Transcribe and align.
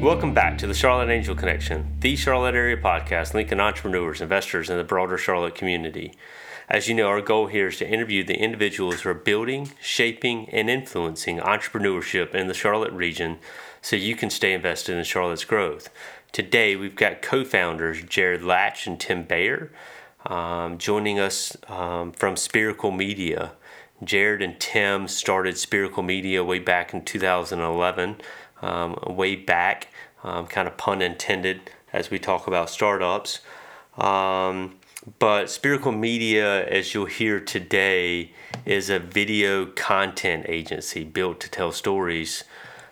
Welcome 0.00 0.32
back 0.32 0.56
to 0.56 0.66
the 0.66 0.72
Charlotte 0.72 1.10
Angel 1.10 1.34
Connection, 1.34 1.94
the 2.00 2.16
Charlotte 2.16 2.54
area 2.54 2.78
podcast 2.78 3.34
linking 3.34 3.60
entrepreneurs, 3.60 4.22
investors, 4.22 4.70
and 4.70 4.80
the 4.80 4.84
broader 4.84 5.18
Charlotte 5.18 5.54
community. 5.54 6.14
As 6.70 6.88
you 6.88 6.94
know, 6.94 7.08
our 7.08 7.20
goal 7.20 7.48
here 7.48 7.66
is 7.66 7.76
to 7.78 7.86
interview 7.86 8.24
the 8.24 8.38
individuals 8.38 9.02
who 9.02 9.10
are 9.10 9.14
building, 9.14 9.72
shaping, 9.78 10.48
and 10.48 10.70
influencing 10.70 11.38
entrepreneurship 11.38 12.34
in 12.34 12.48
the 12.48 12.54
Charlotte 12.54 12.94
region 12.94 13.40
so 13.82 13.94
you 13.94 14.16
can 14.16 14.30
stay 14.30 14.54
invested 14.54 14.96
in 14.96 15.04
Charlotte's 15.04 15.44
growth. 15.44 15.90
Today, 16.32 16.76
we've 16.76 16.96
got 16.96 17.20
co 17.20 17.44
founders 17.44 18.02
Jared 18.02 18.42
Latch 18.42 18.86
and 18.86 18.98
Tim 18.98 19.24
Bayer 19.24 19.70
um, 20.24 20.78
joining 20.78 21.18
us 21.18 21.58
um, 21.68 22.12
from 22.12 22.36
Spherical 22.36 22.90
Media. 22.90 23.52
Jared 24.02 24.40
and 24.40 24.58
Tim 24.58 25.08
started 25.08 25.58
Spherical 25.58 26.02
Media 26.02 26.42
way 26.42 26.58
back 26.58 26.94
in 26.94 27.04
2011, 27.04 28.16
um, 28.62 28.98
way 29.06 29.36
back, 29.36 29.88
um, 30.24 30.46
kind 30.46 30.68
of 30.68 30.76
pun 30.76 31.02
intended 31.02 31.70
as 31.92 32.10
we 32.10 32.18
talk 32.18 32.46
about 32.46 32.70
startups. 32.70 33.40
Um, 33.96 34.76
but 35.18 35.48
Spherical 35.48 35.92
Media, 35.92 36.66
as 36.66 36.92
you'll 36.92 37.06
hear 37.06 37.40
today, 37.40 38.32
is 38.66 38.90
a 38.90 38.98
video 38.98 39.66
content 39.66 40.44
agency 40.48 41.04
built 41.04 41.40
to 41.40 41.50
tell 41.50 41.72
stories. 41.72 42.44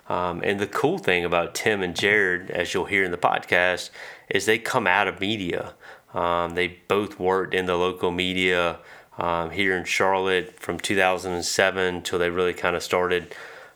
Um, 0.09 0.41
and 0.43 0.59
the 0.59 0.67
cool 0.67 0.99
thing 0.99 1.25
about 1.25 1.55
Tim 1.55 1.83
and 1.83 1.95
Jared, 1.95 2.51
as 2.51 2.73
you'll 2.73 2.87
hear 2.87 3.05
in 3.05 3.11
the 3.11 3.19
podcast, 3.19 3.91
is 4.31 4.47
they 4.47 4.59
come 4.59 4.87
out 4.87 5.07
of 5.07 5.21
media. 5.21 5.75
Um, 6.15 6.55
they 6.55 6.79
both 6.89 7.21
worked 7.21 7.53
in 7.53 7.67
the 7.67 7.77
local 7.77 8.11
media 8.11 8.79
um, 9.19 9.51
here 9.51 9.77
in 9.77 9.85
Charlotte 9.85 10.59
from 10.59 10.79
2007 10.79 11.95
until 11.95 12.19
they 12.19 12.31
really 12.31 12.55
kind 12.55 12.75
of 12.75 12.83
started 12.83 13.35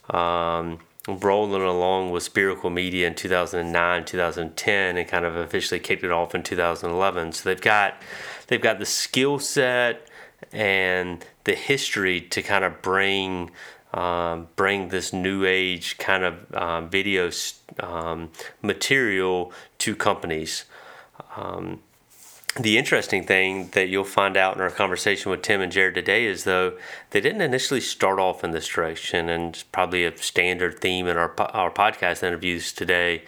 um, 0.08 0.78
rolling 1.08 1.62
along 1.62 2.10
with 2.10 2.22
Spherical 2.22 2.70
Media 2.70 3.06
in 3.06 3.14
2009, 3.14 4.04
2010, 4.04 4.96
and 4.96 5.08
kind 5.08 5.24
of 5.24 5.36
officially 5.36 5.80
kicked 5.80 6.04
it 6.04 6.12
off 6.12 6.34
in 6.34 6.42
2011. 6.42 7.32
So 7.32 7.48
they've 7.48 7.60
got 7.60 7.94
they've 8.46 8.60
got 8.60 8.78
the 8.78 8.86
skill 8.86 9.38
set 9.38 10.06
and 10.52 11.24
the 11.44 11.54
history 11.54 12.20
to 12.20 12.42
kind 12.42 12.64
of 12.64 12.82
bring 12.82 13.50
um, 13.94 14.48
bring 14.56 14.88
this 14.88 15.12
new 15.12 15.44
age 15.44 15.98
kind 15.98 16.24
of 16.24 16.54
um, 16.54 16.88
video 16.88 17.30
um, 17.80 18.30
material 18.62 19.52
to 19.78 19.94
companies. 19.94 20.64
Um, 21.36 21.80
the 22.58 22.76
interesting 22.76 23.24
thing 23.24 23.68
that 23.68 23.88
you'll 23.88 24.04
find 24.04 24.36
out 24.36 24.56
in 24.56 24.60
our 24.60 24.70
conversation 24.70 25.30
with 25.30 25.42
Tim 25.42 25.62
and 25.62 25.72
Jared 25.72 25.94
today 25.94 26.26
is 26.26 26.44
though 26.44 26.76
they 27.10 27.20
didn't 27.20 27.40
initially 27.40 27.80
start 27.80 28.18
off 28.18 28.44
in 28.44 28.50
this 28.50 28.68
direction, 28.68 29.28
and 29.28 29.54
it's 29.54 29.62
probably 29.62 30.04
a 30.04 30.16
standard 30.18 30.78
theme 30.78 31.06
in 31.06 31.16
our 31.16 31.34
our 31.40 31.70
podcast 31.70 32.22
interviews 32.22 32.72
today. 32.72 33.22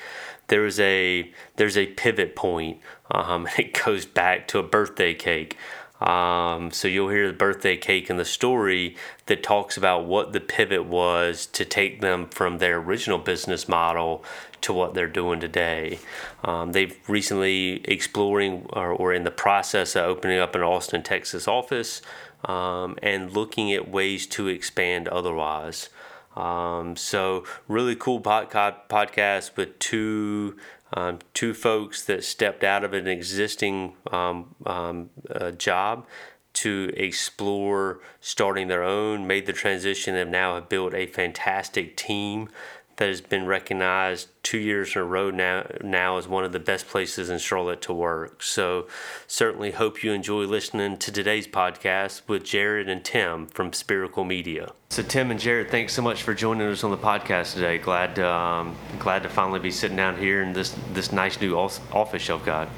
There's 0.48 0.78
a 0.78 1.32
there's 1.56 1.76
a 1.76 1.86
pivot 1.86 2.36
point. 2.36 2.80
Um, 3.10 3.48
it 3.58 3.82
goes 3.84 4.04
back 4.04 4.46
to 4.48 4.58
a 4.58 4.62
birthday 4.62 5.14
cake. 5.14 5.56
Um, 6.00 6.70
so 6.70 6.86
you'll 6.86 7.08
hear 7.08 7.28
the 7.28 7.32
birthday 7.32 7.78
cake 7.78 8.10
in 8.10 8.18
the 8.18 8.26
story 8.26 8.96
that 9.24 9.42
talks 9.42 9.78
about 9.78 10.04
what 10.04 10.34
the 10.34 10.40
pivot 10.40 10.84
was 10.84 11.46
to 11.46 11.64
take 11.64 12.02
them 12.02 12.28
from 12.28 12.58
their 12.58 12.76
original 12.76 13.16
business 13.16 13.68
model 13.68 14.22
to 14.64 14.72
what 14.72 14.94
they're 14.94 15.06
doing 15.06 15.40
today. 15.40 15.98
Um, 16.42 16.72
they've 16.72 16.96
recently 17.08 17.82
exploring 17.84 18.66
or, 18.70 18.92
or, 18.92 19.12
in 19.12 19.24
the 19.24 19.30
process 19.30 19.94
of 19.94 20.04
opening 20.04 20.38
up 20.38 20.54
an 20.54 20.62
Austin, 20.62 21.02
Texas 21.02 21.46
office 21.46 22.00
um, 22.46 22.96
and 23.02 23.30
looking 23.32 23.72
at 23.72 23.88
ways 23.88 24.26
to 24.28 24.48
expand 24.48 25.06
otherwise. 25.08 25.90
Um, 26.34 26.96
so 26.96 27.44
really 27.68 27.94
cool 27.94 28.20
podcast 28.20 29.56
with 29.56 29.78
two 29.78 30.56
um, 30.96 31.18
two 31.32 31.54
folks 31.54 32.04
that 32.04 32.22
stepped 32.22 32.62
out 32.62 32.84
of 32.84 32.92
an 32.92 33.08
existing 33.08 33.94
um, 34.12 34.54
um, 34.64 35.10
uh, 35.28 35.50
job 35.50 36.06
to 36.54 36.92
explore 36.96 38.00
starting 38.20 38.68
their 38.68 38.84
own, 38.84 39.26
made 39.26 39.46
the 39.46 39.52
transition, 39.52 40.14
and 40.14 40.30
now 40.30 40.54
have 40.54 40.68
built 40.68 40.94
a 40.94 41.06
fantastic 41.06 41.96
team 41.96 42.48
that 42.96 43.08
has 43.08 43.20
been 43.20 43.46
recognized 43.46 44.28
two 44.42 44.58
years 44.58 44.94
in 44.94 45.02
a 45.02 45.04
row 45.04 45.30
now 45.30 45.66
now 45.82 46.18
as 46.18 46.28
one 46.28 46.44
of 46.44 46.52
the 46.52 46.60
best 46.60 46.86
places 46.86 47.30
in 47.30 47.38
Charlotte 47.38 47.80
to 47.82 47.92
work. 47.92 48.42
So 48.42 48.86
certainly 49.26 49.72
hope 49.72 50.04
you 50.04 50.12
enjoy 50.12 50.44
listening 50.44 50.98
to 50.98 51.10
today's 51.10 51.46
podcast 51.46 52.22
with 52.28 52.44
Jared 52.44 52.88
and 52.88 53.04
Tim 53.04 53.46
from 53.46 53.72
Spherical 53.72 54.24
Media. 54.24 54.72
So 54.90 55.02
Tim 55.02 55.30
and 55.30 55.40
Jared, 55.40 55.70
thanks 55.70 55.92
so 55.92 56.02
much 56.02 56.22
for 56.22 56.34
joining 56.34 56.68
us 56.68 56.84
on 56.84 56.90
the 56.90 56.96
podcast 56.96 57.54
today. 57.54 57.78
Glad 57.78 58.18
um, 58.18 58.76
glad 58.98 59.22
to 59.24 59.28
finally 59.28 59.60
be 59.60 59.70
sitting 59.70 59.96
down 59.96 60.18
here 60.18 60.42
in 60.42 60.52
this 60.52 60.76
this 60.92 61.10
nice 61.10 61.40
new 61.40 61.56
office 61.56 62.28
you've 62.28 62.44
got. 62.44 62.68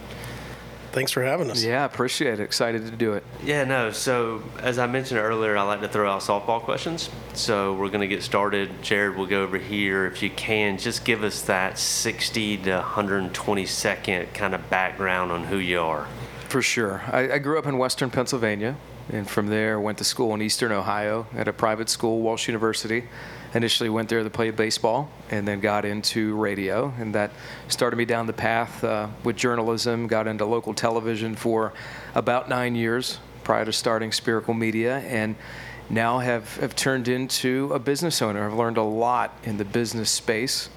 Thanks 0.96 1.12
for 1.12 1.22
having 1.22 1.50
us. 1.50 1.62
Yeah, 1.62 1.84
appreciate 1.84 2.40
it. 2.40 2.42
Excited 2.42 2.86
to 2.86 2.90
do 2.90 3.12
it. 3.12 3.22
Yeah, 3.44 3.64
no. 3.64 3.90
So, 3.90 4.42
as 4.62 4.78
I 4.78 4.86
mentioned 4.86 5.20
earlier, 5.20 5.54
I 5.54 5.62
like 5.62 5.82
to 5.82 5.88
throw 5.88 6.10
out 6.10 6.22
softball 6.22 6.62
questions. 6.62 7.10
So, 7.34 7.74
we're 7.74 7.90
going 7.90 8.00
to 8.00 8.06
get 8.06 8.22
started. 8.22 8.70
Jared 8.80 9.14
we'll 9.14 9.26
go 9.26 9.42
over 9.42 9.58
here. 9.58 10.06
If 10.06 10.22
you 10.22 10.30
can, 10.30 10.78
just 10.78 11.04
give 11.04 11.22
us 11.22 11.42
that 11.42 11.78
60 11.78 12.56
to 12.62 12.76
120 12.76 13.66
second 13.66 14.32
kind 14.32 14.54
of 14.54 14.70
background 14.70 15.32
on 15.32 15.44
who 15.44 15.58
you 15.58 15.80
are. 15.82 16.08
For 16.48 16.62
sure. 16.62 17.02
I, 17.12 17.32
I 17.32 17.38
grew 17.40 17.58
up 17.58 17.66
in 17.66 17.76
Western 17.76 18.08
Pennsylvania, 18.08 18.78
and 19.10 19.28
from 19.28 19.48
there 19.48 19.78
went 19.78 19.98
to 19.98 20.04
school 20.04 20.32
in 20.32 20.40
Eastern 20.40 20.72
Ohio 20.72 21.26
at 21.36 21.46
a 21.46 21.52
private 21.52 21.90
school, 21.90 22.22
Walsh 22.22 22.48
University 22.48 23.04
initially 23.54 23.88
went 23.88 24.08
there 24.08 24.22
to 24.22 24.30
play 24.30 24.50
baseball 24.50 25.10
and 25.30 25.46
then 25.46 25.60
got 25.60 25.84
into 25.84 26.34
radio. 26.36 26.92
And 26.98 27.14
that 27.14 27.30
started 27.68 27.96
me 27.96 28.04
down 28.04 28.26
the 28.26 28.32
path 28.32 28.82
uh, 28.84 29.08
with 29.24 29.36
journalism 29.36 30.06
got 30.06 30.26
into 30.26 30.44
local 30.44 30.74
television 30.74 31.34
for 31.34 31.72
about 32.14 32.48
nine 32.48 32.74
years 32.74 33.18
prior 33.44 33.64
to 33.64 33.72
starting 33.72 34.12
spherical 34.12 34.54
media 34.54 34.98
and 34.98 35.36
now 35.88 36.18
have, 36.18 36.56
have 36.56 36.74
turned 36.74 37.06
into 37.06 37.70
a 37.72 37.78
business 37.78 38.20
owner. 38.20 38.44
I've 38.46 38.54
learned 38.54 38.76
a 38.76 38.82
lot 38.82 39.38
in 39.44 39.56
the 39.56 39.64
business 39.64 40.10
space 40.10 40.68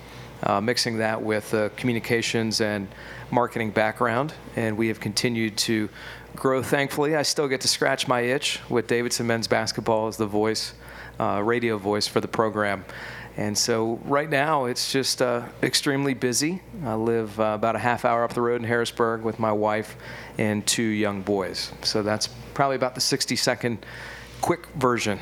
uh, 0.43 0.61
mixing 0.61 0.99
that 0.99 1.21
with 1.21 1.53
uh, 1.53 1.69
communications 1.75 2.61
and 2.61 2.87
marketing 3.31 3.71
background 3.71 4.33
and 4.55 4.77
we 4.77 4.87
have 4.87 4.99
continued 4.99 5.57
to 5.57 5.89
grow. 6.35 6.63
Thankfully 6.63 7.15
i 7.15 7.21
still 7.23 7.47
get 7.47 7.61
to 7.61 7.67
scratch 7.67 8.07
my 8.07 8.21
itch 8.21 8.59
with 8.69 8.87
davidson 8.87 9.27
men's 9.27 9.47
basketball 9.47 10.07
as 10.07 10.17
the 10.17 10.25
voice 10.25 10.73
uh, 11.19 11.41
radio 11.43 11.77
voice 11.77 12.07
for 12.07 12.21
the 12.21 12.27
program. 12.27 12.85
And 13.37 13.57
so 13.57 13.99
right 14.03 14.29
now 14.29 14.65
it's 14.65 14.91
just 14.91 15.21
uh, 15.21 15.43
extremely 15.63 16.13
busy. 16.13 16.61
I 16.83 16.95
live 16.95 17.39
uh, 17.39 17.53
about 17.55 17.75
a 17.75 17.79
half 17.79 18.03
hour 18.03 18.23
up 18.23 18.33
the 18.33 18.41
road 18.41 18.61
in 18.61 18.67
Harrisburg 18.67 19.21
with 19.21 19.39
my 19.39 19.51
wife 19.51 19.95
and 20.37 20.65
two 20.65 20.83
young 20.83 21.21
boys. 21.21 21.71
So 21.83 22.01
that's 22.03 22.27
probably 22.53 22.75
about 22.75 22.95
the 22.95 23.01
60 23.01 23.35
second 23.37 23.85
quick 24.41 24.65
version. 24.75 25.19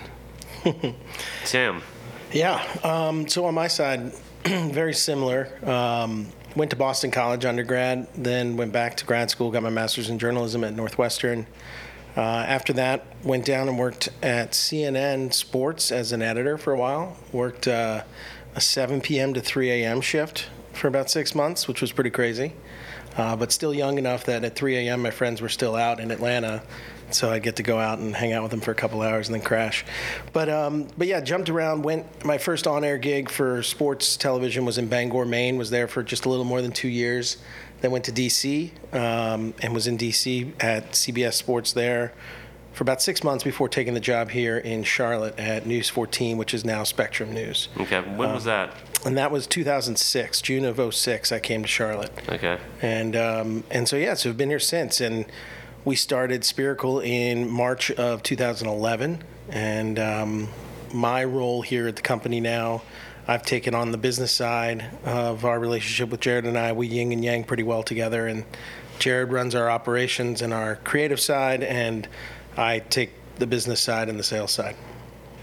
Tim. 1.45 1.83
Yeah. 2.31 2.63
Um, 2.83 3.27
so 3.27 3.45
on 3.45 3.53
my 3.53 3.67
side, 3.67 4.13
very 4.45 4.93
similar. 4.93 5.49
Um, 5.63 6.27
went 6.55 6.71
to 6.71 6.77
Boston 6.77 7.11
College 7.11 7.45
undergrad, 7.45 8.07
then 8.15 8.57
went 8.57 8.71
back 8.71 8.97
to 8.97 9.05
grad 9.05 9.29
school, 9.29 9.51
got 9.51 9.63
my 9.63 9.69
master's 9.69 10.09
in 10.09 10.17
journalism 10.17 10.63
at 10.63 10.73
Northwestern. 10.73 11.45
Uh, 12.17 12.44
after 12.47 12.73
that, 12.73 13.05
went 13.23 13.45
down 13.45 13.69
and 13.69 13.78
worked 13.78 14.09
at 14.23 14.51
CNN 14.51 15.31
Sports 15.31 15.91
as 15.91 16.11
an 16.11 16.23
editor 16.23 16.57
for 16.57 16.73
a 16.73 16.78
while. 16.78 17.16
Worked 17.31 17.67
uh, 17.67 18.03
a 18.55 18.61
7 18.61 19.01
p.m. 19.01 19.35
to 19.35 19.39
3 19.39 19.69
a.m. 19.69 20.01
shift 20.01 20.50
for 20.73 20.88
about 20.88 21.11
six 21.11 21.35
months, 21.35 21.67
which 21.67 21.79
was 21.79 21.91
pretty 21.91 22.09
crazy. 22.09 22.53
Uh, 23.17 23.35
but 23.35 23.51
still 23.51 23.72
young 23.72 24.00
enough 24.00 24.25
that 24.25 24.44
at 24.44 24.56
3 24.56 24.88
a.m. 24.88 25.03
my 25.03 25.11
friends 25.11 25.41
were 25.41 25.50
still 25.50 25.75
out 25.75 26.00
in 26.00 26.09
Atlanta, 26.09 26.63
so 27.11 27.31
I 27.31 27.38
get 27.38 27.56
to 27.57 27.63
go 27.63 27.77
out 27.77 28.00
and 28.00 28.16
hang 28.16 28.33
out 28.33 28.41
with 28.41 28.51
them 28.51 28.61
for 28.61 28.72
a 28.72 28.75
couple 28.75 29.03
hours 29.03 29.27
and 29.27 29.35
then 29.35 29.44
crash. 29.44 29.86
But 30.33 30.50
um, 30.50 30.88
but 30.97 31.06
yeah, 31.06 31.19
jumped 31.21 31.50
around. 31.50 31.83
Went 31.83 32.25
my 32.25 32.39
first 32.39 32.65
on-air 32.65 32.97
gig 32.97 33.30
for 33.30 33.62
sports 33.62 34.18
television 34.18 34.65
was 34.65 34.80
in 34.80 34.88
Bangor, 34.88 35.25
Maine. 35.25 35.57
Was 35.57 35.69
there 35.69 35.88
for 35.88 36.01
just 36.01 36.25
a 36.25 36.30
little 36.30 36.45
more 36.45 36.63
than 36.63 36.71
two 36.71 36.89
years. 36.89 37.38
Then 37.81 37.91
went 37.91 38.06
to 38.06 38.12
DC 38.12 38.71
um, 38.94 39.53
and 39.62 39.74
was 39.74 39.88
in 39.88 39.97
DC 39.97 40.51
at 40.59 40.91
CBS 40.91 41.33
Sports 41.33 41.74
there 41.74 42.13
for 42.77 42.83
about 42.83 43.01
six 43.01 43.24
months 43.24 43.44
before 43.44 43.68
taking 43.68 43.95
the 43.95 44.00
job 44.00 44.29
here 44.29 44.59
in 44.59 44.83
Charlotte 44.83 45.38
at 45.39 45.65
News 45.65 45.89
14, 45.89 46.38
which 46.38 46.53
is 46.53 46.63
now 46.63 46.83
Spectrum 46.83 47.33
News. 47.33 47.69
Okay, 47.79 48.01
when 48.01 48.29
uh, 48.29 48.35
was 48.35 48.44
that? 48.44 48.71
And 49.03 49.18
that 49.18 49.31
was 49.31 49.47
2006, 49.47 50.41
June 50.41 50.63
of 50.63 50.94
06. 50.94 51.31
I 51.31 51.39
came 51.39 51.63
to 51.63 51.68
Charlotte. 51.68 52.12
Okay. 52.29 52.59
And 52.81 53.15
um, 53.15 53.63
and 53.71 53.88
so 53.88 53.95
yeah, 53.95 54.13
so 54.13 54.29
I've 54.29 54.38
been 54.38 54.50
here 54.50 54.59
since, 54.59 55.01
and 55.01 55.25
we 55.85 55.95
started 55.95 56.45
Spherical 56.45 57.00
in 57.00 57.50
March 57.50 57.89
of 57.91 58.21
2011, 58.21 59.24
and 59.50 59.97
um, 59.97 60.47
my 60.94 61.24
role 61.24 61.63
here 61.63 61.88
at 61.88 61.95
the 61.95 62.01
company 62.03 62.39
now 62.39 62.83
I've 63.29 63.44
taken 63.44 63.75
on 63.75 63.91
the 63.91 63.97
business 63.97 64.31
side 64.31 64.85
of 65.03 65.44
our 65.44 65.59
relationship 65.59 66.09
with 66.09 66.21
Jared 66.21 66.45
and 66.45 66.57
I. 66.57 66.71
We 66.71 66.88
yin 66.88 67.12
and 67.12 67.24
yang 67.24 67.44
pretty 67.44 67.63
well 67.63 67.83
together, 67.83 68.27
and 68.27 68.45
Jared 69.00 69.33
runs 69.33 69.53
our 69.53 69.69
operations 69.69 70.41
and 70.41 70.53
our 70.53 70.77
creative 70.77 71.19
side, 71.19 71.62
and 71.62 72.07
I 72.56 72.79
take 72.79 73.12
the 73.35 73.45
business 73.45 73.81
side 73.81 74.07
and 74.07 74.18
the 74.18 74.24
sales 74.24 74.51
side. 74.51 74.77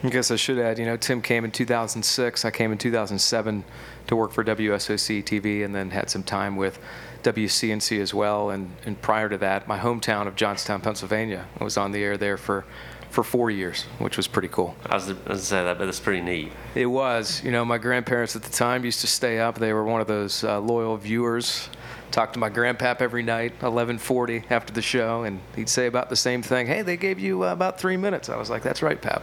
I 0.02 0.08
guess 0.08 0.31
I 0.31 0.36
should 0.36 0.58
add, 0.58 0.78
you 0.78 0.84
know, 0.84 0.96
Tim 0.96 1.22
came 1.22 1.44
in 1.44 1.50
2006. 1.50 2.44
I 2.44 2.50
came 2.50 2.72
in 2.72 2.78
2007 2.78 3.64
to 4.06 4.16
work 4.16 4.32
for 4.32 4.44
WSOC 4.44 5.25
TV 5.25 5.64
and 5.64 5.75
then 5.75 5.90
had 5.90 6.10
some 6.10 6.22
time 6.22 6.56
with 6.56 6.78
WCNC 7.22 8.00
as 8.00 8.12
well. 8.12 8.50
And, 8.50 8.70
and 8.84 9.00
prior 9.00 9.31
to 9.31 9.38
that, 9.38 9.66
my 9.66 9.78
hometown 9.78 10.26
of 10.26 10.36
Johnstown, 10.36 10.82
Pennsylvania, 10.82 11.46
I 11.58 11.64
was 11.64 11.78
on 11.78 11.92
the 11.92 12.02
air 12.02 12.19
there 12.19 12.36
for, 12.36 12.66
for 13.14 13.22
four 13.22 13.49
years, 13.49 13.84
which 13.99 14.16
was 14.16 14.26
pretty 14.26 14.49
cool. 14.49 14.75
I 14.84 14.96
was, 14.96 15.08
I 15.08 15.12
was 15.12 15.22
gonna 15.22 15.38
say 15.38 15.64
that, 15.64 15.78
but 15.78 15.88
it's 15.88 16.00
pretty 16.00 16.20
neat. 16.20 16.52
It 16.75 16.87
was. 16.87 17.43
You 17.44 17.52
know, 17.52 17.64
my 17.64 17.78
grandparents 17.78 18.34
at 18.34 18.43
the 18.43 18.50
time 18.50 18.84
used 18.84 19.00
to 19.02 19.06
stay 19.06 19.38
up. 19.38 19.56
They 19.56 19.72
were 19.72 19.84
one 19.84 20.00
of 20.00 20.08
those 20.08 20.43
uh, 20.43 20.58
loyal 20.58 20.96
viewers. 20.96 21.69
Talked 22.11 22.34
to 22.34 22.38
my 22.38 22.50
grandpap 22.50 23.00
every 23.00 23.22
night, 23.22 23.58
11:40 23.61 24.50
after 24.50 24.72
the 24.72 24.82
show, 24.82 25.22
and 25.22 25.40
he'd 25.55 25.69
say 25.69 25.87
about 25.87 26.11
the 26.11 26.16
same 26.16 26.43
thing. 26.43 26.66
Hey, 26.66 26.82
they 26.82 26.96
gave 26.96 27.19
you 27.20 27.44
uh, 27.44 27.52
about 27.52 27.78
three 27.78 27.96
minutes. 27.96 28.28
I 28.28 28.37
was 28.37 28.50
like, 28.50 28.62
That's 28.62 28.82
right, 28.82 29.00
Pap, 29.00 29.22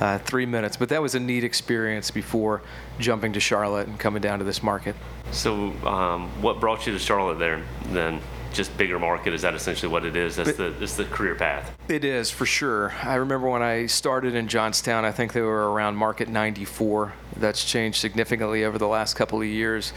uh, 0.00 0.18
three 0.18 0.46
minutes. 0.46 0.76
But 0.76 0.90
that 0.90 1.00
was 1.00 1.14
a 1.14 1.20
neat 1.20 1.42
experience 1.42 2.10
before 2.10 2.62
jumping 2.98 3.32
to 3.32 3.40
Charlotte 3.40 3.88
and 3.88 3.98
coming 3.98 4.22
down 4.22 4.38
to 4.38 4.44
this 4.44 4.62
market. 4.62 4.94
So, 5.30 5.72
um, 5.86 6.28
what 6.42 6.60
brought 6.60 6.86
you 6.86 6.92
to 6.92 6.98
Charlotte 6.98 7.38
there 7.38 7.62
then? 7.86 8.20
Just 8.52 8.76
bigger 8.76 8.98
market? 8.98 9.32
Is 9.32 9.42
that 9.42 9.54
essentially 9.54 9.90
what 9.90 10.04
it 10.04 10.14
is? 10.14 10.36
That's 10.36 10.56
the 10.56 10.70
that's 10.78 10.96
the 10.96 11.04
career 11.06 11.34
path. 11.34 11.74
It 11.88 12.04
is 12.04 12.30
for 12.30 12.44
sure. 12.44 12.92
I 13.02 13.14
remember 13.14 13.48
when 13.48 13.62
I 13.62 13.86
started 13.86 14.34
in 14.34 14.48
Johnstown. 14.48 15.04
I 15.04 15.12
think 15.12 15.32
they 15.32 15.40
were 15.40 15.72
around 15.72 15.96
market 15.96 16.28
94. 16.28 17.14
That's 17.36 17.64
changed 17.64 17.98
significantly 17.98 18.64
over 18.64 18.78
the 18.78 18.88
last 18.88 19.14
couple 19.14 19.40
of 19.40 19.46
years. 19.46 19.92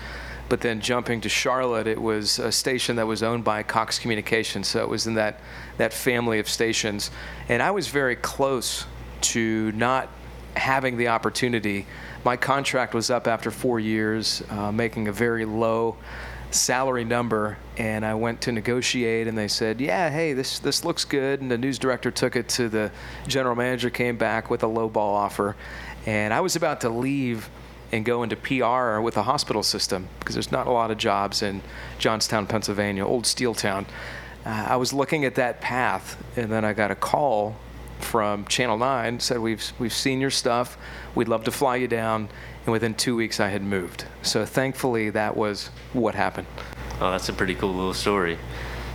But 0.48 0.62
then 0.62 0.80
jumping 0.80 1.22
to 1.22 1.30
Charlotte, 1.30 1.88
it 1.88 2.00
was 2.00 2.38
a 2.38 2.52
station 2.52 2.98
that 2.98 3.07
was 3.07 3.24
owned 3.24 3.44
by 3.44 3.63
Cox 3.63 3.98
Communications, 3.98 4.68
so 4.68 4.81
it 4.81 4.90
was 4.90 5.07
in 5.07 5.16
that 5.16 5.40
that 5.78 5.92
family 5.92 6.40
of 6.40 6.48
stations, 6.48 7.12
and 7.50 7.62
I 7.62 7.72
was 7.72 7.88
very 7.88 8.16
close 8.16 8.86
to 9.22 9.72
not 9.74 10.07
having 10.56 10.98
the 10.98 11.07
opportunity. 11.10 11.86
My 12.24 12.38
contract 12.38 12.94
was 12.94 13.10
up 13.10 13.28
after 13.28 13.52
four 13.52 13.80
years, 13.80 14.44
uh, 14.50 14.72
making 14.72 15.07
a 15.07 15.12
very 15.12 15.46
low 15.46 15.98
salary 16.52 17.04
number 17.04 17.57
and 17.77 18.06
I 18.06 18.13
went 18.13 18.42
to 18.42 18.51
negotiate 18.51 19.27
and 19.27 19.38
they 19.38 19.48
said, 19.48 19.81
"Yeah, 19.81 20.10
hey, 20.10 20.33
this 20.33 20.60
this 20.60 20.86
looks 20.86 21.06
good." 21.06 21.42
And 21.42 21.51
the 21.51 21.57
news 21.57 21.77
director 21.77 22.12
took 22.12 22.36
it 22.36 22.48
to 22.50 22.69
the 22.69 22.92
general 23.27 23.56
manager 23.56 23.89
came 23.89 24.18
back 24.18 24.50
with 24.50 24.63
a 24.63 24.68
low 24.68 24.89
ball 24.89 25.16
offer. 25.16 25.56
And 26.06 26.33
I 26.33 26.42
was 26.42 26.56
about 26.56 26.81
to 26.81 26.89
leave 26.89 27.50
and 27.92 28.06
go 28.06 28.24
into 28.24 28.36
PR 28.36 29.00
with 29.00 29.16
the 29.16 29.24
hospital 29.24 29.63
system 29.63 30.07
because 30.19 30.36
there's 30.36 30.51
not 30.51 30.68
a 30.68 30.72
lot 30.72 30.92
of 30.92 30.98
jobs 30.98 31.42
in 31.42 31.62
Johnstown, 31.98 32.48
Pennsylvania, 32.48 33.06
old 33.06 33.25
steel 33.25 33.54
town. 33.54 33.86
Uh, 34.45 34.68
I 34.69 34.75
was 34.75 34.94
looking 34.94 35.25
at 35.25 35.36
that 35.36 35.62
path 35.62 36.21
and 36.36 36.51
then 36.51 36.66
I 36.66 36.74
got 36.74 36.92
a 36.92 36.95
call 36.95 37.56
from 38.00 38.45
Channel 38.45 38.78
9 38.78 39.19
said 39.19 39.39
we've 39.39 39.71
we've 39.80 39.94
seen 39.94 40.21
your 40.21 40.30
stuff. 40.30 40.78
We'd 41.16 41.28
love 41.28 41.44
to 41.45 41.51
fly 41.51 41.78
you 41.78 41.88
down 41.88 42.30
and 42.66 42.71
within 42.71 42.94
two 42.94 43.16
weeks 43.16 43.39
I 43.39 43.50
had 43.50 43.63
moved. 43.63 44.06
So 44.21 44.45
thankfully, 44.45 45.10
that 45.12 45.36
was 45.38 45.69
what 45.94 46.16
happened. 46.16 46.48
Oh, 47.01 47.12
that's 47.12 47.30
a 47.30 47.33
pretty 47.33 47.56
cool 47.56 47.74
little 47.74 47.94
story. 47.94 48.38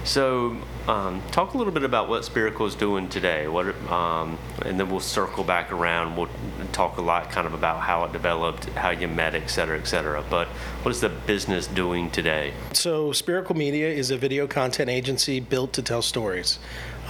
So, 0.02 0.56
um, 0.88 1.20
talk 1.30 1.52
a 1.52 1.58
little 1.58 1.74
bit 1.74 1.82
about 1.82 2.08
what 2.08 2.24
Spherical 2.24 2.64
is 2.64 2.74
doing 2.74 3.10
today. 3.10 3.46
What, 3.48 3.74
um, 3.90 4.38
and 4.64 4.80
then 4.80 4.88
we'll 4.88 5.00
circle 5.00 5.44
back 5.44 5.70
around. 5.72 6.16
We'll 6.16 6.30
talk 6.72 6.96
a 6.96 7.02
lot, 7.02 7.30
kind 7.30 7.46
of 7.46 7.52
about 7.52 7.80
how 7.80 8.04
it 8.04 8.12
developed, 8.12 8.64
how 8.70 8.88
you 8.88 9.08
met, 9.08 9.34
et 9.34 9.48
cetera, 9.48 9.78
et 9.78 9.84
cetera. 9.84 10.24
But 10.30 10.48
what 10.82 10.90
is 10.90 11.02
the 11.02 11.10
business 11.10 11.66
doing 11.66 12.10
today? 12.10 12.54
So, 12.72 13.12
Spherical 13.12 13.54
Media 13.54 13.88
is 13.88 14.10
a 14.10 14.16
video 14.16 14.46
content 14.46 14.88
agency 14.88 15.38
built 15.38 15.74
to 15.74 15.82
tell 15.82 16.00
stories. 16.00 16.58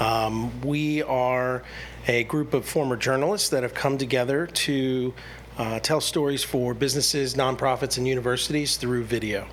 Um, 0.00 0.60
we 0.62 1.04
are 1.04 1.62
a 2.08 2.24
group 2.24 2.54
of 2.54 2.64
former 2.64 2.96
journalists 2.96 3.50
that 3.50 3.62
have 3.62 3.74
come 3.74 3.98
together 3.98 4.48
to 4.48 5.14
uh, 5.58 5.78
tell 5.78 6.00
stories 6.00 6.42
for 6.42 6.74
businesses, 6.74 7.34
nonprofits, 7.36 7.98
and 7.98 8.08
universities 8.08 8.76
through 8.76 9.04
video. 9.04 9.46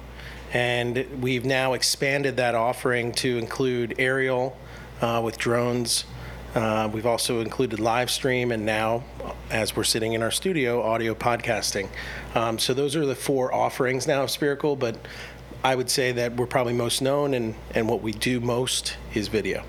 And 0.58 1.22
we've 1.22 1.46
now 1.46 1.74
expanded 1.74 2.38
that 2.38 2.56
offering 2.56 3.12
to 3.12 3.38
include 3.38 3.94
aerial 4.00 4.58
uh, 5.02 5.22
with 5.24 5.38
drones. 5.38 6.06
Uh, 6.56 6.90
we've 6.92 7.06
also 7.06 7.42
included 7.42 7.80
live 7.80 8.10
stream 8.10 8.52
and 8.52 8.66
now, 8.66 9.04
as 9.52 9.76
we're 9.76 9.84
sitting 9.84 10.14
in 10.14 10.24
our 10.24 10.32
studio, 10.32 10.82
audio 10.82 11.14
podcasting. 11.14 11.90
Um, 12.34 12.58
so 12.58 12.74
those 12.74 12.96
are 12.96 13.06
the 13.06 13.14
four 13.14 13.54
offerings 13.54 14.08
now 14.08 14.24
of 14.24 14.32
Spherical, 14.32 14.76
but 14.76 14.98
I 15.64 15.76
would 15.76 15.92
say 15.92 16.12
that 16.14 16.36
we're 16.38 16.48
probably 16.48 16.74
most 16.74 17.04
known 17.04 17.36
and, 17.36 17.54
and 17.76 17.88
what 17.88 18.02
we 18.02 18.12
do 18.12 18.40
most 18.40 18.98
is 19.14 19.28
video. 19.28 19.64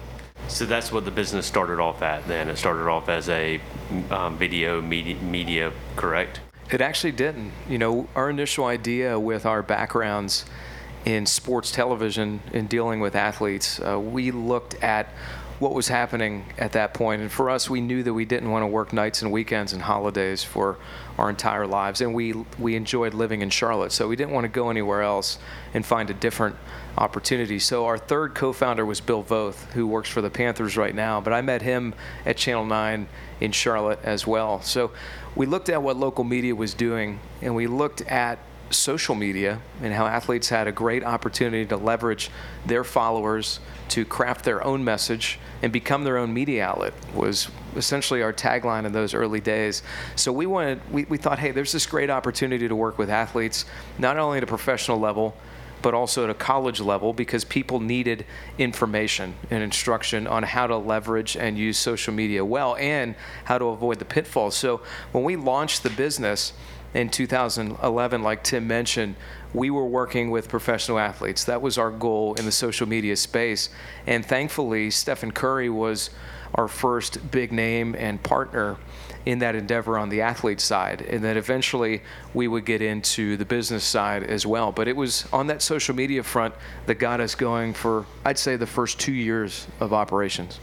So 0.46 0.64
that's 0.64 0.90
what 0.90 1.04
the 1.04 1.10
business 1.10 1.44
started 1.44 1.80
off 1.80 2.00
at 2.00 2.26
then. 2.26 2.48
It 2.48 2.56
started 2.56 2.88
off 2.88 3.10
as 3.10 3.28
a 3.28 3.60
um, 4.10 4.38
video 4.38 4.80
media, 4.80 5.16
media, 5.16 5.70
correct? 5.96 6.40
It 6.70 6.80
actually 6.80 7.12
didn't. 7.12 7.52
You 7.68 7.76
know, 7.76 8.08
our 8.14 8.30
initial 8.30 8.64
idea 8.64 9.20
with 9.20 9.44
our 9.44 9.62
backgrounds 9.62 10.46
in 11.08 11.24
sports 11.24 11.72
television 11.72 12.38
in 12.52 12.66
dealing 12.66 13.00
with 13.00 13.16
athletes, 13.16 13.80
uh, 13.80 13.98
we 13.98 14.30
looked 14.30 14.74
at 14.82 15.08
what 15.58 15.72
was 15.72 15.88
happening 15.88 16.44
at 16.58 16.72
that 16.72 16.92
point. 16.92 17.22
And 17.22 17.32
for 17.32 17.48
us, 17.48 17.70
we 17.70 17.80
knew 17.80 18.02
that 18.02 18.12
we 18.12 18.26
didn't 18.26 18.50
want 18.50 18.62
to 18.62 18.66
work 18.66 18.92
nights 18.92 19.22
and 19.22 19.32
weekends 19.32 19.72
and 19.72 19.80
holidays 19.80 20.44
for 20.44 20.76
our 21.16 21.30
entire 21.30 21.66
lives. 21.66 22.02
And 22.02 22.14
we, 22.14 22.34
we 22.58 22.76
enjoyed 22.76 23.14
living 23.14 23.40
in 23.40 23.48
Charlotte, 23.48 23.90
so 23.90 24.06
we 24.06 24.16
didn't 24.16 24.34
want 24.34 24.44
to 24.44 24.48
go 24.48 24.68
anywhere 24.68 25.00
else 25.00 25.38
and 25.72 25.84
find 25.84 26.10
a 26.10 26.14
different 26.14 26.56
opportunity. 26.98 27.58
So 27.58 27.86
our 27.86 27.96
third 27.96 28.34
co-founder 28.34 28.84
was 28.84 29.00
Bill 29.00 29.24
Voth, 29.24 29.72
who 29.72 29.86
works 29.86 30.10
for 30.10 30.20
the 30.20 30.30
Panthers 30.30 30.76
right 30.76 30.94
now. 30.94 31.22
But 31.22 31.32
I 31.32 31.40
met 31.40 31.62
him 31.62 31.94
at 32.26 32.36
Channel 32.36 32.66
9 32.66 33.08
in 33.40 33.52
Charlotte 33.52 34.00
as 34.04 34.26
well. 34.26 34.60
So 34.60 34.92
we 35.34 35.46
looked 35.46 35.70
at 35.70 35.82
what 35.82 35.96
local 35.96 36.22
media 36.22 36.54
was 36.54 36.74
doing, 36.74 37.18
and 37.40 37.56
we 37.56 37.66
looked 37.66 38.02
at 38.02 38.38
social 38.70 39.14
media 39.14 39.60
and 39.82 39.92
how 39.94 40.06
athletes 40.06 40.48
had 40.48 40.66
a 40.66 40.72
great 40.72 41.04
opportunity 41.04 41.64
to 41.66 41.76
leverage 41.76 42.30
their 42.66 42.84
followers 42.84 43.60
to 43.88 44.04
craft 44.04 44.44
their 44.44 44.62
own 44.62 44.84
message 44.84 45.38
and 45.62 45.72
become 45.72 46.04
their 46.04 46.18
own 46.18 46.32
media 46.32 46.64
outlet 46.64 46.92
was 47.14 47.48
essentially 47.76 48.22
our 48.22 48.32
tagline 48.32 48.84
in 48.84 48.92
those 48.92 49.14
early 49.14 49.40
days. 49.40 49.82
So 50.16 50.32
we 50.32 50.46
wanted 50.46 50.80
we, 50.92 51.04
we 51.04 51.16
thought, 51.16 51.38
hey, 51.38 51.50
there's 51.50 51.72
this 51.72 51.86
great 51.86 52.10
opportunity 52.10 52.68
to 52.68 52.76
work 52.76 52.98
with 52.98 53.10
athletes, 53.10 53.64
not 53.98 54.18
only 54.18 54.38
at 54.38 54.44
a 54.44 54.46
professional 54.46 54.98
level, 54.98 55.36
but 55.82 55.94
also 55.94 56.24
at 56.24 56.30
a 56.30 56.34
college 56.34 56.80
level 56.80 57.12
because 57.12 57.44
people 57.44 57.80
needed 57.80 58.24
information 58.58 59.34
and 59.50 59.62
instruction 59.62 60.26
on 60.26 60.42
how 60.42 60.66
to 60.66 60.76
leverage 60.76 61.36
and 61.36 61.56
use 61.56 61.78
social 61.78 62.12
media 62.12 62.44
well 62.44 62.76
and 62.76 63.14
how 63.44 63.58
to 63.58 63.66
avoid 63.66 63.98
the 63.98 64.04
pitfalls. 64.04 64.56
So 64.56 64.80
when 65.12 65.24
we 65.24 65.36
launched 65.36 65.82
the 65.82 65.90
business, 65.90 66.52
in 66.94 67.10
2011, 67.10 68.22
like 68.22 68.42
Tim 68.42 68.66
mentioned, 68.66 69.14
we 69.54 69.70
were 69.70 69.86
working 69.86 70.30
with 70.30 70.48
professional 70.48 70.98
athletes. 70.98 71.44
That 71.44 71.62
was 71.62 71.78
our 71.78 71.90
goal 71.90 72.34
in 72.34 72.44
the 72.44 72.52
social 72.52 72.88
media 72.88 73.16
space. 73.16 73.68
And 74.06 74.24
thankfully, 74.24 74.90
Stephen 74.90 75.32
Curry 75.32 75.70
was 75.70 76.10
our 76.54 76.68
first 76.68 77.30
big 77.30 77.52
name 77.52 77.94
and 77.94 78.22
partner 78.22 78.76
in 79.26 79.40
that 79.40 79.54
endeavor 79.54 79.98
on 79.98 80.08
the 80.08 80.22
athlete 80.22 80.60
side. 80.60 81.02
And 81.02 81.22
then 81.22 81.36
eventually 81.36 82.02
we 82.32 82.48
would 82.48 82.64
get 82.64 82.80
into 82.80 83.36
the 83.36 83.44
business 83.44 83.84
side 83.84 84.22
as 84.22 84.46
well. 84.46 84.72
But 84.72 84.88
it 84.88 84.96
was 84.96 85.26
on 85.32 85.48
that 85.48 85.60
social 85.60 85.94
media 85.94 86.22
front 86.22 86.54
that 86.86 86.94
got 86.94 87.20
us 87.20 87.34
going 87.34 87.74
for, 87.74 88.06
I'd 88.24 88.38
say, 88.38 88.56
the 88.56 88.66
first 88.66 88.98
two 88.98 89.12
years 89.12 89.66
of 89.80 89.92
operations 89.92 90.58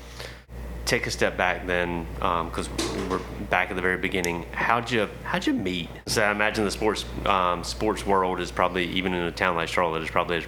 take 0.85 1.07
a 1.07 1.11
step 1.11 1.35
back 1.35 1.65
then, 1.65 2.05
because 2.15 2.67
um, 2.67 3.09
we're 3.09 3.19
back 3.49 3.69
at 3.69 3.75
the 3.75 3.81
very 3.81 3.97
beginning. 3.97 4.45
How'd 4.51 4.89
you 4.91 5.09
how'd 5.23 5.45
you 5.45 5.53
meet? 5.53 5.89
So 6.05 6.23
I 6.23 6.31
imagine 6.31 6.63
the 6.63 6.71
sports 6.71 7.05
um, 7.25 7.63
sports 7.63 8.05
world 8.05 8.39
is 8.39 8.51
probably 8.51 8.85
even 8.87 9.13
in 9.13 9.23
a 9.23 9.31
town 9.31 9.55
like 9.55 9.67
Charlotte 9.67 10.03
is 10.03 10.09
probably 10.09 10.45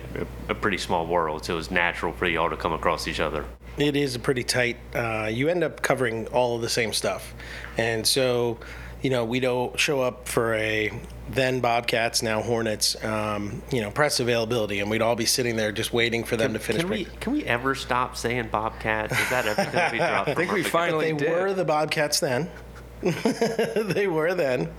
a, 0.50 0.56
pretty 0.56 0.77
small 0.77 1.08
world. 1.08 1.46
So 1.46 1.53
it 1.53 1.58
was 1.58 1.72
natural 1.72 2.13
for 2.13 2.27
y'all 2.27 2.50
to 2.50 2.58
come 2.58 2.74
across 2.74 3.08
each 3.08 3.20
other. 3.20 3.46
It 3.77 3.96
is 3.96 4.15
a 4.15 4.20
pretty 4.20 4.44
tight. 4.44 4.77
Uh, 4.96 5.29
you 5.32 5.50
end 5.50 5.63
up 5.63 5.82
covering 5.82 6.27
all 6.27 6.56
of 6.56 6.62
the 6.62 6.70
same 6.70 6.94
stuff, 6.94 7.34
and 7.77 8.06
so 8.06 8.60
you 9.01 9.10
know, 9.10 9.25
we 9.25 9.39
don't 9.39 9.79
show 9.79 10.01
up 10.01 10.27
for 10.27 10.56
a 10.56 10.91
then 11.29 11.60
Bobcats, 11.60 12.24
now 12.24 12.41
Hornets, 12.41 13.01
um, 13.03 13.62
you 13.72 13.81
know, 13.81 13.91
press 13.91 14.19
availability, 14.19 14.79
and 14.79 14.89
we'd 14.89 15.01
all 15.01 15.15
be 15.15 15.25
sitting 15.25 15.55
there 15.55 15.72
just 15.72 15.93
waiting 15.93 16.24
for 16.24 16.38
them 16.38 16.51
can, 16.51 16.53
to 16.53 16.60
finish. 16.60 16.81
Can 16.81 16.89
we, 16.89 17.05
can 17.05 17.34
we 17.34 17.43
ever 17.46 17.75
stop 17.75 18.15
saying 18.15 18.50
Bobcats? 18.51 19.17
Is 19.17 19.29
that 19.29 19.46
ever 19.46 19.63
going 19.72 19.86
to 19.86 19.91
be 19.91 19.98
dropped? 19.98 20.27
I 20.29 20.34
think 20.34 20.51
we 20.51 20.63
finally 20.63 21.07
did 21.07 21.19
they 21.19 21.25
did. 21.25 21.31
were 21.31 21.53
the 21.53 21.65
Bobcats 21.65 22.19
then. 22.19 22.50
they 23.01 24.07
were 24.07 24.33
then, 24.33 24.69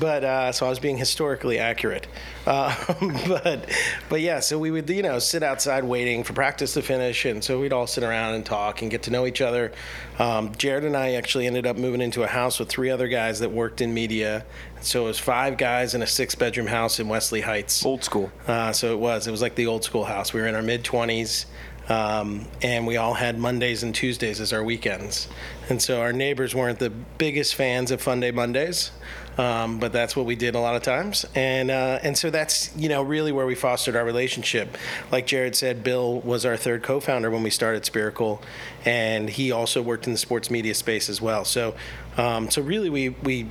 but 0.00 0.24
uh, 0.24 0.52
so 0.52 0.66
I 0.66 0.68
was 0.68 0.80
being 0.80 0.96
historically 0.96 1.58
accurate. 1.58 2.08
Uh, 2.44 2.74
but 3.28 3.70
but 4.08 4.20
yeah, 4.20 4.40
so 4.40 4.58
we 4.58 4.70
would 4.70 4.90
you 4.90 5.02
know 5.02 5.18
sit 5.20 5.42
outside 5.44 5.84
waiting 5.84 6.24
for 6.24 6.32
practice 6.32 6.74
to 6.74 6.82
finish, 6.82 7.24
and 7.24 7.42
so 7.42 7.60
we'd 7.60 7.72
all 7.72 7.86
sit 7.86 8.02
around 8.02 8.34
and 8.34 8.44
talk 8.44 8.82
and 8.82 8.90
get 8.90 9.04
to 9.04 9.10
know 9.10 9.26
each 9.26 9.40
other. 9.40 9.70
Um, 10.18 10.52
Jared 10.56 10.84
and 10.84 10.96
I 10.96 11.12
actually 11.12 11.46
ended 11.46 11.66
up 11.66 11.76
moving 11.76 12.00
into 12.00 12.24
a 12.24 12.26
house 12.26 12.58
with 12.58 12.68
three 12.68 12.90
other 12.90 13.06
guys 13.06 13.38
that 13.40 13.52
worked 13.52 13.80
in 13.80 13.94
media. 13.94 14.44
So 14.80 15.04
it 15.04 15.06
was 15.06 15.18
five 15.18 15.56
guys 15.56 15.94
in 15.94 16.02
a 16.02 16.06
six-bedroom 16.06 16.68
house 16.68 17.00
in 17.00 17.08
Wesley 17.08 17.40
Heights. 17.40 17.84
Old 17.84 18.02
school. 18.02 18.32
Uh, 18.46 18.72
so 18.72 18.92
it 18.92 18.98
was. 18.98 19.26
It 19.26 19.30
was 19.30 19.42
like 19.42 19.54
the 19.54 19.66
old 19.66 19.84
school 19.84 20.04
house. 20.04 20.32
We 20.32 20.40
were 20.40 20.46
in 20.48 20.54
our 20.54 20.62
mid 20.62 20.84
twenties. 20.84 21.46
Um, 21.88 22.44
and 22.60 22.86
we 22.86 22.98
all 22.98 23.14
had 23.14 23.38
Mondays 23.38 23.82
and 23.82 23.94
Tuesdays 23.94 24.40
as 24.40 24.52
our 24.52 24.62
weekends. 24.62 25.26
And 25.68 25.82
so 25.82 26.00
our 26.00 26.12
neighbors 26.12 26.54
weren't 26.54 26.78
the 26.78 26.90
biggest 26.90 27.54
fans 27.54 27.90
of 27.90 28.00
Fun 28.00 28.20
Day 28.20 28.30
Mondays, 28.30 28.90
um, 29.36 29.78
but 29.78 29.92
that's 29.92 30.16
what 30.16 30.24
we 30.24 30.34
did 30.34 30.54
a 30.54 30.60
lot 30.60 30.76
of 30.76 30.82
times. 30.82 31.26
And 31.34 31.70
uh, 31.70 31.98
and 32.02 32.16
so 32.16 32.30
that's 32.30 32.74
you 32.76 32.88
know 32.88 33.02
really 33.02 33.32
where 33.32 33.44
we 33.44 33.54
fostered 33.54 33.94
our 33.94 34.04
relationship. 34.04 34.78
Like 35.12 35.26
Jared 35.26 35.56
said, 35.56 35.84
Bill 35.84 36.20
was 36.20 36.46
our 36.46 36.56
third 36.56 36.82
co-founder 36.82 37.30
when 37.30 37.42
we 37.42 37.50
started 37.50 37.84
Spherical, 37.84 38.40
and 38.86 39.28
he 39.28 39.52
also 39.52 39.82
worked 39.82 40.06
in 40.06 40.12
the 40.12 40.18
sports 40.18 40.50
media 40.50 40.74
space 40.74 41.10
as 41.10 41.20
well. 41.20 41.44
So 41.44 41.74
um, 42.16 42.50
so 42.50 42.62
really 42.62 42.88
we 42.88 43.10
we 43.10 43.48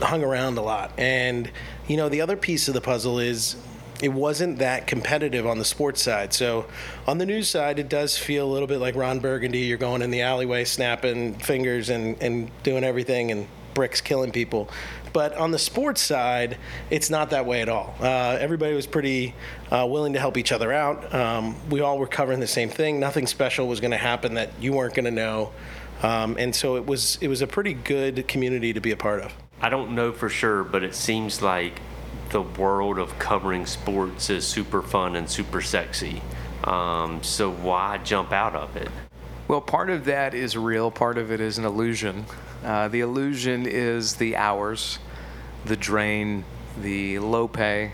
hung 0.00 0.22
around 0.22 0.58
a 0.58 0.62
lot. 0.62 0.92
And 0.98 1.50
you 1.86 1.96
know 1.96 2.08
the 2.08 2.20
other 2.20 2.36
piece 2.36 2.68
of 2.68 2.74
the 2.74 2.80
puzzle 2.82 3.18
is 3.18 3.56
it 4.02 4.10
wasn't 4.10 4.58
that 4.58 4.86
competitive 4.86 5.46
on 5.46 5.58
the 5.58 5.64
sports 5.64 6.02
side. 6.02 6.32
So 6.32 6.66
on 7.06 7.18
the 7.18 7.26
news 7.26 7.48
side, 7.48 7.78
it 7.78 7.88
does 7.88 8.16
feel 8.16 8.46
a 8.46 8.52
little 8.52 8.68
bit 8.68 8.78
like 8.78 8.94
Ron 8.94 9.18
Burgundy. 9.18 9.60
You're 9.60 9.78
going 9.78 10.02
in 10.02 10.10
the 10.10 10.22
alleyway, 10.22 10.64
snapping 10.64 11.34
fingers 11.34 11.88
and, 11.88 12.20
and 12.22 12.50
doing 12.62 12.84
everything, 12.84 13.30
and 13.30 13.48
bricks 13.74 14.00
killing 14.00 14.32
people. 14.32 14.68
But 15.12 15.34
on 15.36 15.50
the 15.50 15.58
sports 15.58 16.00
side, 16.00 16.58
it's 16.90 17.10
not 17.10 17.30
that 17.30 17.46
way 17.46 17.62
at 17.62 17.68
all. 17.68 17.94
Uh, 18.00 18.36
everybody 18.40 18.74
was 18.74 18.86
pretty 18.86 19.34
uh, 19.70 19.86
willing 19.88 20.12
to 20.12 20.20
help 20.20 20.36
each 20.36 20.52
other 20.52 20.72
out. 20.72 21.14
Um, 21.14 21.56
we 21.70 21.80
all 21.80 21.98
were 21.98 22.06
covering 22.06 22.40
the 22.40 22.46
same 22.46 22.68
thing. 22.68 23.00
Nothing 23.00 23.26
special 23.26 23.66
was 23.68 23.80
going 23.80 23.92
to 23.92 23.96
happen 23.96 24.34
that 24.34 24.50
you 24.60 24.72
weren't 24.72 24.94
going 24.94 25.04
to 25.06 25.10
know. 25.10 25.52
Um, 26.02 26.36
and 26.38 26.54
so 26.54 26.76
it 26.76 26.86
was 26.86 27.18
it 27.20 27.28
was 27.28 27.42
a 27.42 27.46
pretty 27.46 27.74
good 27.74 28.28
community 28.28 28.72
to 28.72 28.80
be 28.80 28.92
a 28.92 28.96
part 28.96 29.20
of. 29.20 29.34
I 29.60 29.68
don't 29.68 29.94
know 29.94 30.12
for 30.12 30.28
sure, 30.28 30.62
but 30.62 30.84
it 30.84 30.94
seems 30.94 31.42
like 31.42 31.80
the 32.30 32.42
world 32.42 32.98
of 32.98 33.18
covering 33.18 33.66
sports 33.66 34.30
is 34.30 34.46
super 34.46 34.82
fun 34.82 35.16
and 35.16 35.28
super 35.28 35.60
sexy. 35.60 36.22
Um, 36.64 37.22
so 37.22 37.50
why 37.50 37.98
jump 37.98 38.32
out 38.32 38.54
of 38.54 38.76
it? 38.76 38.90
Well, 39.46 39.60
part 39.60 39.88
of 39.88 40.04
that 40.04 40.34
is 40.34 40.56
real, 40.56 40.90
part 40.90 41.16
of 41.16 41.32
it 41.32 41.40
is 41.40 41.56
an 41.56 41.64
illusion. 41.64 42.26
Uh, 42.62 42.88
the 42.88 43.00
illusion 43.00 43.66
is 43.66 44.16
the 44.16 44.36
hours, 44.36 44.98
the 45.64 45.76
drain, 45.76 46.44
the 46.82 47.18
low 47.18 47.48
pay. 47.48 47.92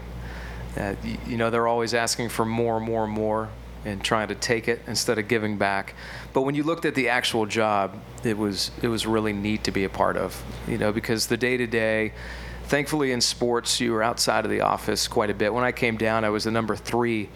Uh, 0.76 0.94
you, 1.04 1.18
you 1.26 1.36
know, 1.36 1.50
they're 1.50 1.68
always 1.68 1.94
asking 1.94 2.30
for 2.30 2.44
more, 2.44 2.80
more, 2.80 3.06
more 3.06 3.50
and 3.84 4.02
trying 4.02 4.28
to 4.28 4.34
take 4.34 4.66
it 4.66 4.80
instead 4.86 5.18
of 5.18 5.28
giving 5.28 5.58
back. 5.58 5.94
But 6.32 6.42
when 6.42 6.54
you 6.54 6.62
looked 6.62 6.84
at 6.84 6.94
the 6.94 7.08
actual 7.08 7.46
job, 7.46 7.96
it 8.24 8.36
was 8.36 8.70
it 8.82 8.88
was 8.88 9.06
really 9.06 9.32
neat 9.32 9.64
to 9.64 9.70
be 9.70 9.84
a 9.84 9.88
part 9.88 10.16
of. 10.16 10.42
You 10.66 10.78
know, 10.78 10.92
because 10.92 11.26
the 11.26 11.36
day 11.36 11.56
to 11.56 11.66
day 11.66 12.12
thankfully 12.64 13.12
in 13.12 13.20
sports 13.20 13.80
you 13.80 13.92
were 13.92 14.02
outside 14.02 14.44
of 14.44 14.50
the 14.50 14.60
office 14.62 15.06
quite 15.06 15.30
a 15.30 15.34
bit. 15.34 15.52
When 15.52 15.64
i 15.64 15.72
came 15.72 15.96
down 15.96 16.24
i 16.24 16.30
was 16.30 16.44
the 16.44 16.50
number 16.50 16.76
three 16.76 17.28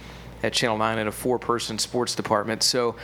at 0.43 0.53
channel 0.53 0.79
9 0.79 0.99
in 0.99 1.09
a 1.09 1.13
four 1.13 1.39
person 1.39 1.79
sports 1.79 2.15
department. 2.15 2.63
So 2.63 2.97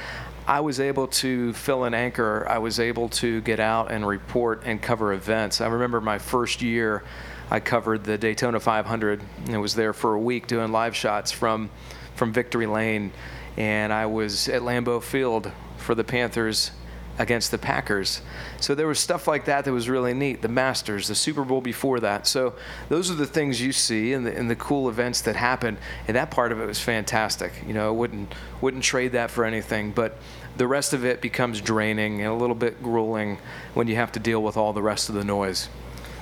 i 0.47 0.61
was 0.61 0.81
able 0.81 1.07
to 1.09 1.53
fill 1.53 1.85
an 1.85 1.95
anchor. 1.95 2.47
I 2.49 2.59
was 2.59 2.81
able 2.81 3.09
to 3.11 3.41
get 3.43 3.61
out 3.61 3.91
and 3.91 4.07
report 4.07 4.63
and 4.65 4.81
cover 4.81 5.13
events. 5.13 5.61
I 5.61 5.67
remember 5.67 6.01
my 6.01 6.19
first 6.19 6.63
year 6.63 7.05
i 7.51 7.61
covered 7.61 8.05
the 8.05 8.17
daytona 8.17 8.59
500 8.59 9.21
and 9.49 9.61
was 9.61 9.75
there 9.75 9.93
for 9.93 10.15
a 10.15 10.21
week 10.21 10.47
doing 10.47 10.73
live 10.73 10.97
shots 10.97 11.31
from 11.31 11.71
from 12.15 12.33
victory 12.33 12.67
lane. 12.67 13.13
And 13.57 13.93
i 13.93 14.07
was 14.07 14.49
at 14.49 14.63
lambeau 14.63 15.03
field 15.03 15.53
for 15.77 15.95
the 15.95 16.05
panthers 16.05 16.71
against 17.19 17.51
the 17.51 17.59
Packers. 17.59 18.21
So 18.61 18.75
there 18.75 18.87
was 18.87 18.99
stuff 18.99 19.29
like 19.29 19.45
that 19.45 19.65
that 19.65 19.73
was 19.73 19.89
really 19.89 20.15
neat. 20.15 20.43
The 20.43 20.49
Masters, 20.49 21.09
the 21.09 21.15
Super 21.15 21.45
Bowl 21.45 21.61
before 21.61 22.01
that. 22.01 22.27
So 22.27 22.55
those 22.89 23.11
are 23.11 23.15
the 23.15 23.27
things 23.27 23.61
you 23.61 23.73
see 23.73 24.13
and 24.13 24.27
the, 24.27 24.37
and 24.37 24.51
the 24.51 24.57
cool 24.57 24.89
events 24.89 25.21
that 25.23 25.37
happen. 25.37 25.79
And 26.09 26.17
that 26.17 26.31
part 26.31 26.53
of 26.53 26.61
it 26.61 26.67
was 26.67 26.81
fantastic. 26.81 27.53
You 27.67 27.75
know, 27.75 27.89
I 27.89 27.93
wouldn't 27.93 28.35
wouldn't 28.61 28.83
trade 28.83 29.13
that 29.13 29.31
for 29.31 29.45
anything. 29.45 29.93
But 29.93 30.19
the 30.57 30.67
rest 30.67 30.93
of 30.93 31.05
it 31.05 31.21
becomes 31.21 31.61
draining 31.61 32.21
and 32.21 32.31
a 32.31 32.35
little 32.35 32.55
bit 32.55 32.83
grueling 32.83 33.39
when 33.75 33.89
you 33.89 33.97
have 33.97 34.13
to 34.13 34.21
deal 34.21 34.43
with 34.43 34.57
all 34.57 34.73
the 34.73 34.83
rest 34.83 35.09
of 35.09 35.15
the 35.15 35.25
noise. 35.25 35.69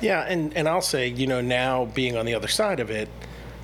Yeah, 0.01 0.23
and, 0.23 0.57
and 0.57 0.69
I'll 0.69 0.83
say, 0.83 1.09
you 1.09 1.27
know, 1.27 1.41
now 1.41 1.85
being 1.85 2.17
on 2.17 2.27
the 2.27 2.35
other 2.35 2.49
side 2.49 2.81
of 2.81 2.91
it, 2.91 3.09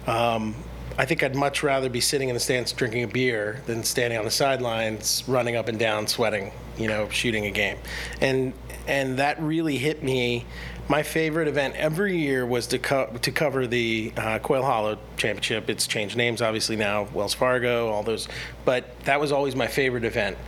um, 0.07 0.55
I 0.97 1.05
think 1.05 1.23
I'd 1.23 1.35
much 1.35 1.63
rather 1.63 1.89
be 1.89 2.01
sitting 2.01 2.29
in 2.29 2.35
the 2.35 2.41
stands 2.41 2.73
drinking 2.73 3.03
a 3.05 3.09
beer 3.09 3.63
than 3.67 3.83
standing 3.83 4.19
on 4.19 4.25
the 4.25 4.31
sidelines, 4.31 5.25
running 5.27 5.57
up 5.57 5.69
and 5.69 5.79
down, 5.79 6.07
sweating, 6.07 6.53
you 6.79 6.89
know, 6.89 7.09
shooting 7.09 7.47
a 7.47 7.51
game. 7.51 7.79
And 8.21 8.53
and 8.87 9.19
that 9.19 9.41
really 9.41 9.77
hit 9.77 10.03
me. 10.03 10.47
My 10.89 11.03
favorite 11.03 11.49
event 11.49 11.77
every 11.77 12.17
year 12.17 12.47
was 12.47 12.69
to 12.69 12.79
co- 12.79 13.15
to 13.21 13.31
cover 13.31 13.67
the 13.67 14.13
uh, 14.17 14.39
Quail 14.39 14.63
Hollow 14.63 14.99
Championship. 15.17 15.69
It's 15.69 15.87
changed 15.87 16.17
names 16.17 16.41
obviously 16.41 16.77
now, 16.77 17.09
Wells 17.13 17.35
Fargo, 17.35 17.89
all 17.89 18.03
those, 18.03 18.29
but 18.65 18.99
that 19.01 19.21
was 19.21 19.31
always 19.31 19.55
my 19.55 19.67
favorite 19.67 20.05
event. 20.05 20.39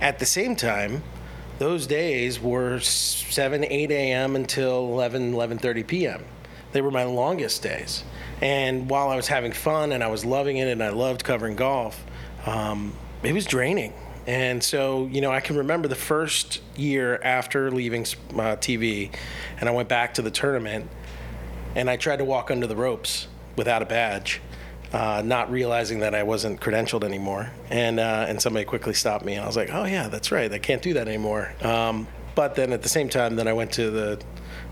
At 0.00 0.18
the 0.18 0.26
same 0.26 0.56
time, 0.56 1.02
those 1.58 1.86
days 1.86 2.40
were 2.40 2.78
7, 2.80 3.64
8 3.64 3.90
a.m. 3.90 4.36
until 4.36 4.78
11, 4.92 5.32
11:30 5.32 5.86
p.m. 5.86 6.24
They 6.72 6.80
were 6.80 6.90
my 6.90 7.04
longest 7.04 7.62
days. 7.62 8.04
And 8.40 8.88
while 8.88 9.08
I 9.08 9.16
was 9.16 9.26
having 9.26 9.52
fun 9.52 9.92
and 9.92 10.04
I 10.04 10.08
was 10.08 10.24
loving 10.24 10.58
it 10.58 10.68
and 10.68 10.82
I 10.82 10.90
loved 10.90 11.24
covering 11.24 11.56
golf, 11.56 12.04
um, 12.46 12.94
it 13.22 13.32
was 13.32 13.46
draining. 13.46 13.92
And 14.28 14.62
so, 14.62 15.06
you 15.06 15.22
know, 15.22 15.30
I 15.30 15.40
can 15.40 15.56
remember 15.56 15.88
the 15.88 15.94
first 15.94 16.60
year 16.76 17.18
after 17.24 17.70
leaving 17.70 18.02
uh, 18.02 18.56
TV, 18.56 19.10
and 19.58 19.70
I 19.70 19.72
went 19.72 19.88
back 19.88 20.12
to 20.14 20.22
the 20.22 20.30
tournament, 20.30 20.90
and 21.74 21.88
I 21.88 21.96
tried 21.96 22.16
to 22.16 22.26
walk 22.26 22.50
under 22.50 22.66
the 22.66 22.76
ropes 22.76 23.26
without 23.56 23.80
a 23.80 23.86
badge, 23.86 24.42
uh, 24.92 25.22
not 25.24 25.50
realizing 25.50 26.00
that 26.00 26.14
I 26.14 26.24
wasn't 26.24 26.60
credentialed 26.60 27.04
anymore. 27.04 27.50
And 27.70 27.98
uh, 27.98 28.26
and 28.28 28.40
somebody 28.40 28.66
quickly 28.66 28.92
stopped 28.92 29.24
me. 29.24 29.38
I 29.38 29.46
was 29.46 29.56
like, 29.56 29.70
oh 29.72 29.86
yeah, 29.86 30.08
that's 30.08 30.30
right, 30.30 30.52
I 30.52 30.58
can't 30.58 30.82
do 30.82 30.92
that 30.92 31.08
anymore. 31.08 31.54
Um, 31.62 32.06
but 32.34 32.54
then 32.54 32.74
at 32.74 32.82
the 32.82 32.90
same 32.90 33.08
time, 33.08 33.34
then 33.34 33.48
I 33.48 33.54
went 33.54 33.72
to 33.72 33.90
the 33.90 34.22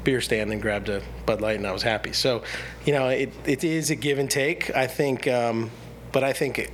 beer 0.04 0.20
stand 0.20 0.52
and 0.52 0.60
grabbed 0.60 0.90
a 0.90 1.02
Bud 1.24 1.40
Light, 1.40 1.56
and 1.56 1.66
I 1.66 1.72
was 1.72 1.82
happy. 1.82 2.12
So, 2.12 2.42
you 2.84 2.92
know, 2.92 3.08
it, 3.08 3.32
it 3.46 3.64
is 3.64 3.88
a 3.88 3.94
give 3.94 4.18
and 4.18 4.30
take. 4.30 4.76
I 4.76 4.86
think, 4.86 5.26
um, 5.26 5.70
but 6.12 6.24
I 6.24 6.34
think 6.34 6.70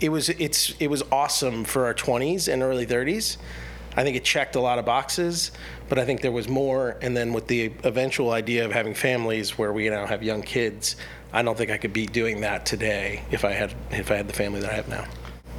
it, 0.00 0.08
was 0.08 0.28
it's 0.28 0.74
it 0.80 0.88
was 0.88 1.02
awesome 1.10 1.64
for 1.64 1.86
our 1.86 1.94
20s 1.94 2.52
and 2.52 2.62
early 2.62 2.86
30s. 2.86 3.36
I 3.96 4.02
think 4.02 4.16
it 4.16 4.24
checked 4.24 4.56
a 4.56 4.60
lot 4.60 4.78
of 4.78 4.84
boxes, 4.84 5.52
but 5.88 5.98
I 5.98 6.04
think 6.04 6.20
there 6.20 6.32
was 6.32 6.48
more. 6.48 6.96
And 7.00 7.16
then 7.16 7.32
with 7.32 7.46
the 7.46 7.72
eventual 7.82 8.32
idea 8.32 8.66
of 8.66 8.72
having 8.72 8.92
families 8.92 9.56
where 9.56 9.72
we 9.72 9.88
now 9.88 10.04
have 10.06 10.22
young 10.22 10.42
kids, 10.42 10.96
I 11.32 11.42
don't 11.42 11.56
think 11.56 11.70
I 11.70 11.78
could 11.78 11.94
be 11.94 12.04
doing 12.04 12.42
that 12.42 12.66
today 12.66 13.22
if 13.30 13.44
I 13.44 13.52
had 13.52 13.74
if 13.90 14.10
I 14.10 14.16
had 14.16 14.28
the 14.28 14.34
family 14.34 14.60
that 14.60 14.70
I 14.70 14.74
have 14.74 14.88
now. 14.88 15.06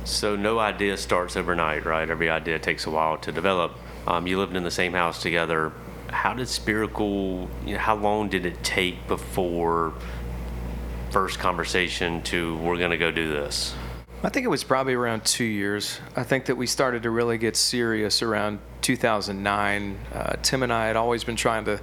So 0.03 0.36
no 0.36 0.60
idea 0.60 0.96
starts 0.98 1.36
overnight, 1.36 1.86
right? 1.86 2.10
Every 2.10 2.29
idea 2.29 2.60
takes 2.60 2.86
a 2.86 2.91
while 2.91 3.17
to 3.17 3.32
develop. 3.32 3.74
Um, 4.06 4.25
you 4.25 4.38
lived 4.38 4.56
in 4.56 4.63
the 4.63 4.72
same 4.72 4.94
house 4.94 5.22
together 5.22 5.74
how 6.10 6.34
did 6.34 6.48
Spherical, 6.48 7.50
you 7.65 7.74
know, 7.74 7.79
how 7.79 7.96
long 7.96 8.29
did 8.29 8.46
it 8.46 8.63
take 8.63 9.08
before 9.08 9.94
first 11.12 11.39
conversation 11.39 12.22
to 12.24 12.58
we're 12.58 12.77
going 12.77 12.91
to 12.91 12.98
go 12.98 13.12
do 13.12 13.29
this? 13.29 13.75
I 14.24 14.29
think 14.29 14.45
it 14.45 14.50
was 14.50 14.63
probably 14.63 14.95
around 14.95 15.25
two 15.25 15.43
years. 15.43 16.00
I 16.15 16.24
think 16.24 16.45
that 16.45 16.55
we 16.55 16.65
started 16.65 17.03
to 17.03 17.12
really 17.12 17.38
get 17.38 17.55
serious 17.55 18.24
around 18.24 18.57
2009. 18.81 20.00
Uh, 20.12 20.36
Tim 20.41 20.63
and 20.63 20.74
I 20.74 20.88
had 20.88 20.95
always 20.95 21.24
been 21.24 21.36
trying 21.36 21.65
to 21.65 21.79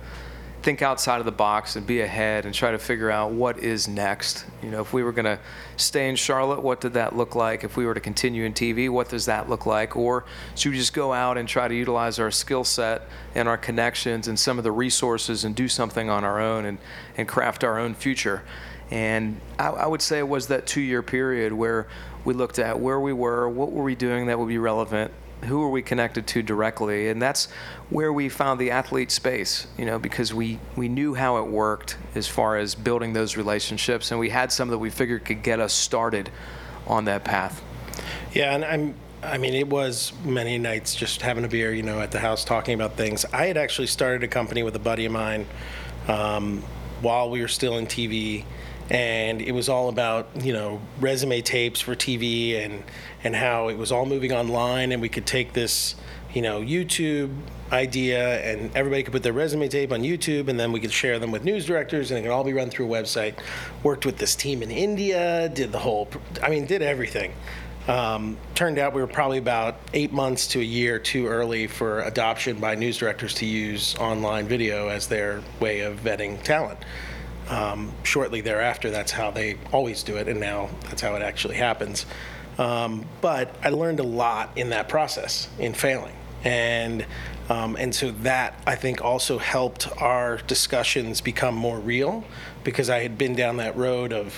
think 0.60 0.82
outside 0.82 1.20
of 1.20 1.26
the 1.26 1.32
box 1.32 1.76
and 1.76 1.86
be 1.86 2.00
ahead 2.00 2.44
and 2.44 2.52
try 2.52 2.72
to 2.72 2.78
figure 2.78 3.08
out 3.08 3.30
what 3.30 3.60
is 3.60 3.86
next. 3.86 4.46
You 4.64 4.72
know, 4.72 4.80
if 4.80 4.92
we 4.92 5.04
were 5.04 5.12
going 5.12 5.26
to 5.26 5.38
stay 5.76 6.08
in 6.08 6.16
Charlotte, 6.16 6.60
what 6.60 6.80
did 6.80 6.94
that 6.94 7.14
look 7.14 7.36
like? 7.36 7.62
If 7.62 7.76
we 7.76 7.86
were 7.86 7.94
to 7.94 8.00
continue 8.00 8.44
in 8.44 8.52
TV, 8.52 8.90
what 8.90 9.08
does 9.08 9.26
that 9.26 9.48
look 9.48 9.64
like? 9.64 9.94
Or 9.94 10.24
should 10.56 10.72
we 10.72 10.78
just 10.78 10.92
go 10.92 11.12
out 11.12 11.38
and 11.38 11.48
try 11.48 11.68
to 11.68 11.74
utilize 11.74 12.18
our 12.18 12.32
skill 12.32 12.64
set 12.64 13.02
and 13.36 13.46
our 13.46 13.58
connections 13.58 14.26
and 14.26 14.36
some 14.36 14.58
of 14.58 14.64
the 14.64 14.72
resources 14.72 15.44
and 15.44 15.54
do 15.54 15.68
something 15.68 16.10
on 16.10 16.24
our 16.24 16.40
own 16.40 16.64
and, 16.64 16.78
and 17.16 17.28
craft 17.28 17.62
our 17.62 17.78
own 17.78 17.94
future? 17.94 18.42
And 18.90 19.40
I, 19.58 19.68
I 19.68 19.86
would 19.86 20.02
say 20.02 20.18
it 20.18 20.28
was 20.28 20.48
that 20.48 20.66
two 20.66 20.80
year 20.80 21.02
period 21.02 21.52
where 21.52 21.88
we 22.24 22.34
looked 22.34 22.58
at 22.58 22.78
where 22.78 23.00
we 23.00 23.12
were, 23.12 23.48
what 23.48 23.72
were 23.72 23.82
we 23.82 23.94
doing 23.94 24.26
that 24.26 24.38
would 24.38 24.48
be 24.48 24.58
relevant, 24.58 25.12
who 25.44 25.62
are 25.62 25.70
we 25.70 25.82
connected 25.82 26.26
to 26.26 26.42
directly 26.42 27.08
and 27.08 27.20
that's 27.20 27.46
where 27.90 28.12
we 28.12 28.28
found 28.30 28.58
the 28.58 28.70
athlete 28.70 29.10
space 29.10 29.66
you 29.76 29.84
know 29.84 29.98
because 29.98 30.32
we 30.32 30.58
we 30.74 30.88
knew 30.88 31.12
how 31.12 31.36
it 31.36 31.46
worked 31.46 31.98
as 32.14 32.26
far 32.26 32.56
as 32.56 32.74
building 32.74 33.12
those 33.12 33.36
relationships 33.36 34.10
and 34.10 34.18
we 34.18 34.30
had 34.30 34.50
some 34.50 34.68
that 34.68 34.78
we 34.78 34.88
figured 34.88 35.22
could 35.24 35.42
get 35.42 35.60
us 35.60 35.74
started 35.74 36.30
on 36.86 37.04
that 37.04 37.24
path 37.24 37.62
yeah 38.32 38.54
and 38.54 38.64
i'm 38.64 38.94
I 39.24 39.38
mean, 39.38 39.54
it 39.54 39.68
was 39.68 40.12
many 40.24 40.58
nights 40.58 40.94
just 40.94 41.22
having 41.22 41.44
a 41.44 41.48
beer, 41.48 41.72
you 41.72 41.82
know, 41.82 42.00
at 42.00 42.10
the 42.10 42.18
house 42.18 42.44
talking 42.44 42.74
about 42.74 42.96
things. 42.96 43.24
I 43.32 43.46
had 43.46 43.56
actually 43.56 43.86
started 43.86 44.22
a 44.22 44.28
company 44.28 44.62
with 44.62 44.76
a 44.76 44.80
buddy 44.80 45.06
of 45.06 45.12
mine 45.12 45.46
um, 46.08 46.62
while 47.00 47.30
we 47.30 47.40
were 47.40 47.48
still 47.48 47.78
in 47.78 47.86
TV, 47.86 48.44
and 48.90 49.40
it 49.40 49.52
was 49.52 49.68
all 49.68 49.88
about 49.88 50.28
you 50.42 50.52
know 50.52 50.80
resume 51.00 51.40
tapes 51.40 51.80
for 51.80 51.94
TV 51.94 52.62
and 52.62 52.82
and 53.22 53.34
how 53.34 53.68
it 53.68 53.78
was 53.78 53.90
all 53.90 54.04
moving 54.04 54.32
online 54.32 54.92
and 54.92 55.00
we 55.00 55.08
could 55.08 55.26
take 55.26 55.52
this 55.52 55.94
you 56.34 56.42
know 56.42 56.60
YouTube 56.60 57.34
idea 57.72 58.40
and 58.44 58.70
everybody 58.76 59.02
could 59.02 59.12
put 59.12 59.22
their 59.22 59.32
resume 59.32 59.68
tape 59.68 59.90
on 59.90 60.02
YouTube 60.02 60.48
and 60.48 60.60
then 60.60 60.70
we 60.70 60.80
could 60.80 60.92
share 60.92 61.18
them 61.18 61.30
with 61.30 61.44
news 61.44 61.64
directors 61.64 62.10
and 62.10 62.18
it 62.18 62.22
could 62.22 62.30
all 62.30 62.44
be 62.44 62.52
run 62.52 62.70
through 62.70 62.92
a 62.92 63.02
website. 63.02 63.34
Worked 63.82 64.04
with 64.04 64.18
this 64.18 64.36
team 64.36 64.62
in 64.62 64.70
India, 64.70 65.48
did 65.48 65.72
the 65.72 65.78
whole 65.78 66.08
I 66.42 66.50
mean 66.50 66.66
did 66.66 66.82
everything. 66.82 67.32
Um, 67.86 68.38
turned 68.54 68.78
out 68.78 68.94
we 68.94 69.02
were 69.02 69.06
probably 69.06 69.36
about 69.36 69.76
eight 69.92 70.10
months 70.10 70.46
to 70.48 70.60
a 70.60 70.64
year 70.64 70.98
too 70.98 71.26
early 71.26 71.66
for 71.66 72.00
adoption 72.02 72.58
by 72.58 72.74
news 72.74 72.96
directors 72.96 73.34
to 73.34 73.46
use 73.46 73.94
online 73.96 74.46
video 74.46 74.88
as 74.88 75.06
their 75.06 75.42
way 75.60 75.80
of 75.80 76.00
vetting 76.00 76.42
talent. 76.42 76.78
Um, 77.48 77.92
shortly 78.04 78.40
thereafter, 78.40 78.90
that's 78.90 79.12
how 79.12 79.30
they 79.30 79.58
always 79.70 80.02
do 80.02 80.16
it, 80.16 80.28
and 80.28 80.40
now 80.40 80.70
that's 80.84 81.02
how 81.02 81.14
it 81.14 81.22
actually 81.22 81.56
happens. 81.56 82.06
Um, 82.56 83.04
but 83.20 83.54
I 83.62 83.68
learned 83.68 84.00
a 84.00 84.04
lot 84.04 84.50
in 84.56 84.70
that 84.70 84.88
process, 84.88 85.48
in 85.58 85.74
failing, 85.74 86.14
and 86.42 87.04
um, 87.50 87.76
and 87.76 87.94
so 87.94 88.12
that 88.22 88.62
I 88.66 88.76
think 88.76 89.04
also 89.04 89.36
helped 89.38 89.88
our 90.00 90.38
discussions 90.38 91.20
become 91.20 91.54
more 91.54 91.78
real 91.78 92.24
because 92.62 92.88
I 92.88 93.00
had 93.00 93.18
been 93.18 93.34
down 93.34 93.58
that 93.58 93.76
road 93.76 94.14
of, 94.14 94.34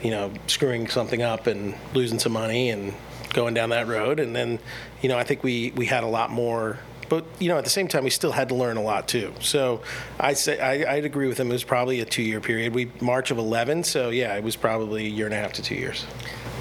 you 0.00 0.10
know, 0.10 0.32
screwing 0.46 0.86
something 0.86 1.22
up 1.22 1.48
and 1.48 1.74
losing 1.94 2.20
some 2.20 2.32
money 2.32 2.70
and 2.70 2.94
going 3.32 3.54
down 3.54 3.70
that 3.70 3.88
road, 3.88 4.20
and 4.20 4.36
then, 4.36 4.60
you 5.02 5.08
know, 5.08 5.18
I 5.18 5.24
think 5.24 5.42
we 5.42 5.72
we 5.74 5.86
had 5.86 6.04
a 6.04 6.08
lot 6.08 6.30
more 6.30 6.78
but 7.08 7.24
you 7.38 7.48
know, 7.48 7.58
at 7.58 7.64
the 7.64 7.70
same 7.70 7.88
time, 7.88 8.04
we 8.04 8.10
still 8.10 8.32
had 8.32 8.48
to 8.48 8.54
learn 8.54 8.76
a 8.76 8.82
lot 8.82 9.08
too. 9.08 9.32
So 9.40 9.82
I 10.18 10.34
say 10.34 10.58
I, 10.60 10.94
I'd 10.96 11.04
agree 11.04 11.28
with 11.28 11.38
him. 11.38 11.48
It 11.50 11.54
was 11.54 11.64
probably 11.64 12.00
a 12.00 12.04
two-year 12.04 12.40
period. 12.40 12.74
We 12.74 12.90
March 13.00 13.30
of 13.30 13.38
11, 13.38 13.84
so 13.84 14.10
yeah, 14.10 14.34
it 14.36 14.44
was 14.44 14.56
probably 14.56 15.06
a 15.06 15.08
year 15.10 15.26
and 15.26 15.34
a 15.34 15.38
half 15.38 15.52
to 15.54 15.62
two 15.62 15.74
years. 15.74 16.04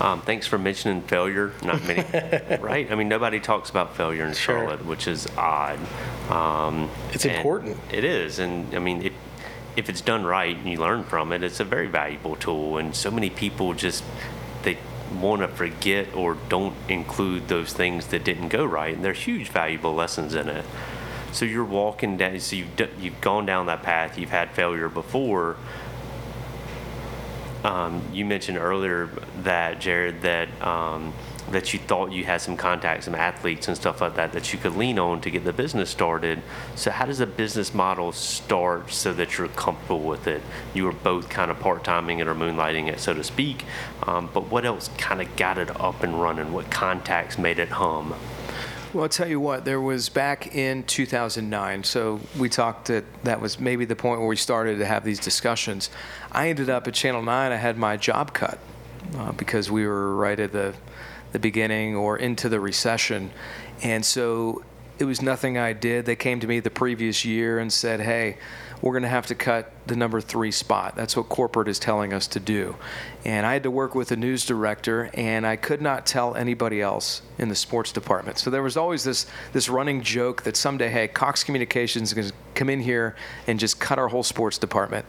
Um, 0.01 0.21
thanks 0.21 0.45
for 0.45 0.57
mentioning 0.57 1.01
failure. 1.03 1.53
Not 1.63 1.81
many, 1.85 2.03
right? 2.61 2.91
I 2.91 2.95
mean, 2.95 3.07
nobody 3.07 3.39
talks 3.39 3.69
about 3.69 3.95
failure 3.95 4.25
in 4.25 4.33
Sure. 4.33 4.59
Charlotte, 4.59 4.85
which 4.85 5.07
is 5.07 5.25
odd. 5.37 5.79
Um, 6.29 6.89
It's 7.13 7.23
important. 7.23 7.77
It 7.91 8.03
is, 8.03 8.39
and 8.39 8.75
I 8.75 8.79
mean, 8.79 9.13
if 9.77 9.89
it's 9.89 10.01
done 10.01 10.25
right 10.25 10.55
and 10.55 10.67
you 10.67 10.79
learn 10.79 11.03
from 11.05 11.31
it, 11.31 11.43
it's 11.43 11.59
a 11.61 11.63
very 11.65 11.87
valuable 11.87 12.35
tool. 12.35 12.77
And 12.77 12.93
so 12.95 13.09
many 13.09 13.29
people 13.29 13.73
just 13.73 14.03
they 14.63 14.77
want 15.13 15.41
to 15.41 15.47
forget 15.47 16.13
or 16.15 16.37
don't 16.49 16.75
include 16.89 17.47
those 17.47 17.73
things 17.73 18.07
that 18.07 18.23
didn't 18.23 18.49
go 18.49 18.65
right, 18.65 18.95
and 18.95 19.03
there's 19.03 19.19
huge 19.19 19.49
valuable 19.49 19.93
lessons 19.93 20.35
in 20.35 20.49
it. 20.49 20.65
So 21.31 21.45
you're 21.45 21.65
walking 21.65 22.17
down. 22.17 22.39
So 22.39 22.55
you've 22.55 22.79
you've 22.99 23.19
gone 23.21 23.45
down 23.45 23.65
that 23.65 23.83
path. 23.83 24.17
You've 24.17 24.29
had 24.29 24.51
failure 24.51 24.89
before. 24.89 25.57
Um, 27.63 28.01
you 28.13 28.25
mentioned 28.25 28.57
earlier 28.57 29.09
that 29.43 29.79
Jared 29.79 30.21
that 30.21 30.47
um, 30.61 31.13
that 31.51 31.73
you 31.73 31.79
thought 31.79 32.11
you 32.11 32.23
had 32.23 32.41
some 32.41 32.57
contacts, 32.57 33.05
some 33.05 33.15
athletes 33.15 33.67
and 33.67 33.77
stuff 33.77 34.01
like 34.01 34.15
that 34.15 34.33
that 34.33 34.51
you 34.51 34.59
could 34.59 34.75
lean 34.75 34.97
on 34.97 35.21
to 35.21 35.29
get 35.29 35.43
the 35.43 35.53
business 35.53 35.89
started. 35.89 36.41
So 36.75 36.91
how 36.91 37.05
does 37.05 37.19
a 37.19 37.27
business 37.27 37.73
model 37.73 38.11
start 38.11 38.91
so 38.91 39.13
that 39.13 39.37
you're 39.37 39.47
comfortable 39.49 40.01
with 40.01 40.27
it? 40.27 40.41
You 40.73 40.85
were 40.85 40.91
both 40.91 41.29
kind 41.29 41.51
of 41.51 41.59
part 41.59 41.83
timing 41.83 42.19
it 42.19 42.27
or 42.27 42.35
moonlighting 42.35 42.87
it, 42.87 42.99
so 42.99 43.13
to 43.13 43.23
speak. 43.23 43.63
Um, 44.03 44.29
but 44.33 44.49
what 44.49 44.65
else 44.65 44.89
kind 44.97 45.21
of 45.21 45.35
got 45.35 45.57
it 45.57 45.79
up 45.79 46.03
and 46.03 46.19
running? 46.21 46.51
What 46.51 46.71
contacts 46.71 47.37
made 47.37 47.59
it 47.59 47.69
hum? 47.69 48.15
Well, 48.95 49.03
I'll 49.03 49.09
tell 49.09 49.27
you 49.27 49.41
what, 49.41 49.65
there 49.65 49.81
was 49.81 50.07
back 50.07 50.55
in 50.55 50.83
2009, 50.83 51.83
so 51.83 52.21
we 52.39 52.47
talked 52.47 52.87
that 52.87 53.03
that 53.25 53.41
was 53.41 53.59
maybe 53.59 53.83
the 53.83 53.95
point 53.95 54.21
where 54.21 54.29
we 54.29 54.37
started 54.37 54.77
to 54.77 54.85
have 54.85 55.03
these 55.03 55.19
discussions. 55.19 55.89
I 56.31 56.47
ended 56.47 56.69
up 56.69 56.87
at 56.87 56.93
Channel 56.93 57.21
9, 57.21 57.51
I 57.51 57.57
had 57.57 57.77
my 57.77 57.97
job 57.97 58.33
cut 58.33 58.57
uh, 59.17 59.33
because 59.33 59.69
we 59.69 59.85
were 59.85 60.15
right 60.15 60.39
at 60.39 60.53
the, 60.53 60.73
the 61.35 61.39
beginning 61.39 61.97
or 61.97 62.17
into 62.17 62.47
the 62.47 62.61
recession. 62.61 63.29
And 63.83 64.05
so 64.05 64.63
it 64.97 65.03
was 65.03 65.21
nothing 65.21 65.57
I 65.57 65.73
did. 65.73 66.05
They 66.05 66.15
came 66.15 66.39
to 66.39 66.47
me 66.47 66.61
the 66.61 66.69
previous 66.69 67.25
year 67.25 67.59
and 67.59 67.73
said, 67.73 67.99
hey, 67.99 68.37
we're 68.81 68.93
going 68.93 69.03
to 69.03 69.09
have 69.09 69.27
to 69.27 69.35
cut 69.35 69.69
the 69.85 69.97
number 69.97 70.21
three 70.21 70.51
spot. 70.51 70.95
That's 70.95 71.17
what 71.17 71.27
corporate 71.27 71.67
is 71.67 71.77
telling 71.77 72.13
us 72.13 72.25
to 72.27 72.39
do. 72.39 72.77
And 73.25 73.45
I 73.45 73.51
had 73.51 73.63
to 73.63 73.71
work 73.71 73.95
with 73.95 74.11
a 74.11 74.15
news 74.15 74.45
director, 74.45 75.09
and 75.13 75.45
I 75.45 75.57
could 75.57 75.81
not 75.81 76.05
tell 76.05 76.35
anybody 76.35 76.81
else 76.81 77.21
in 77.37 77.49
the 77.49 77.55
sports 77.55 77.91
department. 77.91 78.37
So 78.37 78.49
there 78.49 78.63
was 78.63 78.77
always 78.77 79.03
this 79.03 79.25
this 79.51 79.67
running 79.67 80.01
joke 80.01 80.43
that 80.43 80.55
someday, 80.55 80.89
hey, 80.89 81.09
Cox 81.09 81.43
Communications 81.43 82.09
is 82.09 82.13
going 82.13 82.27
to 82.27 82.33
come 82.53 82.69
in 82.69 82.79
here 82.79 83.15
and 83.47 83.59
just 83.59 83.79
cut 83.79 83.99
our 83.99 84.07
whole 84.07 84.23
sports 84.23 84.57
department. 84.57 85.05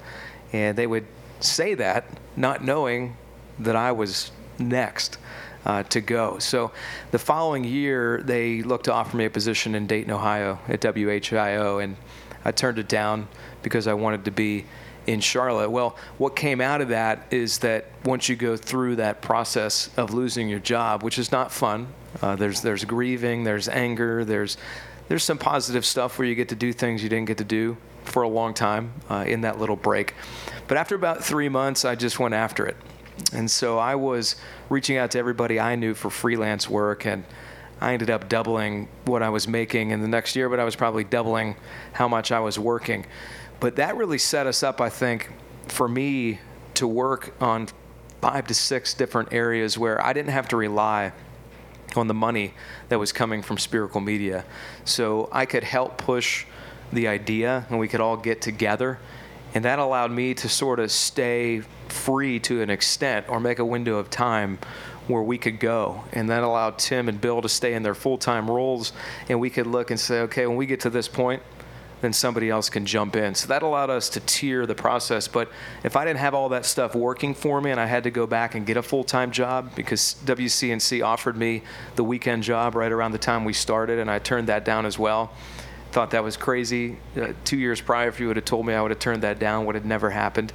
And 0.52 0.76
they 0.76 0.86
would 0.88 1.06
say 1.38 1.74
that, 1.74 2.04
not 2.36 2.64
knowing 2.64 3.16
that 3.60 3.76
I 3.76 3.92
was 3.92 4.32
next. 4.58 5.18
Uh, 5.66 5.82
to 5.82 6.00
go. 6.00 6.38
So 6.38 6.70
the 7.10 7.18
following 7.18 7.64
year, 7.64 8.22
they 8.22 8.62
looked 8.62 8.84
to 8.84 8.92
offer 8.92 9.16
me 9.16 9.24
a 9.24 9.30
position 9.30 9.74
in 9.74 9.88
Dayton, 9.88 10.12
Ohio 10.12 10.60
at 10.68 10.80
WHIO, 10.80 11.82
and 11.82 11.96
I 12.44 12.52
turned 12.52 12.78
it 12.78 12.86
down 12.86 13.26
because 13.64 13.88
I 13.88 13.94
wanted 13.94 14.26
to 14.26 14.30
be 14.30 14.64
in 15.08 15.20
Charlotte. 15.20 15.70
Well, 15.70 15.96
what 16.18 16.36
came 16.36 16.60
out 16.60 16.80
of 16.80 16.90
that 16.90 17.26
is 17.32 17.58
that 17.58 17.86
once 18.04 18.28
you 18.28 18.36
go 18.36 18.56
through 18.56 18.96
that 18.96 19.22
process 19.22 19.90
of 19.96 20.14
losing 20.14 20.48
your 20.48 20.60
job, 20.60 21.02
which 21.02 21.18
is 21.18 21.32
not 21.32 21.50
fun, 21.50 21.88
uh, 22.22 22.36
there's 22.36 22.60
there's 22.60 22.84
grieving, 22.84 23.42
there's 23.42 23.68
anger, 23.68 24.24
there's 24.24 24.56
there's 25.08 25.24
some 25.24 25.38
positive 25.38 25.84
stuff 25.84 26.16
where 26.16 26.28
you 26.28 26.36
get 26.36 26.48
to 26.50 26.54
do 26.54 26.72
things 26.72 27.02
you 27.02 27.08
didn't 27.08 27.26
get 27.26 27.38
to 27.38 27.44
do 27.44 27.76
for 28.04 28.22
a 28.22 28.28
long 28.28 28.54
time 28.54 28.92
uh, 29.10 29.24
in 29.26 29.40
that 29.40 29.58
little 29.58 29.76
break. 29.76 30.14
But 30.68 30.76
after 30.76 30.94
about 30.94 31.24
three 31.24 31.48
months, 31.48 31.84
I 31.84 31.96
just 31.96 32.20
went 32.20 32.34
after 32.34 32.66
it. 32.66 32.76
And 33.32 33.50
so 33.50 33.78
I 33.78 33.94
was 33.94 34.36
reaching 34.68 34.96
out 34.96 35.12
to 35.12 35.18
everybody 35.18 35.58
I 35.58 35.74
knew 35.74 35.94
for 35.94 36.10
freelance 36.10 36.68
work, 36.68 37.06
and 37.06 37.24
I 37.80 37.92
ended 37.92 38.10
up 38.10 38.28
doubling 38.28 38.88
what 39.04 39.22
I 39.22 39.28
was 39.30 39.46
making 39.46 39.90
in 39.90 40.00
the 40.00 40.08
next 40.08 40.36
year, 40.36 40.48
but 40.48 40.60
I 40.60 40.64
was 40.64 40.76
probably 40.76 41.04
doubling 41.04 41.56
how 41.92 42.08
much 42.08 42.32
I 42.32 42.40
was 42.40 42.58
working. 42.58 43.06
But 43.60 43.76
that 43.76 43.96
really 43.96 44.18
set 44.18 44.46
us 44.46 44.62
up, 44.62 44.80
I 44.80 44.88
think, 44.88 45.30
for 45.68 45.88
me 45.88 46.40
to 46.74 46.86
work 46.86 47.34
on 47.40 47.68
five 48.20 48.46
to 48.46 48.54
six 48.54 48.94
different 48.94 49.32
areas 49.32 49.78
where 49.78 50.02
I 50.04 50.12
didn't 50.12 50.32
have 50.32 50.48
to 50.48 50.56
rely 50.56 51.12
on 51.94 52.08
the 52.08 52.14
money 52.14 52.54
that 52.88 52.98
was 52.98 53.12
coming 53.12 53.42
from 53.42 53.58
Spherical 53.58 54.00
Media. 54.00 54.44
So 54.84 55.28
I 55.32 55.46
could 55.46 55.64
help 55.64 55.96
push 55.98 56.44
the 56.92 57.08
idea, 57.08 57.66
and 57.70 57.78
we 57.78 57.88
could 57.88 58.00
all 58.00 58.16
get 58.16 58.40
together. 58.40 58.98
And 59.56 59.64
that 59.64 59.78
allowed 59.78 60.10
me 60.10 60.34
to 60.34 60.50
sort 60.50 60.80
of 60.80 60.92
stay 60.92 61.62
free 61.88 62.38
to 62.40 62.60
an 62.60 62.68
extent 62.68 63.26
or 63.30 63.40
make 63.40 63.58
a 63.58 63.64
window 63.64 63.96
of 63.96 64.10
time 64.10 64.58
where 65.08 65.22
we 65.22 65.38
could 65.38 65.58
go. 65.60 66.04
And 66.12 66.28
that 66.28 66.42
allowed 66.42 66.78
Tim 66.78 67.08
and 67.08 67.18
Bill 67.18 67.40
to 67.40 67.48
stay 67.48 67.72
in 67.72 67.82
their 67.82 67.94
full 67.94 68.18
time 68.18 68.50
roles. 68.50 68.92
And 69.30 69.40
we 69.40 69.48
could 69.48 69.66
look 69.66 69.90
and 69.90 69.98
say, 69.98 70.20
okay, 70.20 70.46
when 70.46 70.58
we 70.58 70.66
get 70.66 70.80
to 70.80 70.90
this 70.90 71.08
point, 71.08 71.42
then 72.02 72.12
somebody 72.12 72.50
else 72.50 72.68
can 72.68 72.84
jump 72.84 73.16
in. 73.16 73.34
So 73.34 73.46
that 73.48 73.62
allowed 73.62 73.88
us 73.88 74.10
to 74.10 74.20
tier 74.20 74.66
the 74.66 74.74
process. 74.74 75.26
But 75.26 75.50
if 75.84 75.96
I 75.96 76.04
didn't 76.04 76.20
have 76.20 76.34
all 76.34 76.50
that 76.50 76.66
stuff 76.66 76.94
working 76.94 77.32
for 77.32 77.58
me 77.62 77.70
and 77.70 77.80
I 77.80 77.86
had 77.86 78.04
to 78.04 78.10
go 78.10 78.26
back 78.26 78.56
and 78.56 78.66
get 78.66 78.76
a 78.76 78.82
full 78.82 79.04
time 79.04 79.30
job 79.30 79.74
because 79.74 80.16
WCNC 80.26 81.02
offered 81.02 81.34
me 81.38 81.62
the 81.94 82.04
weekend 82.04 82.42
job 82.42 82.74
right 82.74 82.92
around 82.92 83.12
the 83.12 83.18
time 83.18 83.46
we 83.46 83.54
started, 83.54 84.00
and 84.00 84.10
I 84.10 84.18
turned 84.18 84.48
that 84.48 84.66
down 84.66 84.84
as 84.84 84.98
well. 84.98 85.32
Thought 85.92 86.10
that 86.10 86.24
was 86.24 86.36
crazy. 86.36 86.98
Uh, 87.16 87.32
two 87.44 87.56
years 87.56 87.80
prior, 87.80 88.08
if 88.08 88.20
you 88.20 88.26
would 88.26 88.36
have 88.36 88.44
told 88.44 88.66
me 88.66 88.74
I 88.74 88.82
would 88.82 88.90
have 88.90 89.00
turned 89.00 89.22
that 89.22 89.38
down, 89.38 89.66
would 89.66 89.74
have 89.74 89.84
never 89.84 90.10
happened. 90.10 90.52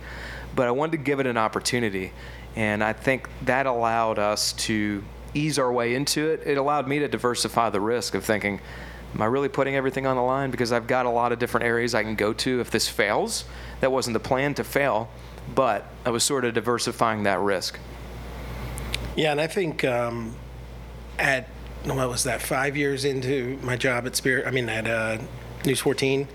But 0.56 0.68
I 0.68 0.72
wanted 0.72 0.92
to 0.92 0.98
give 0.98 1.20
it 1.20 1.26
an 1.26 1.38
opportunity. 1.38 2.12
And 2.56 2.84
I 2.84 2.94
think 2.94 3.30
that 3.44 3.66
allowed 3.66 4.20
us 4.20 4.54
to 4.54 5.04
ease 5.34 5.58
our 5.58 5.72
way 5.72 5.96
into 5.96 6.30
it. 6.30 6.44
It 6.46 6.58
allowed 6.58 6.88
me 6.88 7.00
to 7.00 7.08
diversify 7.08 7.70
the 7.70 7.80
risk 7.80 8.16
of 8.16 8.26
thinking, 8.26 8.60
am 9.14 9.22
I 9.22 9.26
really 9.26 9.50
putting 9.50 9.76
everything 9.76 10.06
on 10.06 10.16
the 10.16 10.22
line? 10.22 10.52
Because 10.52 10.72
I've 10.72 10.88
got 10.88 11.06
a 11.06 11.10
lot 11.10 11.32
of 11.32 11.40
different 11.40 11.66
areas 11.66 11.96
I 11.96 12.04
can 12.04 12.16
go 12.16 12.34
to 12.34 12.60
if 12.60 12.70
this 12.70 12.88
fails. 12.88 13.46
That 13.80 13.92
wasn't 13.92 14.14
the 14.14 14.20
plan 14.20 14.54
to 14.56 14.64
fail, 14.64 15.10
but 15.56 15.86
I 16.06 16.10
was 16.10 16.24
sort 16.24 16.46
of 16.46 16.54
diversifying 16.54 17.24
that 17.24 17.40
risk. 17.40 17.80
Yeah, 19.16 19.32
and 19.32 19.42
I 19.42 19.48
think 19.48 19.84
um, 19.84 20.36
at 21.20 21.48
what 21.86 22.10
was 22.10 22.24
that? 22.26 22.42
Five 22.42 22.78
years 22.78 23.06
into 23.06 23.58
my 23.62 23.76
job 23.76 24.06
at 24.06 24.16
Spirit, 24.16 24.48
I 24.48 24.52
mean 24.52 24.70
at 24.70 24.88
uh, 24.88 25.18
News 25.66 25.80
14, 25.80 26.28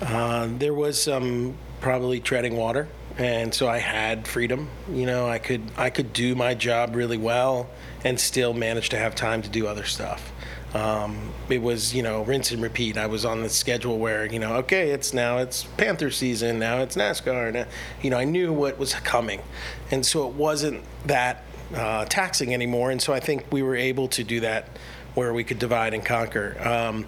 uh, 0.00 0.48
there 0.58 0.74
was 0.74 1.00
some 1.00 1.56
probably 1.80 2.20
treading 2.20 2.56
water, 2.56 2.88
and 3.18 3.54
so 3.54 3.68
I 3.68 3.78
had 3.78 4.26
freedom. 4.26 4.68
You 4.90 5.06
know, 5.06 5.28
I 5.28 5.38
could 5.38 5.62
I 5.76 5.90
could 5.90 6.12
do 6.12 6.34
my 6.34 6.54
job 6.54 6.96
really 6.96 7.18
well 7.18 7.70
and 8.04 8.18
still 8.18 8.52
manage 8.54 8.88
to 8.90 8.98
have 8.98 9.14
time 9.14 9.42
to 9.42 9.48
do 9.48 9.66
other 9.66 9.84
stuff. 9.84 10.32
Um, 10.74 11.32
it 11.48 11.60
was 11.60 11.94
you 11.94 12.02
know 12.02 12.22
rinse 12.22 12.50
and 12.50 12.62
repeat. 12.62 12.96
I 12.96 13.06
was 13.06 13.24
on 13.24 13.42
the 13.42 13.48
schedule 13.48 13.98
where 13.98 14.26
you 14.26 14.38
know 14.38 14.54
okay, 14.56 14.90
it's 14.90 15.12
now 15.12 15.38
it's 15.38 15.64
Panther 15.64 16.10
season, 16.10 16.58
now 16.58 16.78
it's 16.78 16.96
NASCAR, 16.96 17.52
now, 17.52 17.66
you 18.00 18.10
know 18.10 18.18
I 18.18 18.24
knew 18.24 18.52
what 18.52 18.78
was 18.78 18.94
coming, 18.94 19.42
and 19.90 20.04
so 20.04 20.26
it 20.26 20.34
wasn't 20.34 20.82
that 21.06 21.44
uh, 21.74 22.04
taxing 22.06 22.54
anymore. 22.54 22.90
And 22.90 23.00
so 23.00 23.12
I 23.12 23.20
think 23.20 23.46
we 23.50 23.62
were 23.62 23.76
able 23.76 24.08
to 24.08 24.24
do 24.24 24.40
that 24.40 24.68
where 25.14 25.32
we 25.32 25.44
could 25.44 25.58
divide 25.58 25.94
and 25.94 26.04
conquer. 26.04 26.56
Um, 26.66 27.06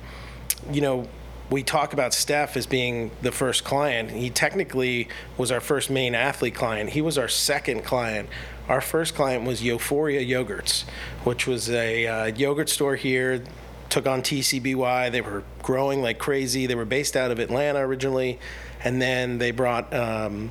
you 0.71 0.81
know, 0.81 1.09
we 1.51 1.63
talk 1.63 1.93
about 1.93 2.15
Steph 2.15 2.57
as 2.57 2.67
being 2.67 3.11
the 3.23 3.33
first 3.33 3.65
client. 3.65 4.11
He 4.11 4.31
technically 4.31 5.09
was 5.37 5.51
our 5.53 5.61
first 5.61 5.91
main 5.91 6.15
athlete 6.15 6.55
client. 6.55 6.91
He 6.91 7.03
was 7.03 7.19
our 7.19 7.29
second 7.29 7.85
client. 7.85 8.29
Our 8.69 8.81
first 8.81 9.15
client 9.15 9.45
was 9.45 9.61
Yoforia 9.61 10.27
Yogurts, 10.27 10.85
which 11.23 11.47
was 11.47 11.69
a 11.71 12.07
uh, 12.07 12.25
yogurt 12.27 12.71
store 12.71 12.97
here. 12.97 13.45
Took 13.91 14.07
on 14.07 14.23
TCBY. 14.23 15.13
They 15.13 15.21
were 15.21 15.45
growing 15.63 16.01
like 16.01 16.19
crazy. 16.19 16.67
They 16.67 16.75
were 16.75 16.87
based 16.87 17.15
out 17.15 17.31
of 17.31 17.39
Atlanta 17.39 17.81
originally, 17.81 18.39
and 18.83 19.01
then 19.01 19.37
they 19.39 19.51
brought 19.51 19.93
um, 19.95 20.51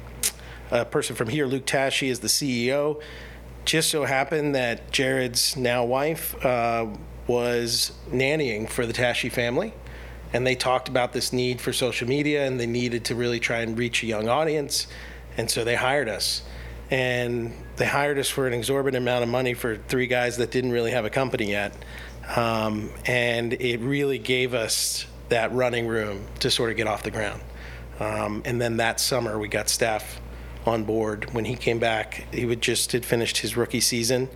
a 0.70 0.86
person 0.86 1.16
from 1.16 1.28
here, 1.28 1.48
Luke 1.48 1.66
Tashi, 1.66 2.10
as 2.10 2.20
the 2.20 2.28
CEO 2.28 3.02
just 3.66 3.90
so 3.90 4.06
happened 4.06 4.56
that 4.56 4.92
Jared's 4.92 5.56
now 5.56 5.86
wife 5.86 6.44
uh, 6.46 6.88
was 7.28 7.92
nannying 8.10 8.70
for 8.70 8.86
the 8.86 8.94
Tashi 8.94 9.30
family. 9.30 9.74
And 10.34 10.48
they 10.48 10.56
talked 10.56 10.88
about 10.88 11.14
this 11.14 11.32
need 11.32 11.62
for 11.62 11.72
social 11.72 12.08
media 12.08 12.46
and 12.48 12.60
they 12.60 12.66
needed 12.66 13.06
to 13.06 13.16
really 13.16 13.40
try 13.40 13.60
and 13.60 13.78
reach 13.78 14.04
a 14.04 14.08
young 14.08 14.28
audience. 14.28 14.88
And 15.38 15.50
so 15.50 15.64
they 15.64 15.76
hired 15.76 16.10
us. 16.10 16.42
And 16.90 17.54
they 17.78 17.86
hired 17.86 18.18
us 18.20 18.30
for 18.30 18.48
an 18.48 18.54
exorbitant 18.54 19.04
amount 19.04 19.24
of 19.24 19.30
money 19.30 19.54
for 19.54 19.78
three 19.78 20.08
guys 20.08 20.38
that 20.38 20.52
didn't 20.52 20.72
really 20.72 20.92
have 20.92 21.06
a 21.06 21.10
company 21.10 21.50
yet. 21.50 21.74
Um, 22.36 22.90
and 23.06 23.54
it 23.54 23.80
really 23.80 24.18
gave 24.18 24.54
us 24.54 25.06
that 25.30 25.52
running 25.54 25.88
room 25.88 26.26
to 26.40 26.52
sort 26.52 26.72
of 26.72 26.78
get 26.78 26.88
off 26.88 27.04
the 27.04 27.12
ground. 27.12 27.42
Um, 28.00 28.42
and 28.46 28.60
then 28.60 28.78
that 28.78 29.00
summer, 29.00 29.38
we 29.38 29.48
got 29.48 29.70
Steph 29.70 30.20
on 30.66 30.84
board. 30.84 31.34
When 31.34 31.46
he 31.46 31.56
came 31.56 31.80
back, 31.80 32.26
he 32.34 32.46
would 32.46 32.62
just 32.62 32.92
had 32.92 33.06
finished 33.06 33.38
his 33.40 33.58
rookie 33.58 33.82
season, 33.82 34.30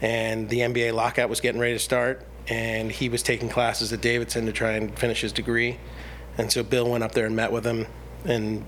and 0.00 0.48
the 0.48 0.60
NBA 0.60 0.94
lockout 0.94 1.28
was 1.28 1.40
getting 1.40 1.60
ready 1.60 1.74
to 1.74 1.78
start. 1.78 2.26
And 2.48 2.90
he 2.90 3.08
was 3.08 3.22
taking 3.22 3.48
classes 3.48 3.92
at 3.92 4.00
Davidson 4.00 4.46
to 4.46 4.52
try 4.52 4.72
and 4.72 4.98
finish 4.98 5.20
his 5.20 5.32
degree. 5.32 5.78
And 6.36 6.50
so 6.50 6.62
Bill 6.62 6.90
went 6.90 7.04
up 7.04 7.12
there 7.12 7.26
and 7.26 7.36
met 7.36 7.52
with 7.52 7.64
him, 7.64 7.86
and 8.24 8.64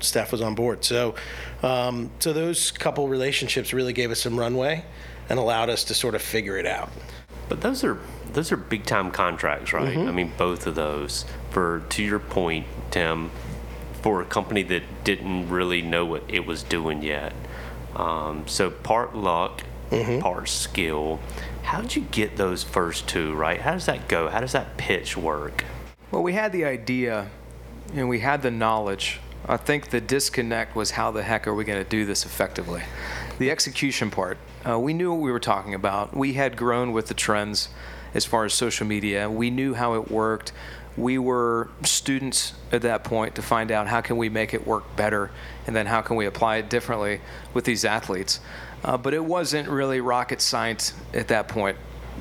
Steph 0.00 0.32
was 0.32 0.40
on 0.40 0.54
board. 0.54 0.84
So, 0.84 1.14
um, 1.62 2.10
so 2.18 2.32
those 2.32 2.70
couple 2.70 3.08
relationships 3.08 3.72
really 3.72 3.92
gave 3.92 4.10
us 4.10 4.20
some 4.20 4.38
runway 4.38 4.84
and 5.28 5.38
allowed 5.38 5.70
us 5.70 5.84
to 5.84 5.94
sort 5.94 6.14
of 6.14 6.22
figure 6.22 6.56
it 6.58 6.66
out. 6.66 6.90
But 7.48 7.60
those 7.60 7.84
are 7.84 7.98
those 8.32 8.52
are 8.52 8.56
big 8.56 8.84
time 8.84 9.10
contracts, 9.10 9.72
right? 9.72 9.96
I 9.96 10.12
mean, 10.12 10.32
both 10.38 10.66
of 10.66 10.74
those. 10.76 11.24
For 11.50 11.82
to 11.90 12.02
your 12.02 12.20
point, 12.20 12.66
Tim, 12.92 13.30
for 14.02 14.20
a 14.20 14.24
company 14.24 14.62
that 14.64 14.82
didn't 15.04 15.48
really 15.48 15.82
know 15.82 16.04
what 16.06 16.22
it 16.28 16.46
was 16.46 16.62
doing 16.62 17.02
yet. 17.02 17.32
Um, 17.94 18.46
so 18.46 18.70
part 18.70 19.14
luck, 19.14 19.62
part 20.20 20.48
skill. 20.48 21.20
How'd 21.62 21.94
you 21.94 22.02
get 22.02 22.36
those 22.36 22.62
first 22.62 23.08
two, 23.08 23.34
right? 23.34 23.60
How 23.60 23.72
does 23.72 23.86
that 23.86 24.08
go? 24.08 24.28
How 24.28 24.40
does 24.40 24.52
that 24.52 24.76
pitch 24.76 25.16
work? 25.16 25.64
Well, 26.10 26.22
we 26.22 26.32
had 26.32 26.52
the 26.52 26.64
idea 26.64 27.30
and 27.94 28.08
we 28.08 28.20
had 28.20 28.42
the 28.42 28.50
knowledge. 28.50 29.20
I 29.46 29.56
think 29.56 29.90
the 29.90 30.00
disconnect 30.00 30.76
was 30.76 30.92
how 30.92 31.10
the 31.10 31.22
heck 31.22 31.46
are 31.46 31.54
we 31.54 31.64
going 31.64 31.82
to 31.82 31.88
do 31.88 32.04
this 32.04 32.24
effectively? 32.24 32.82
The 33.38 33.50
execution 33.50 34.10
part, 34.10 34.38
uh, 34.68 34.78
we 34.78 34.92
knew 34.92 35.12
what 35.12 35.20
we 35.20 35.32
were 35.32 35.40
talking 35.40 35.74
about. 35.74 36.14
We 36.14 36.34
had 36.34 36.56
grown 36.56 36.92
with 36.92 37.08
the 37.08 37.14
trends 37.14 37.68
as 38.14 38.24
far 38.24 38.44
as 38.44 38.54
social 38.54 38.86
media. 38.86 39.30
We 39.30 39.50
knew 39.50 39.74
how 39.74 39.94
it 39.94 40.10
worked. 40.10 40.52
We 40.96 41.18
were 41.18 41.68
students 41.82 42.54
at 42.72 42.82
that 42.82 43.04
point 43.04 43.36
to 43.36 43.42
find 43.42 43.70
out 43.70 43.86
how 43.86 44.00
can 44.00 44.16
we 44.16 44.28
make 44.28 44.54
it 44.54 44.66
work 44.66 44.96
better 44.96 45.30
and 45.66 45.74
then 45.74 45.86
how 45.86 46.00
can 46.00 46.16
we 46.16 46.26
apply 46.26 46.56
it 46.56 46.68
differently 46.68 47.20
with 47.54 47.64
these 47.64 47.84
athletes. 47.84 48.40
Uh, 48.82 48.96
but 48.96 49.14
it 49.14 49.24
wasn't 49.24 49.68
really 49.68 50.00
rocket 50.00 50.40
science 50.40 50.94
at 51.14 51.28
that 51.28 51.48
point 51.48 51.76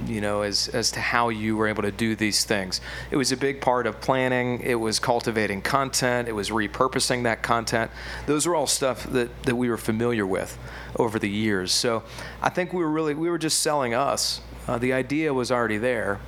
you 0.07 0.21
know, 0.21 0.41
as, 0.41 0.67
as 0.69 0.91
to 0.91 0.99
how 0.99 1.29
you 1.29 1.57
were 1.57 1.67
able 1.67 1.83
to 1.83 1.91
do 1.91 2.15
these 2.15 2.43
things. 2.43 2.81
It 3.11 3.17
was 3.17 3.31
a 3.31 3.37
big 3.37 3.61
part 3.61 3.87
of 3.87 3.99
planning. 3.99 4.61
It 4.61 4.75
was 4.75 4.99
cultivating 4.99 5.61
content. 5.61 6.27
It 6.27 6.33
was 6.33 6.49
repurposing 6.49 7.23
that 7.23 7.43
content. 7.43 7.91
Those 8.25 8.47
were 8.47 8.55
all 8.55 8.67
stuff 8.67 9.03
that, 9.11 9.43
that 9.43 9.55
we 9.55 9.69
were 9.69 9.77
familiar 9.77 10.25
with 10.25 10.57
over 10.95 11.19
the 11.19 11.29
years. 11.29 11.71
So 11.71 12.03
I 12.41 12.49
think 12.49 12.73
we 12.73 12.79
were 12.79 12.89
really, 12.89 13.13
we 13.13 13.29
were 13.29 13.37
just 13.37 13.59
selling 13.59 13.93
us. 13.93 14.41
Uh, 14.67 14.77
the 14.77 14.93
idea 14.93 15.33
was 15.33 15.51
already 15.51 15.77
there, 15.77 16.19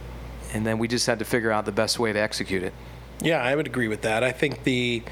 and 0.53 0.65
then 0.65 0.77
we 0.77 0.87
just 0.87 1.07
had 1.07 1.19
to 1.19 1.25
figure 1.25 1.51
out 1.51 1.65
the 1.65 1.71
best 1.71 1.99
way 1.99 2.13
to 2.13 2.19
execute 2.19 2.63
it. 2.63 2.73
Yeah, 3.21 3.41
I 3.41 3.55
would 3.55 3.67
agree 3.67 3.87
with 3.87 4.01
that. 4.01 4.23
I 4.23 4.31
think 4.31 4.63
the, 4.63 5.03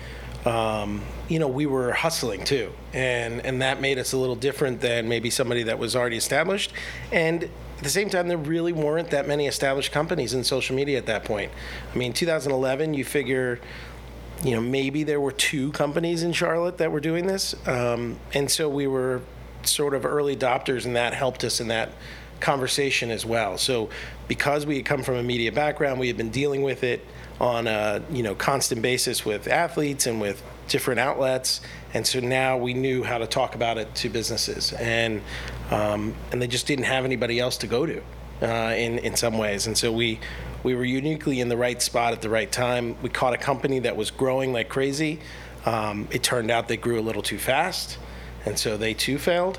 um, 0.46 1.02
you 1.28 1.40
know, 1.40 1.48
we 1.48 1.66
were 1.66 1.92
hustling 1.92 2.44
too, 2.44 2.72
and 2.92 3.46
and 3.46 3.62
that 3.62 3.82
made 3.82 4.00
us 4.00 4.14
a 4.14 4.18
little 4.18 4.36
different 4.36 4.82
than 4.82 5.08
maybe 5.08 5.30
somebody 5.30 5.64
that 5.64 5.78
was 5.78 5.96
already 5.96 6.18
established. 6.18 6.74
And 7.12 7.44
at 7.44 7.84
the 7.84 7.90
same 7.90 8.10
time, 8.10 8.28
there 8.28 8.38
really 8.38 8.74
weren't 8.74 9.12
that 9.12 9.28
many 9.28 9.48
established 9.48 9.92
companies 9.92 10.34
in 10.34 10.44
social 10.44 10.76
media 10.76 10.98
at 10.98 11.06
that 11.06 11.24
point. 11.24 11.52
I 11.94 11.98
mean, 11.98 12.12
2011, 12.12 12.94
you 12.94 13.06
figure, 13.06 13.60
you 14.44 14.52
know, 14.52 14.62
maybe 14.62 15.04
there 15.04 15.22
were 15.22 15.32
two 15.32 15.72
companies 15.72 16.24
in 16.24 16.34
Charlotte 16.34 16.80
that 16.80 16.92
were 16.92 17.00
doing 17.00 17.28
this, 17.28 17.56
um, 17.68 18.20
and 18.34 18.50
so 18.50 18.68
we 18.68 18.88
were 18.88 19.22
sort 19.64 19.94
of 19.94 20.06
early 20.06 20.36
adopters, 20.36 20.86
and 20.86 20.96
that 20.96 21.14
helped 21.14 21.44
us 21.44 21.62
in 21.62 21.68
that 21.68 21.92
conversation 22.40 23.12
as 23.12 23.26
well. 23.26 23.58
So, 23.58 23.90
because 24.28 24.66
we 24.66 24.78
had 24.78 24.86
come 24.86 25.04
from 25.04 25.16
a 25.16 25.24
media 25.24 25.52
background, 25.52 26.00
we 26.00 26.08
had 26.08 26.18
been 26.18 26.30
dealing 26.30 26.62
with 26.62 26.84
it 26.84 27.06
on 27.40 27.68
a 27.68 28.02
you 28.12 28.24
know 28.24 28.36
constant 28.36 28.82
basis 28.82 29.26
with 29.26 29.48
athletes 29.48 30.08
and 30.08 30.20
with 30.20 30.44
different 30.68 31.00
outlets, 31.00 31.62
and 31.94 32.06
so 32.06 32.20
now 32.20 32.58
we 32.58 32.74
knew 32.74 33.04
how 33.04 33.18
to 33.18 33.28
talk 33.28 33.56
about 33.56 33.78
it 33.78 33.94
to 33.96 34.10
businesses, 34.10 34.74
and 34.74 35.22
um, 35.72 36.14
and 36.32 36.42
they 36.42 36.48
just 36.48 36.68
didn't 36.68 36.86
have 36.86 37.06
anybody 37.06 37.40
else 37.40 37.58
to 37.58 37.68
go 37.68 37.86
to 37.86 38.02
uh, 38.42 38.74
in 38.76 39.00
in 39.00 39.16
some 39.16 39.38
ways, 39.38 39.68
and 39.68 39.78
so 39.78 39.92
we. 39.92 40.20
We 40.62 40.76
were 40.76 40.84
uniquely 40.84 41.40
in 41.40 41.48
the 41.48 41.56
right 41.56 41.82
spot 41.82 42.12
at 42.12 42.22
the 42.22 42.30
right 42.30 42.52
time. 42.52 42.98
We 43.02 43.08
caught 43.08 43.34
a 43.34 43.38
company 43.38 43.80
that 43.80 43.96
was 43.96 44.12
growing 44.12 44.52
like 44.52 44.68
crazy. 44.68 45.22
Um, 45.66 46.10
it 46.12 46.22
turned 46.22 46.52
out 46.52 46.68
they 46.68 46.76
grew 46.76 47.00
a 47.00 47.02
little 47.02 47.22
too 47.22 47.38
fast, 47.38 47.98
and 48.46 48.60
so 48.60 48.76
they 48.76 48.94
too 48.94 49.18
failed. 49.18 49.58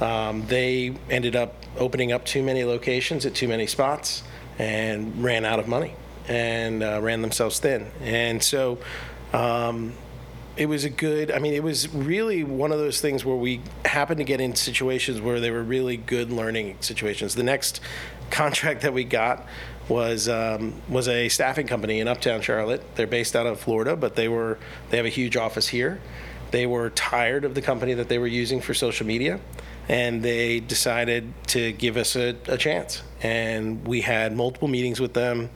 Um, 0.00 0.46
they 0.46 0.94
ended 1.08 1.36
up 1.36 1.54
opening 1.78 2.12
up 2.12 2.24
too 2.24 2.42
many 2.42 2.64
locations 2.64 3.26
at 3.26 3.34
too 3.34 3.48
many 3.48 3.66
spots 3.66 4.22
and 4.58 5.22
ran 5.22 5.44
out 5.44 5.58
of 5.58 5.68
money 5.68 5.94
and 6.28 6.82
uh, 6.82 7.00
ran 7.02 7.22
themselves 7.22 7.58
thin. 7.58 7.90
And 8.02 8.42
so 8.42 8.78
um, 9.32 9.94
it 10.56 10.66
was 10.66 10.84
a 10.84 10.90
good, 10.90 11.30
I 11.30 11.38
mean, 11.38 11.54
it 11.54 11.62
was 11.62 11.92
really 11.92 12.44
one 12.44 12.72
of 12.72 12.78
those 12.78 13.00
things 13.00 13.24
where 13.24 13.36
we 13.36 13.60
happened 13.84 14.18
to 14.18 14.24
get 14.24 14.40
in 14.40 14.54
situations 14.54 15.20
where 15.20 15.40
they 15.40 15.50
were 15.50 15.62
really 15.62 15.96
good 15.96 16.30
learning 16.30 16.76
situations. 16.80 17.34
The 17.34 17.42
next 17.42 17.80
contract 18.30 18.82
that 18.82 18.92
we 18.92 19.04
got 19.04 19.46
was 19.88 20.28
um, 20.28 20.80
was 20.88 21.08
a 21.08 21.28
staffing 21.28 21.66
company 21.66 22.00
in 22.00 22.08
Uptown 22.08 22.40
Charlotte. 22.40 22.82
They're 22.94 23.06
based 23.06 23.34
out 23.34 23.46
of 23.46 23.60
Florida, 23.60 23.96
but 23.96 24.14
they 24.14 24.28
were 24.28 24.58
they 24.90 24.96
have 24.96 25.06
a 25.06 25.10
huge 25.10 25.36
office 25.36 25.68
here. 25.68 26.00
They 26.52 26.66
were 26.66 26.90
tired 26.90 27.44
of 27.44 27.54
the 27.54 27.62
company 27.62 27.94
that 27.94 28.08
they 28.08 28.18
were 28.18 28.26
using 28.26 28.60
for 28.60 28.74
social 28.74 29.06
media, 29.06 29.40
and 29.88 30.22
they 30.22 30.60
decided 30.60 31.32
to 31.48 31.72
give 31.72 31.96
us 31.96 32.14
a, 32.14 32.36
a 32.46 32.56
chance. 32.56 33.02
And 33.22 33.86
we 33.86 34.02
had 34.02 34.36
multiple 34.36 34.68
meetings 34.68 35.00
with 35.00 35.14
them. 35.14 35.50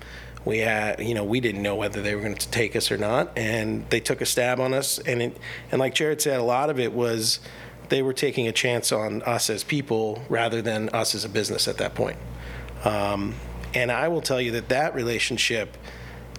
We 0.45 0.59
had, 0.59 1.01
you 1.01 1.15
know, 1.15 1.25
we 1.25 1.41
didn't 1.41 1.63
know 1.63 1.75
whether 1.75 2.01
they 2.03 2.15
were 2.15 2.23
going 2.23 2.37
to 2.37 2.51
take 2.51 2.75
us 2.77 2.91
or 2.91 2.97
not, 2.97 3.37
and 3.37 3.89
they 3.91 4.01
took 4.01 4.21
a 4.21 4.27
stab 4.27 4.59
on 4.59 4.73
us. 4.73 4.99
And 4.99 5.21
it, 5.21 5.37
and 5.71 5.79
like 5.79 5.95
Jared 5.95 6.23
said, 6.23 6.41
a 6.41 6.43
lot 6.43 6.71
of 6.71 6.81
it 6.81 6.93
was 6.93 7.41
they 7.89 8.03
were 8.03 8.13
taking 8.13 8.49
a 8.49 8.53
chance 8.53 8.91
on 8.91 9.23
us 9.23 9.51
as 9.51 9.63
people 9.65 10.25
rather 10.29 10.63
than 10.63 10.89
us 10.91 11.15
as 11.15 11.25
a 11.25 11.29
business 11.29 11.69
at 11.69 11.77
that 11.79 11.95
point. 11.95 12.19
Um, 12.85 13.35
and 13.75 13.93
I 13.93 14.09
will 14.09 14.23
tell 14.23 14.41
you 14.41 14.53
that 14.53 14.71
that 14.71 14.95
relationship, 14.95 15.77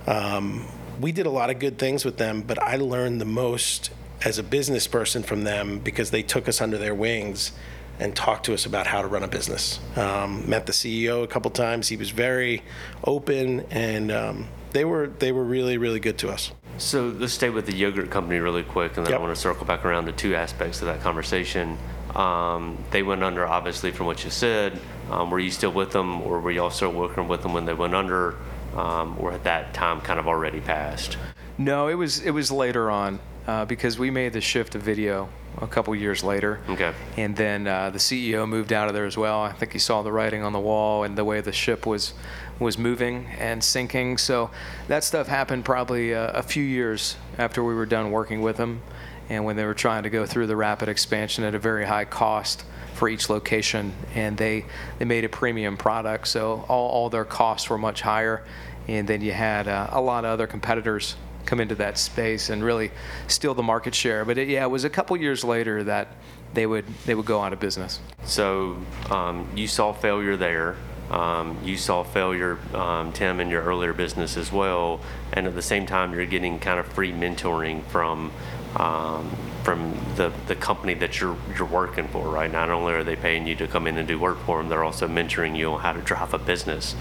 um, 0.07 0.65
we 0.99 1.11
did 1.11 1.25
a 1.25 1.29
lot 1.29 1.51
of 1.51 1.59
good 1.59 1.77
things 1.77 2.03
with 2.03 2.17
them, 2.17 2.41
but 2.41 2.61
I 2.61 2.77
learned 2.77 3.21
the 3.21 3.25
most 3.25 3.91
as 4.23 4.37
a 4.37 4.43
business 4.43 4.87
person 4.87 5.23
from 5.23 5.43
them 5.43 5.79
because 5.79 6.11
they 6.11 6.23
took 6.23 6.47
us 6.47 6.61
under 6.61 6.77
their 6.77 6.95
wings 6.95 7.51
and 7.99 8.15
talked 8.15 8.45
to 8.45 8.53
us 8.53 8.65
about 8.65 8.87
how 8.87 9.01
to 9.01 9.07
run 9.07 9.23
a 9.23 9.27
business. 9.27 9.79
Um, 9.95 10.47
met 10.49 10.65
the 10.65 10.71
CEO 10.71 11.23
a 11.23 11.27
couple 11.27 11.49
times. 11.51 11.87
He 11.87 11.97
was 11.97 12.11
very 12.11 12.61
open, 13.03 13.61
and 13.71 14.11
um, 14.11 14.47
they 14.71 14.85
were 14.85 15.07
they 15.07 15.31
were 15.31 15.43
really 15.43 15.77
really 15.77 15.99
good 15.99 16.17
to 16.19 16.29
us. 16.29 16.51
So 16.77 17.07
let's 17.07 17.33
stay 17.33 17.49
with 17.49 17.65
the 17.65 17.73
yogurt 17.73 18.11
company 18.11 18.39
really 18.39 18.61
quick, 18.61 18.97
and 18.97 19.05
then 19.05 19.11
Yep. 19.13 19.19
I 19.19 19.23
want 19.23 19.35
to 19.35 19.41
circle 19.41 19.65
back 19.65 19.83
around 19.83 20.05
to 20.05 20.11
two 20.11 20.35
aspects 20.35 20.79
of 20.81 20.87
that 20.87 21.01
conversation. 21.01 21.75
Um, 22.15 22.77
they 22.91 23.01
went 23.01 23.23
under, 23.23 23.47
obviously, 23.47 23.91
from 23.91 24.05
what 24.05 24.23
you 24.23 24.29
said. 24.29 24.79
Um, 25.09 25.31
were 25.31 25.39
you 25.39 25.49
still 25.49 25.71
with 25.71 25.91
them, 25.91 26.21
or 26.21 26.39
were 26.39 26.51
you 26.51 26.61
also 26.61 26.89
working 26.89 27.27
with 27.27 27.41
them 27.41 27.53
when 27.53 27.65
they 27.65 27.73
went 27.73 27.95
under, 27.95 28.35
um, 28.75 29.15
or 29.19 29.31
had 29.31 29.43
that 29.45 29.73
time 29.73 30.01
kind 30.01 30.19
of 30.19 30.27
already 30.27 30.61
passed? 30.61 31.17
No, 31.57 31.87
it 31.87 31.95
was 31.95 32.19
it 32.19 32.31
was 32.31 32.51
later 32.51 32.91
on 32.91 33.19
uh, 33.47 33.65
because 33.65 33.97
we 33.97 34.11
made 34.11 34.33
the 34.33 34.41
shift 34.41 34.73
to 34.73 34.79
video 34.79 35.29
a 35.59 35.67
couple 35.67 35.95
years 35.95 36.23
later. 36.23 36.59
Okay. 36.69 36.93
And 37.15 37.35
then 37.35 37.65
uh, 37.65 37.89
the 37.89 37.97
CEO 37.97 38.47
moved 38.47 38.71
out 38.71 38.87
of 38.87 38.93
there 38.93 39.05
as 39.05 39.17
well. 39.17 39.41
I 39.41 39.53
think 39.53 39.73
he 39.73 39.79
saw 39.79 40.03
the 40.03 40.11
writing 40.11 40.43
on 40.43 40.53
the 40.53 40.59
wall 40.59 41.03
and 41.03 41.17
the 41.17 41.25
way 41.25 41.41
the 41.41 41.51
ship 41.51 41.85
was 41.85 42.13
was 42.59 42.77
moving 42.77 43.27
and 43.37 43.63
sinking. 43.63 44.17
So 44.17 44.49
that 44.87 45.03
stuff 45.03 45.27
happened 45.27 45.63
probably 45.63 46.13
uh, 46.13 46.31
a 46.31 46.43
few 46.43 46.63
years 46.63 47.15
after 47.37 47.63
we 47.63 47.75
were 47.75 47.85
done 47.85 48.09
working 48.11 48.41
with 48.41 48.57
them, 48.57 48.81
and 49.29 49.45
when 49.45 49.55
they 49.55 49.65
were 49.65 49.75
trying 49.75 50.03
to 50.03 50.09
go 50.09 50.25
through 50.25 50.47
the 50.47 50.55
rapid 50.55 50.89
expansion 50.89 51.43
at 51.43 51.53
a 51.53 51.59
very 51.59 51.85
high 51.85 52.05
cost 52.05 52.63
for 52.95 53.07
each 53.09 53.29
location, 53.29 53.93
and 54.15 54.37
they 54.37 54.65
they 54.97 55.05
made 55.05 55.23
a 55.23 55.29
premium 55.29 55.77
product, 55.77 56.27
so 56.27 56.65
all, 56.67 56.89
all 56.89 57.09
their 57.09 57.25
costs 57.25 57.69
were 57.69 57.77
much 57.77 58.01
higher, 58.01 58.43
and 58.87 59.07
then 59.07 59.21
you 59.21 59.33
had 59.33 59.67
uh, 59.67 59.87
a 59.91 60.01
lot 60.01 60.25
of 60.25 60.31
other 60.31 60.47
competitors 60.47 61.15
come 61.47 61.59
into 61.59 61.75
that 61.75 61.97
space 61.97 62.51
and 62.51 62.63
really 62.63 62.91
steal 63.27 63.55
the 63.55 63.63
market 63.63 63.95
share. 63.95 64.23
But 64.25 64.37
it, 64.37 64.47
yeah, 64.47 64.63
it 64.63 64.69
was 64.69 64.83
a 64.83 64.89
couple 64.89 65.17
years 65.17 65.43
later 65.43 65.83
that 65.85 66.09
they 66.53 66.67
would 66.67 66.85
they 67.05 67.15
would 67.15 67.25
go 67.25 67.41
out 67.41 67.53
of 67.53 67.59
business. 67.59 67.99
So 68.25 68.77
um, 69.09 69.49
you 69.55 69.67
saw 69.67 69.93
failure 69.93 70.37
there. 70.37 70.75
Um, 71.09 71.57
you 71.63 71.77
saw 71.77 72.03
failure, 72.03 72.59
um, 72.73 73.13
Tim, 73.13 73.39
in 73.39 73.49
your 73.49 73.63
earlier 73.63 73.93
business 73.93 74.35
as 74.35 74.51
well, 74.51 74.99
and 75.31 75.47
at 75.47 75.55
the 75.55 75.61
same 75.61 75.85
time, 75.85 76.13
you're 76.13 76.25
getting 76.25 76.59
kind 76.59 76.81
of 76.81 76.87
free 76.87 77.13
mentoring 77.13 77.81
from 77.85 78.29
um, 78.75 79.33
from 79.63 79.97
the, 80.17 80.33
the 80.47 80.55
company 80.55 80.95
that 80.95 81.21
you're 81.21 81.37
you're 81.57 81.67
working 81.67 82.09
for, 82.09 82.27
right? 82.27 82.51
Not 82.51 82.69
only 82.69 82.91
are 82.93 83.05
they 83.05 83.15
paying 83.15 83.47
you 83.47 83.55
to 83.55 83.67
come 83.67 83.87
in 83.87 83.97
and 83.97 84.05
do 84.05 84.19
work 84.19 84.37
for 84.39 84.57
them, 84.57 84.67
they're 84.67 84.83
also 84.83 85.07
mentoring 85.07 85.57
you 85.57 85.71
on 85.71 85.79
how 85.79 85.93
to 85.93 86.01
drive 86.01 86.33
a 86.33 86.37
business. 86.37 86.93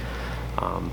Um, 0.58 0.92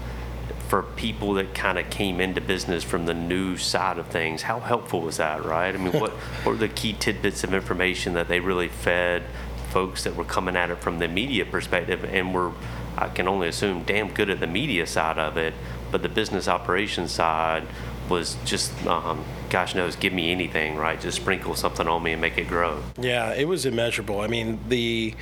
for 0.74 0.82
people 0.82 1.36
that 1.36 1.54
kind 1.54 1.78
of 1.78 1.88
came 1.92 2.20
into 2.20 2.42
business 2.42 2.84
from 2.84 3.06
the 3.06 3.14
new 3.14 3.56
side 3.56 4.00
of 4.00 4.08
things, 4.08 4.42
how 4.42 4.60
helpful 4.60 5.02
was 5.02 5.18
that, 5.18 5.46
right? 5.46 5.76
I 5.76 5.78
mean, 5.78 5.94
what, 5.94 6.10
what 6.44 6.54
were 6.54 6.56
the 6.56 6.68
key 6.68 6.94
tidbits 6.94 7.44
of 7.44 7.54
information 7.54 8.14
that 8.14 8.28
they 8.28 8.40
really 8.40 8.70
fed 8.70 9.22
folks 9.70 10.04
that 10.06 10.16
were 10.16 10.24
coming 10.24 10.56
at 10.56 10.72
it 10.72 10.80
from 10.80 10.98
the 10.98 11.08
media 11.08 11.46
perspective 11.46 12.04
and 12.06 12.34
were, 12.34 12.54
I 12.98 13.10
can 13.10 13.28
only 13.28 13.50
assume, 13.50 13.84
damn 13.84 14.16
good 14.16 14.32
at 14.32 14.40
the 14.40 14.48
media 14.48 14.88
side 14.88 15.20
of 15.20 15.38
it, 15.38 15.54
but 15.92 16.02
the 16.02 16.10
business 16.10 16.48
operations 16.48 17.12
side 17.12 17.68
was 18.10 18.36
just, 18.44 18.74
um, 18.88 19.24
gosh 19.52 19.76
knows, 19.76 19.96
give 19.96 20.12
me 20.12 20.32
anything, 20.32 20.76
right? 20.76 21.00
Just 21.00 21.18
sprinkle 21.18 21.54
something 21.54 21.88
on 21.88 22.02
me 22.02 22.14
and 22.14 22.22
make 22.22 22.40
it 22.40 22.48
grow. 22.48 22.82
Yeah, 22.98 23.32
it 23.36 23.48
was 23.48 23.68
immeasurable. 23.68 24.22
I 24.22 24.28
mean, 24.28 24.60
the 24.70 25.14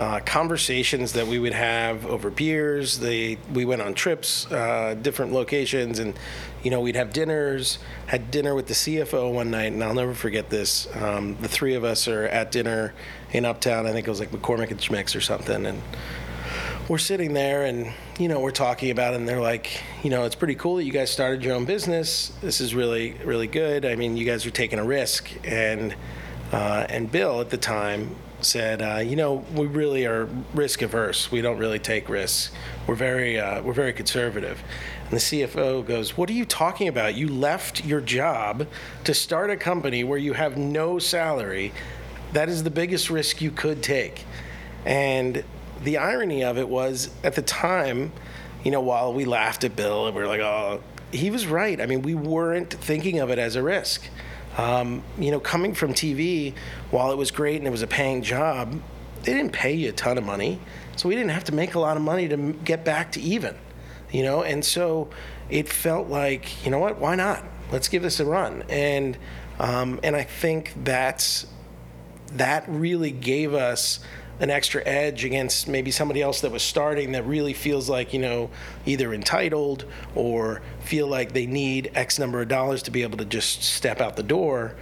uh, 0.00 0.18
conversations 0.20 1.12
that 1.12 1.26
we 1.26 1.38
would 1.38 1.52
have 1.52 2.06
over 2.06 2.30
beers, 2.30 3.00
the 3.00 3.36
we 3.52 3.66
went 3.66 3.82
on 3.82 3.92
trips, 3.92 4.50
uh, 4.50 4.94
different 5.02 5.30
locations, 5.30 5.98
and 5.98 6.18
you 6.62 6.70
know 6.70 6.80
we'd 6.80 6.96
have 6.96 7.12
dinners. 7.12 7.78
Had 8.06 8.30
dinner 8.30 8.54
with 8.54 8.66
the 8.66 8.72
CFO 8.72 9.30
one 9.30 9.50
night, 9.50 9.74
and 9.74 9.84
I'll 9.84 9.92
never 9.92 10.14
forget 10.14 10.48
this. 10.48 10.88
Um, 10.96 11.36
the 11.42 11.48
three 11.48 11.74
of 11.74 11.84
us 11.84 12.08
are 12.08 12.24
at 12.24 12.50
dinner 12.50 12.94
in 13.32 13.44
Uptown. 13.44 13.86
I 13.86 13.92
think 13.92 14.06
it 14.06 14.10
was 14.10 14.20
like 14.20 14.30
McCormick 14.30 14.70
and 14.70 14.80
Schmick's 14.80 15.14
or 15.14 15.20
something, 15.20 15.66
and 15.66 15.82
we're 16.88 16.96
sitting 16.96 17.34
there 17.34 17.66
and 17.66 17.92
you 18.18 18.26
know 18.26 18.40
we're 18.40 18.50
talking 18.50 18.90
about 18.90 19.12
it 19.12 19.18
and 19.18 19.28
they're 19.28 19.40
like 19.40 19.80
you 20.02 20.10
know 20.10 20.24
it's 20.24 20.34
pretty 20.34 20.56
cool 20.56 20.76
that 20.76 20.84
you 20.84 20.90
guys 20.90 21.08
started 21.08 21.44
your 21.44 21.54
own 21.54 21.64
business 21.64 22.32
this 22.40 22.60
is 22.60 22.74
really 22.74 23.12
really 23.24 23.46
good 23.46 23.84
i 23.84 23.94
mean 23.94 24.16
you 24.16 24.24
guys 24.24 24.44
are 24.44 24.50
taking 24.50 24.80
a 24.80 24.84
risk 24.84 25.30
and 25.44 25.94
uh, 26.50 26.84
and 26.88 27.12
bill 27.12 27.40
at 27.40 27.48
the 27.48 27.56
time 27.56 28.16
said 28.44 28.82
uh, 28.82 28.98
you 28.98 29.16
know 29.16 29.44
we 29.54 29.66
really 29.66 30.06
are 30.06 30.28
risk 30.54 30.82
averse 30.82 31.30
we 31.30 31.40
don't 31.40 31.58
really 31.58 31.78
take 31.78 32.08
risks. 32.08 32.50
We're 32.86 32.94
very 32.94 33.38
uh, 33.38 33.62
we're 33.62 33.72
very 33.72 33.92
conservative. 33.92 34.62
And 35.04 35.12
the 35.12 35.16
cfo 35.16 35.84
goes 35.84 36.16
what 36.16 36.30
are 36.30 36.34
you 36.34 36.44
talking 36.44 36.88
about? 36.88 37.14
You 37.14 37.28
left 37.28 37.84
your 37.84 38.00
job 38.00 38.66
to 39.04 39.14
start 39.14 39.50
a 39.50 39.56
company 39.56 40.04
where 40.04 40.18
you 40.18 40.32
have 40.32 40.56
no 40.56 40.98
salary. 40.98 41.72
That 42.32 42.48
is 42.48 42.62
the 42.62 42.70
biggest 42.70 43.10
risk 43.10 43.40
you 43.40 43.50
could 43.50 43.82
take. 43.82 44.24
And 44.84 45.44
the 45.82 45.96
irony 45.98 46.44
of 46.44 46.58
it 46.58 46.68
was 46.68 47.10
at 47.24 47.34
the 47.34 47.42
time, 47.42 48.12
you 48.64 48.70
know, 48.70 48.80
while 48.80 49.12
we 49.12 49.24
laughed 49.24 49.64
at 49.64 49.76
Bill 49.76 50.06
and 50.06 50.14
we 50.14 50.22
were 50.22 50.28
like, 50.28 50.40
oh, 50.40 50.82
he 51.12 51.30
was 51.30 51.46
right. 51.46 51.80
I 51.80 51.86
mean, 51.86 52.02
we 52.02 52.14
weren't 52.14 52.72
thinking 52.72 53.18
of 53.18 53.30
it 53.30 53.38
as 53.38 53.56
a 53.56 53.62
risk. 53.62 54.08
Um, 54.58 55.02
you 55.18 55.30
know, 55.30 55.40
coming 55.40 55.74
from 55.74 55.94
TV, 55.94 56.54
while 56.90 57.12
it 57.12 57.18
was 57.18 57.30
great 57.30 57.58
and 57.58 57.66
it 57.66 57.70
was 57.70 57.82
a 57.82 57.86
paying 57.86 58.22
job, 58.22 58.80
they 59.22 59.32
didn't 59.32 59.52
pay 59.52 59.72
you 59.72 59.90
a 59.90 59.92
ton 59.92 60.18
of 60.18 60.24
money. 60.24 60.60
So 60.96 61.08
we 61.08 61.14
didn't 61.14 61.30
have 61.30 61.44
to 61.44 61.54
make 61.54 61.74
a 61.74 61.80
lot 61.80 61.96
of 61.96 62.02
money 62.02 62.28
to 62.28 62.36
get 62.64 62.84
back 62.84 63.12
to 63.12 63.20
even, 63.20 63.56
you 64.10 64.22
know? 64.22 64.42
And 64.42 64.64
so 64.64 65.10
it 65.48 65.68
felt 65.68 66.08
like, 66.08 66.64
you 66.64 66.70
know 66.70 66.78
what, 66.78 66.98
why 66.98 67.14
not? 67.14 67.44
Let's 67.70 67.88
give 67.88 68.02
this 68.02 68.20
a 68.20 68.24
run. 68.24 68.64
And, 68.68 69.16
um, 69.58 70.00
and 70.02 70.16
I 70.16 70.24
think 70.24 70.72
that's, 70.84 71.46
that 72.32 72.64
really 72.68 73.10
gave 73.10 73.54
us 73.54 74.00
an 74.40 74.50
extra 74.50 74.82
edge 74.86 75.24
against 75.24 75.68
maybe 75.68 75.90
somebody 75.90 76.22
else 76.22 76.40
that 76.40 76.50
was 76.50 76.62
starting 76.62 77.12
that 77.12 77.26
really 77.26 77.52
feels 77.52 77.88
like, 77.88 78.12
you 78.12 78.18
know, 78.18 78.50
either 78.86 79.12
entitled 79.12 79.84
or 80.14 80.62
feel 80.80 81.06
like 81.06 81.32
they 81.32 81.46
need 81.46 81.92
X 81.94 82.18
number 82.18 82.40
of 82.40 82.48
dollars 82.48 82.82
to 82.82 82.90
be 82.90 83.02
able 83.02 83.18
to 83.18 83.24
just 83.24 83.62
step 83.62 84.00
out 84.00 84.16
the 84.16 84.22
door. 84.22 84.74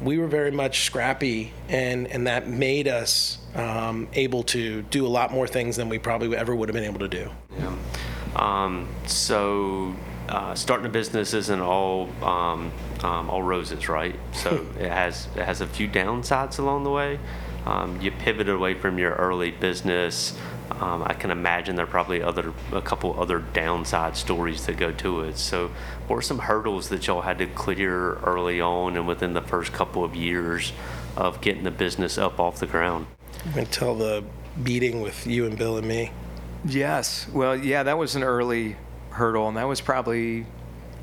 We 0.00 0.16
were 0.16 0.28
very 0.28 0.50
much 0.50 0.84
scrappy, 0.84 1.52
and, 1.68 2.06
and 2.06 2.26
that 2.26 2.48
made 2.48 2.88
us 2.88 3.36
um, 3.54 4.08
able 4.14 4.44
to 4.44 4.80
do 4.82 5.06
a 5.06 5.08
lot 5.08 5.30
more 5.32 5.46
things 5.46 5.76
than 5.76 5.90
we 5.90 5.98
probably 5.98 6.34
ever 6.34 6.54
would 6.54 6.68
have 6.70 6.74
been 6.74 6.84
able 6.84 7.00
to 7.00 7.08
do. 7.08 7.30
Yeah. 7.58 7.76
Um, 8.36 8.88
so 9.06 9.94
uh, 10.28 10.54
starting 10.54 10.86
a 10.86 10.90
business 10.90 11.34
isn't 11.34 11.60
all 11.60 12.08
um, 12.22 12.72
um, 13.02 13.28
all 13.28 13.42
roses, 13.42 13.88
right? 13.88 14.14
So 14.32 14.64
it 14.78 14.88
has 14.88 15.26
it 15.36 15.44
has 15.44 15.60
a 15.60 15.66
few 15.66 15.88
downsides 15.88 16.58
along 16.58 16.84
the 16.84 16.90
way. 16.90 17.18
Um, 17.66 18.00
you 18.00 18.10
pivoted 18.10 18.54
away 18.54 18.74
from 18.74 18.98
your 18.98 19.12
early 19.14 19.50
business. 19.50 20.36
Um, 20.70 21.02
I 21.04 21.14
can 21.14 21.30
imagine 21.30 21.76
there 21.76 21.84
are 21.84 21.88
probably 21.88 22.22
other 22.22 22.54
a 22.72 22.80
couple 22.80 23.20
other 23.20 23.40
downside 23.40 24.16
stories 24.16 24.66
that 24.66 24.76
go 24.76 24.92
to 24.92 25.20
it. 25.22 25.36
So, 25.36 25.70
what 26.06 26.16
are 26.16 26.22
some 26.22 26.38
hurdles 26.38 26.88
that 26.88 27.06
y'all 27.06 27.22
had 27.22 27.38
to 27.38 27.46
clear 27.46 28.14
early 28.14 28.60
on 28.60 28.96
and 28.96 29.06
within 29.06 29.34
the 29.34 29.42
first 29.42 29.72
couple 29.72 30.04
of 30.04 30.14
years 30.14 30.72
of 31.16 31.40
getting 31.40 31.64
the 31.64 31.70
business 31.70 32.16
up 32.16 32.38
off 32.40 32.60
the 32.60 32.66
ground? 32.66 33.06
Until 33.54 33.94
the 33.94 34.24
meeting 34.56 35.00
with 35.00 35.26
you 35.26 35.46
and 35.46 35.58
Bill 35.58 35.76
and 35.76 35.86
me. 35.86 36.12
Yes. 36.64 37.26
Well, 37.28 37.56
yeah, 37.56 37.82
that 37.82 37.98
was 37.98 38.16
an 38.16 38.22
early 38.22 38.76
hurdle, 39.10 39.48
and 39.48 39.56
that 39.56 39.64
was 39.64 39.80
probably 39.80 40.46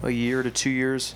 a 0.03 0.09
year 0.09 0.43
to 0.43 0.51
two 0.51 0.69
years 0.69 1.15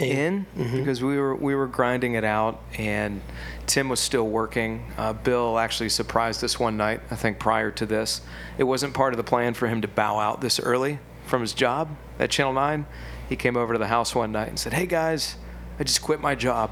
in 0.00 0.46
mm-hmm. 0.56 0.78
because 0.78 1.02
we 1.02 1.16
were 1.18 1.34
we 1.34 1.54
were 1.54 1.66
grinding 1.66 2.14
it 2.14 2.24
out, 2.24 2.62
and 2.76 3.20
Tim 3.66 3.88
was 3.88 4.00
still 4.00 4.26
working. 4.26 4.92
Uh, 4.96 5.12
Bill 5.12 5.58
actually 5.58 5.88
surprised 5.88 6.42
us 6.44 6.58
one 6.58 6.76
night. 6.76 7.00
I 7.10 7.16
think 7.16 7.38
prior 7.38 7.70
to 7.72 7.86
this, 7.86 8.20
it 8.56 8.64
wasn't 8.64 8.94
part 8.94 9.12
of 9.12 9.16
the 9.16 9.24
plan 9.24 9.54
for 9.54 9.68
him 9.68 9.80
to 9.82 9.88
bow 9.88 10.18
out 10.18 10.40
this 10.40 10.60
early 10.60 10.98
from 11.26 11.40
his 11.40 11.52
job 11.52 11.96
at 12.18 12.30
Channel 12.30 12.52
Nine. 12.52 12.86
He 13.28 13.36
came 13.36 13.56
over 13.56 13.72
to 13.74 13.78
the 13.78 13.88
house 13.88 14.14
one 14.14 14.32
night 14.32 14.48
and 14.48 14.58
said, 14.58 14.72
"Hey 14.72 14.86
guys, 14.86 15.36
I 15.78 15.84
just 15.84 16.02
quit 16.02 16.20
my 16.20 16.34
job." 16.34 16.70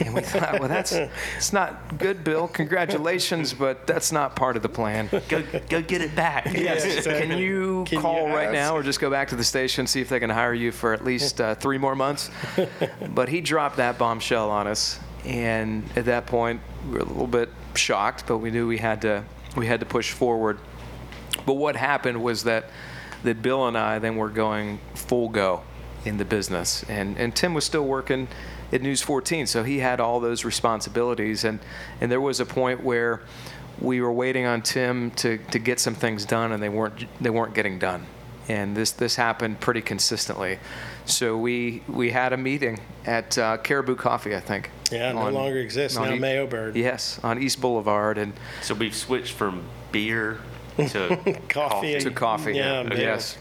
And 0.00 0.14
we 0.14 0.20
thought, 0.20 0.60
well, 0.60 0.68
that's 0.68 0.92
it's 0.92 1.52
not 1.52 1.98
good, 1.98 2.24
Bill. 2.24 2.48
Congratulations, 2.48 3.54
but 3.54 3.86
that's 3.86 4.12
not 4.12 4.36
part 4.36 4.56
of 4.56 4.62
the 4.62 4.68
plan. 4.68 5.08
Go, 5.28 5.42
go 5.68 5.82
get 5.82 6.00
it 6.00 6.14
back. 6.14 6.46
Yes. 6.66 7.04
Can 7.04 7.38
you 7.38 7.84
can 7.86 8.00
call 8.00 8.26
you 8.26 8.34
right 8.34 8.50
now, 8.50 8.74
or 8.74 8.82
just 8.82 8.98
go 8.98 9.10
back 9.10 9.28
to 9.28 9.36
the 9.36 9.44
station 9.44 9.86
see 9.86 10.00
if 10.00 10.08
they 10.08 10.18
can 10.18 10.30
hire 10.30 10.54
you 10.54 10.72
for 10.72 10.92
at 10.92 11.04
least 11.04 11.40
uh, 11.40 11.54
three 11.54 11.78
more 11.78 11.94
months? 11.94 12.30
but 13.10 13.28
he 13.28 13.40
dropped 13.40 13.76
that 13.76 13.98
bombshell 13.98 14.50
on 14.50 14.66
us, 14.66 14.98
and 15.24 15.84
at 15.94 16.06
that 16.06 16.26
point, 16.26 16.60
we 16.86 16.92
were 16.92 16.98
a 17.00 17.04
little 17.04 17.26
bit 17.26 17.50
shocked, 17.74 18.24
but 18.26 18.38
we 18.38 18.50
knew 18.50 18.66
we 18.66 18.78
had 18.78 19.02
to 19.02 19.22
we 19.54 19.66
had 19.66 19.80
to 19.80 19.86
push 19.86 20.12
forward. 20.12 20.58
But 21.44 21.54
what 21.54 21.76
happened 21.76 22.22
was 22.22 22.44
that 22.44 22.70
that 23.22 23.42
Bill 23.42 23.68
and 23.68 23.76
I 23.76 23.98
then 23.98 24.16
were 24.16 24.30
going 24.30 24.80
full 24.94 25.28
go 25.28 25.62
in 26.04 26.16
the 26.16 26.24
business, 26.24 26.84
and 26.88 27.16
and 27.18 27.34
Tim 27.34 27.54
was 27.54 27.64
still 27.64 27.84
working 27.84 28.28
at 28.72 28.82
News 28.82 29.02
14, 29.02 29.46
so 29.46 29.62
he 29.62 29.78
had 29.78 30.00
all 30.00 30.20
those 30.20 30.44
responsibilities, 30.44 31.44
and 31.44 31.60
and 32.00 32.10
there 32.10 32.20
was 32.20 32.40
a 32.40 32.46
point 32.46 32.82
where 32.82 33.22
we 33.80 34.00
were 34.00 34.12
waiting 34.12 34.46
on 34.46 34.62
Tim 34.62 35.10
to, 35.12 35.38
to 35.38 35.58
get 35.58 35.78
some 35.80 35.94
things 35.94 36.24
done, 36.24 36.52
and 36.52 36.62
they 36.62 36.68
weren't 36.68 37.06
they 37.20 37.30
weren't 37.30 37.54
getting 37.54 37.78
done, 37.78 38.06
and 38.48 38.76
this 38.76 38.92
this 38.92 39.16
happened 39.16 39.60
pretty 39.60 39.82
consistently. 39.82 40.58
So 41.04 41.36
we 41.36 41.82
we 41.88 42.10
had 42.10 42.32
a 42.32 42.36
meeting 42.36 42.80
at 43.04 43.36
uh, 43.38 43.58
Caribou 43.58 43.96
Coffee, 43.96 44.34
I 44.34 44.40
think. 44.40 44.70
Yeah, 44.90 45.12
no 45.12 45.30
longer 45.30 45.58
exists 45.58 45.98
now. 45.98 46.12
E- 46.12 46.18
Mayo 46.18 46.46
Bird. 46.46 46.76
Yes, 46.76 47.20
on 47.22 47.42
East 47.42 47.60
Boulevard, 47.60 48.18
and 48.18 48.32
so 48.62 48.74
we've 48.74 48.94
switched 48.94 49.32
from 49.32 49.62
beer 49.92 50.38
to 50.76 51.38
coffee 51.48 51.98
to 52.00 52.10
coffee. 52.10 52.54
Yeah, 52.54 52.82
yeah. 52.82 52.94
yes 52.94 53.38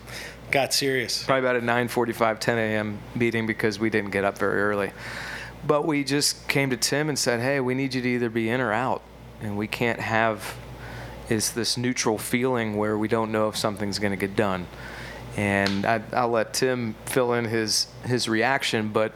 got 0.52 0.74
serious. 0.74 1.24
Probably 1.24 1.48
about 1.48 1.56
a 1.58 1.62
9:45, 1.62 2.40
10 2.40 2.58
a.m. 2.58 3.00
meeting 3.16 3.46
because 3.46 3.80
we 3.80 3.90
didn't 3.90 4.12
get 4.12 4.24
up 4.24 4.38
very 4.38 4.62
early. 4.62 4.92
But 5.66 5.86
we 5.86 6.04
just 6.04 6.48
came 6.48 6.70
to 6.70 6.78
Tim 6.78 7.10
and 7.10 7.18
said, 7.18 7.40
"Hey, 7.40 7.60
we 7.60 7.74
need 7.74 7.94
you 7.94 8.02
to 8.02 8.08
either 8.08 8.30
be 8.30 8.50
in 8.50 8.62
or 8.62 8.72
out, 8.72 9.02
and 9.42 9.58
we 9.58 9.68
can't 9.68 10.00
have 10.00 10.56
is 11.28 11.54
this 11.54 11.76
neutral 11.76 12.20
feeling 12.20 12.78
where 12.78 12.98
we 12.98 13.08
don't 13.08 13.32
know 13.32 13.48
if 13.48 13.58
something's 13.58 14.00
going 14.00 14.12
to 14.12 14.18
get 14.18 14.36
done." 14.36 14.68
And 15.38 15.86
I, 15.86 15.98
will 16.26 16.30
let 16.32 16.54
Tim 16.54 16.96
fill 17.06 17.34
in 17.34 17.46
his 17.46 17.88
his 18.06 18.30
reaction, 18.30 18.90
but 18.90 19.14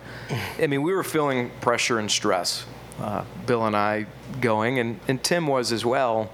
I 0.60 0.68
mean, 0.68 0.82
we 0.82 0.94
were 0.94 1.04
feeling 1.04 1.52
pressure 1.62 2.00
and 2.00 2.12
stress. 2.12 2.66
Uh, 3.00 3.24
Bill 3.46 3.66
and 3.66 3.78
I 3.78 4.08
going, 4.42 4.80
and, 4.80 5.00
and 5.08 5.24
Tim 5.24 5.48
was 5.48 5.72
as 5.72 5.86
well, 5.86 6.30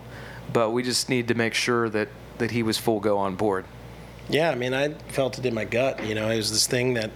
but 0.52 0.72
we 0.72 0.82
just 0.82 1.10
need 1.10 1.28
to 1.28 1.36
make 1.36 1.54
sure 1.54 1.90
that 1.90 2.10
that 2.40 2.52
he 2.52 2.64
was 2.64 2.78
full 2.78 3.00
go 3.00 3.18
on 3.18 3.36
board. 3.36 3.66
Yeah, 4.30 4.50
I 4.50 4.56
mean, 4.56 4.74
I 4.74 4.90
felt 5.10 5.38
it 5.38 5.46
in 5.46 5.54
my 5.54 5.66
gut. 5.66 6.04
You 6.06 6.16
know, 6.16 6.30
it 6.30 6.38
was 6.38 6.52
this 6.52 6.68
thing 6.68 6.96
that 6.96 7.12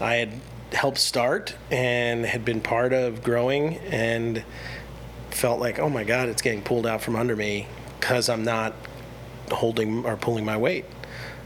I 0.00 0.14
had 0.16 0.30
helped 0.72 0.98
start 0.98 1.56
and 1.70 2.24
had 2.24 2.44
been 2.44 2.60
part 2.60 2.92
of 2.92 3.22
growing 3.22 3.78
and 3.78 4.44
felt 5.30 5.60
like, 5.60 5.78
oh 5.78 5.88
my 5.88 6.04
God, 6.04 6.28
it's 6.28 6.42
getting 6.42 6.62
pulled 6.62 6.86
out 6.86 7.02
from 7.02 7.16
under 7.16 7.36
me 7.36 7.66
because 8.00 8.28
I'm 8.28 8.44
not 8.44 8.74
holding 9.50 10.04
or 10.04 10.16
pulling 10.16 10.44
my 10.44 10.56
weight. 10.56 10.84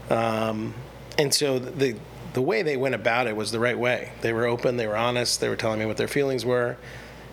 Um, 0.09 0.73
and 1.17 1.33
so 1.33 1.59
the 1.59 1.95
the 2.33 2.41
way 2.41 2.61
they 2.61 2.77
went 2.77 2.95
about 2.95 3.27
it 3.27 3.35
was 3.35 3.51
the 3.51 3.59
right 3.59 3.77
way. 3.77 4.13
They 4.21 4.31
were 4.31 4.45
open, 4.45 4.77
they 4.77 4.87
were 4.87 4.95
honest, 4.95 5.41
they 5.41 5.49
were 5.49 5.57
telling 5.57 5.79
me 5.79 5.85
what 5.85 5.97
their 5.97 6.07
feelings 6.07 6.45
were, 6.45 6.77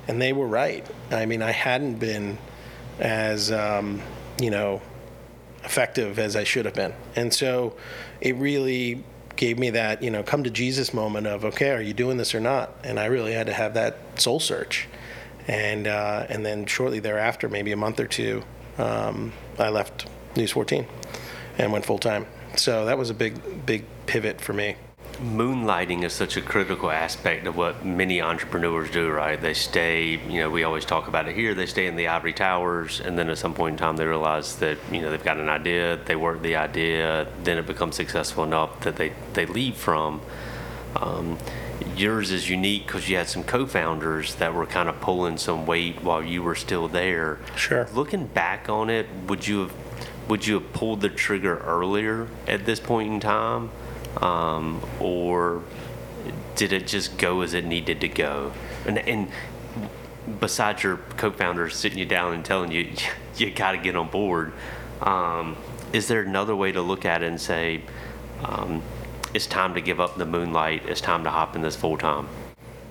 and 0.09 0.21
they 0.21 0.33
were 0.33 0.47
right. 0.47 0.85
I 1.13 1.27
mean, 1.27 1.41
I 1.41 1.53
hadn't 1.53 2.01
been 2.01 2.39
as 2.99 3.53
um, 3.53 4.03
you 4.41 4.51
know 4.51 4.83
effective 5.69 6.19
as 6.19 6.35
I 6.35 6.45
should 6.45 6.65
have 6.65 6.75
been. 6.75 6.95
And 7.15 7.33
so 7.33 7.77
it 8.23 8.35
really 8.37 9.05
gave 9.37 9.59
me 9.59 9.71
that, 9.71 10.03
you 10.03 10.11
know, 10.11 10.23
come 10.23 10.43
to 10.45 10.51
Jesus 10.51 10.95
moment 10.95 11.27
of, 11.27 11.45
okay, 11.45 11.71
are 11.71 11.83
you 11.83 11.93
doing 11.93 12.17
this 12.17 12.35
or 12.35 12.41
not? 12.41 12.75
And 12.83 12.99
I 12.99 13.05
really 13.05 13.35
had 13.35 13.47
to 13.49 13.53
have 13.53 13.75
that 13.75 13.99
soul 14.19 14.41
search. 14.41 14.89
And, 15.47 15.87
uh, 15.87 16.27
and 16.29 16.45
then 16.45 16.65
shortly 16.65 17.01
thereafter, 17.01 17.49
maybe 17.49 17.73
a 17.73 17.77
month 17.77 18.01
or 18.01 18.07
two, 18.07 18.43
um, 18.79 19.33
I 19.59 19.69
left 19.69 20.07
News 20.37 20.53
14 20.53 20.87
and 21.59 21.71
went 21.71 21.85
full 21.85 21.99
time. 21.99 22.27
So 22.57 22.87
that 22.87 22.97
was 22.97 23.11
a 23.11 23.15
big, 23.15 23.67
big 23.67 23.85
pivot 24.07 24.41
for 24.41 24.55
me 24.55 24.77
moonlighting 25.21 26.05
is 26.05 26.13
such 26.13 26.37
a 26.37 26.41
critical 26.41 26.91
aspect 26.91 27.47
of 27.47 27.57
what 27.57 27.85
many 27.85 28.21
entrepreneurs 28.21 28.91
do, 28.91 29.11
right? 29.11 29.41
They 29.41 29.55
stay, 29.55 30.21
you 30.29 30.41
know, 30.41 30.51
we 30.51 30.63
always 30.65 30.85
talk 30.85 31.09
about 31.09 31.29
it 31.29 31.35
here, 31.35 31.55
they 31.55 31.67
stay 31.67 31.87
in 31.87 31.97
the 31.97 32.09
ivory 32.09 32.33
towers, 32.33 33.01
and 33.01 33.19
then 33.19 33.29
at 33.29 33.39
some 33.39 33.55
point 33.55 33.75
in 33.75 33.79
time 33.79 33.97
they 33.97 34.07
realize 34.07 34.57
that, 34.57 34.79
you 34.91 35.01
know, 35.01 35.11
they've 35.11 35.23
got 35.23 35.39
an 35.39 35.49
idea, 35.49 35.99
they 36.05 36.17
work 36.17 36.43
the 36.43 36.57
idea, 36.57 37.27
then 37.43 37.59
it 37.59 37.67
becomes 37.67 37.97
successful 37.97 38.45
enough 38.45 38.81
that 38.81 38.97
they, 38.97 39.13
they 39.35 39.47
leave 39.47 39.77
from. 39.77 40.21
Um, 40.97 41.39
yours 41.97 42.31
is 42.31 42.49
unique 42.49 42.87
because 42.87 43.09
you 43.09 43.17
had 43.17 43.29
some 43.29 43.45
co-founders 43.45 44.37
that 44.37 44.55
were 44.55 44.67
kind 44.67 44.89
of 44.89 45.01
pulling 45.01 45.37
some 45.37 45.67
weight 45.67 46.03
while 46.03 46.23
you 46.23 46.43
were 46.43 46.55
still 46.55 46.89
there. 46.89 47.39
Sure. 47.57 47.89
Looking 47.93 48.27
back 48.27 48.69
on 48.69 48.91
it, 48.91 49.07
would 49.27 49.47
you 49.47 49.61
have 49.61 49.75
would 50.29 50.47
you 50.47 50.55
have 50.61 50.73
pulled 50.75 51.01
the 51.01 51.09
trigger 51.09 51.57
earlier 51.61 52.29
at 52.47 52.67
this 52.67 52.81
point 52.81 53.11
in 53.11 53.19
time? 53.19 53.71
Um, 54.23 54.83
or 55.01 55.63
did 56.57 56.73
it 56.73 56.87
just 56.87 57.17
go 57.19 57.41
as 57.43 57.55
it 57.55 57.65
needed 57.65 58.01
to 58.01 58.09
go? 58.09 58.53
And, 58.87 58.99
and 58.99 59.29
besides 60.41 60.83
your 60.83 60.99
co-founder 61.17 61.71
sitting 61.71 61.99
you 61.99 62.07
down 62.07 62.35
and 62.35 62.45
telling 62.45 62.73
you 62.73 62.93
you 63.37 63.51
got 63.51 63.73
to 63.73 63.79
get 63.79 63.97
on 63.97 64.09
board, 64.09 64.53
um, 65.01 65.57
is 65.93 66.09
there 66.09 66.23
another 66.23 66.55
way 66.55 66.73
to 66.73 66.83
look 66.83 67.05
at 67.05 67.23
it 67.23 67.27
and 67.27 67.41
say 67.41 67.83
um, 68.45 68.83
it's 69.33 69.47
time 69.47 69.75
to 69.75 69.81
give 69.81 70.01
up 70.01 70.17
the 70.17 70.27
moonlight? 70.27 70.83
It's 70.87 71.01
time 71.01 71.25
to 71.25 71.31
hop 71.31 71.57
in 71.57 71.63
this 71.63 71.77
full 71.77 71.97
time. 71.97 72.29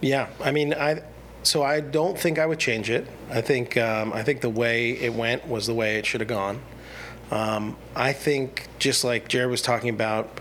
Yeah, 0.02 0.30
I 0.42 0.52
mean, 0.52 0.74
I 0.74 1.02
so 1.44 1.64
I 1.64 1.80
don't 1.80 2.18
think 2.18 2.40
I 2.40 2.46
would 2.46 2.60
change 2.60 2.90
it. 2.90 3.08
I 3.30 3.42
think 3.42 3.78
um, 3.78 4.14
I 4.14 4.24
think 4.24 4.42
the 4.42 4.50
way 4.50 4.92
it 4.92 5.14
went 5.14 5.48
was 5.48 5.68
the 5.68 5.74
way 5.74 5.98
it 5.98 6.06
should 6.06 6.22
have 6.22 6.28
gone. 6.28 6.62
Um, 7.32 7.76
I 7.96 8.14
think 8.14 8.68
just 8.80 9.04
like 9.04 9.28
Jared 9.28 9.50
was 9.50 9.62
talking 9.62 9.90
about 9.90 10.40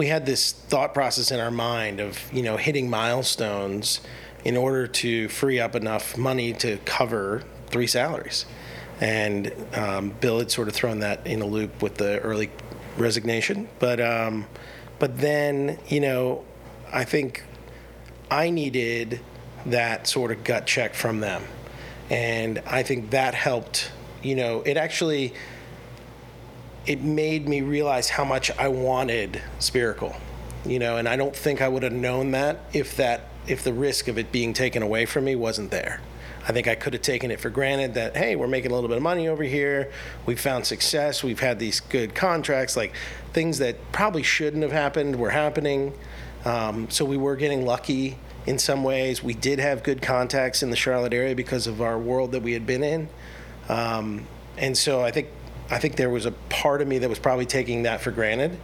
we 0.00 0.06
had 0.06 0.24
this 0.24 0.52
thought 0.52 0.94
process 0.94 1.30
in 1.30 1.38
our 1.40 1.50
mind 1.50 2.00
of 2.00 2.18
you 2.32 2.42
know 2.42 2.56
hitting 2.56 2.88
milestones 2.88 4.00
in 4.46 4.56
order 4.56 4.86
to 4.86 5.28
free 5.28 5.60
up 5.60 5.74
enough 5.74 6.16
money 6.16 6.54
to 6.54 6.78
cover 6.86 7.42
three 7.66 7.86
salaries. 7.86 8.46
And 9.02 9.52
um, 9.74 10.14
Bill 10.22 10.38
had 10.38 10.50
sort 10.50 10.68
of 10.68 10.74
thrown 10.74 11.00
that 11.00 11.26
in 11.26 11.42
a 11.42 11.44
loop 11.44 11.82
with 11.82 11.96
the 11.96 12.18
early 12.20 12.50
resignation. 12.96 13.68
But 13.78 14.00
um, 14.00 14.46
but 14.98 15.18
then 15.18 15.78
you 15.88 16.00
know, 16.00 16.46
I 16.90 17.04
think 17.04 17.44
I 18.30 18.48
needed 18.48 19.20
that 19.66 20.06
sort 20.06 20.30
of 20.30 20.44
gut 20.44 20.66
check 20.66 20.94
from 20.94 21.20
them, 21.20 21.42
and 22.08 22.62
I 22.66 22.84
think 22.84 23.10
that 23.10 23.34
helped. 23.34 23.92
You 24.22 24.34
know, 24.34 24.62
it 24.62 24.78
actually 24.78 25.34
it 26.86 27.02
made 27.02 27.48
me 27.48 27.60
realize 27.60 28.08
how 28.10 28.24
much 28.24 28.50
I 28.58 28.68
wanted 28.68 29.40
Spherical, 29.58 30.16
you 30.64 30.78
know, 30.78 30.96
and 30.96 31.08
I 31.08 31.16
don't 31.16 31.34
think 31.34 31.60
I 31.60 31.68
would 31.68 31.82
have 31.82 31.92
known 31.92 32.32
that 32.32 32.60
if 32.72 32.96
that 32.96 33.26
if 33.46 33.64
the 33.64 33.72
risk 33.72 34.08
of 34.08 34.18
it 34.18 34.30
being 34.30 34.52
taken 34.52 34.82
away 34.82 35.06
from 35.06 35.24
me 35.24 35.34
wasn't 35.34 35.70
there. 35.70 36.00
I 36.46 36.52
think 36.52 36.68
I 36.68 36.74
could 36.74 36.94
have 36.94 37.02
taken 37.02 37.30
it 37.30 37.40
for 37.40 37.50
granted 37.50 37.94
that 37.94 38.16
hey, 38.16 38.34
we're 38.34 38.48
making 38.48 38.70
a 38.70 38.74
little 38.74 38.88
bit 38.88 38.96
of 38.96 39.02
money 39.02 39.28
over 39.28 39.42
here. 39.42 39.92
We've 40.26 40.40
found 40.40 40.66
success. 40.66 41.22
We've 41.22 41.40
had 41.40 41.58
these 41.58 41.80
good 41.80 42.14
contracts, 42.14 42.76
like 42.76 42.94
things 43.32 43.58
that 43.58 43.76
probably 43.92 44.22
shouldn't 44.22 44.62
have 44.62 44.72
happened 44.72 45.16
were 45.16 45.30
happening. 45.30 45.92
Um, 46.44 46.88
so 46.88 47.04
we 47.04 47.18
were 47.18 47.36
getting 47.36 47.66
lucky 47.66 48.18
in 48.46 48.58
some 48.58 48.82
ways. 48.82 49.22
We 49.22 49.34
did 49.34 49.58
have 49.58 49.82
good 49.82 50.00
contacts 50.00 50.62
in 50.62 50.70
the 50.70 50.76
Charlotte 50.76 51.12
area 51.12 51.34
because 51.34 51.66
of 51.66 51.82
our 51.82 51.98
world 51.98 52.32
that 52.32 52.42
we 52.42 52.54
had 52.54 52.66
been 52.66 52.82
in. 52.82 53.08
Um, 53.68 54.26
and 54.56 54.76
so 54.76 55.02
I 55.02 55.10
think 55.10 55.28
I 55.70 55.78
think 55.78 55.96
there 55.96 56.10
was 56.10 56.26
a 56.26 56.32
part 56.32 56.82
of 56.82 56.88
me 56.88 56.98
that 56.98 57.08
was 57.08 57.18
probably 57.18 57.46
taking 57.46 57.84
that 57.84 58.00
for 58.00 58.10
granted 58.10 58.58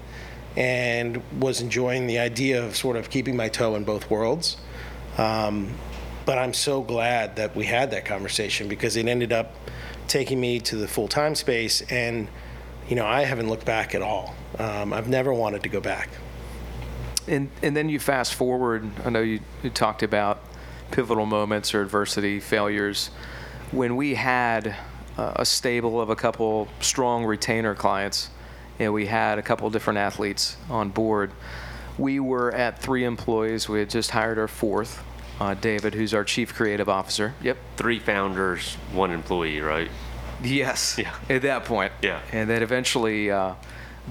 and 0.56 1.22
was 1.40 1.60
enjoying 1.60 2.06
the 2.06 2.18
idea 2.18 2.64
of 2.64 2.76
sort 2.76 2.96
of 2.96 3.10
keeping 3.10 3.36
my 3.36 3.48
toe 3.48 3.76
in 3.76 3.84
both 3.84 4.10
worlds. 4.10 4.56
Um, 5.18 5.72
but 6.24 6.38
I'm 6.38 6.52
so 6.52 6.82
glad 6.82 7.36
that 7.36 7.54
we 7.54 7.66
had 7.66 7.92
that 7.92 8.04
conversation 8.04 8.66
because 8.66 8.96
it 8.96 9.06
ended 9.06 9.32
up 9.32 9.54
taking 10.08 10.40
me 10.40 10.58
to 10.60 10.76
the 10.76 10.88
full 10.88 11.08
time 11.08 11.34
space. 11.34 11.82
And, 11.82 12.28
you 12.88 12.96
know, 12.96 13.06
I 13.06 13.22
haven't 13.22 13.48
looked 13.48 13.64
back 13.64 13.94
at 13.94 14.02
all. 14.02 14.34
Um, 14.58 14.92
I've 14.92 15.08
never 15.08 15.32
wanted 15.32 15.62
to 15.62 15.68
go 15.68 15.80
back. 15.80 16.08
And, 17.28 17.50
and 17.62 17.76
then 17.76 17.88
you 17.88 18.00
fast 18.00 18.34
forward, 18.34 18.88
I 19.04 19.10
know 19.10 19.20
you, 19.20 19.40
you 19.62 19.70
talked 19.70 20.02
about 20.02 20.42
pivotal 20.90 21.26
moments 21.26 21.74
or 21.74 21.82
adversity, 21.82 22.40
failures. 22.40 23.10
When 23.72 23.96
we 23.96 24.14
had 24.14 24.76
a 25.18 25.44
stable 25.44 26.00
of 26.00 26.10
a 26.10 26.16
couple 26.16 26.68
strong 26.80 27.24
retainer 27.24 27.74
clients, 27.74 28.30
and 28.78 28.92
we 28.92 29.06
had 29.06 29.38
a 29.38 29.42
couple 29.42 29.68
different 29.70 29.98
athletes 29.98 30.56
on 30.68 30.90
board. 30.90 31.30
We 31.98 32.20
were 32.20 32.52
at 32.52 32.78
three 32.78 33.04
employees. 33.04 33.68
We 33.68 33.78
had 33.78 33.90
just 33.90 34.10
hired 34.10 34.38
our 34.38 34.48
fourth, 34.48 35.02
uh, 35.40 35.54
David, 35.54 35.94
who's 35.94 36.12
our 36.12 36.24
chief 36.24 36.54
creative 36.54 36.88
officer. 36.88 37.34
Yep. 37.42 37.56
Three 37.76 37.98
founders, 37.98 38.74
one 38.92 39.10
employee, 39.10 39.60
right? 39.60 39.88
Yes. 40.42 40.96
Yeah. 40.98 41.14
At 41.30 41.42
that 41.42 41.64
point. 41.64 41.92
Yeah. 42.02 42.20
And 42.32 42.50
then 42.50 42.62
eventually, 42.62 43.30
uh, 43.30 43.54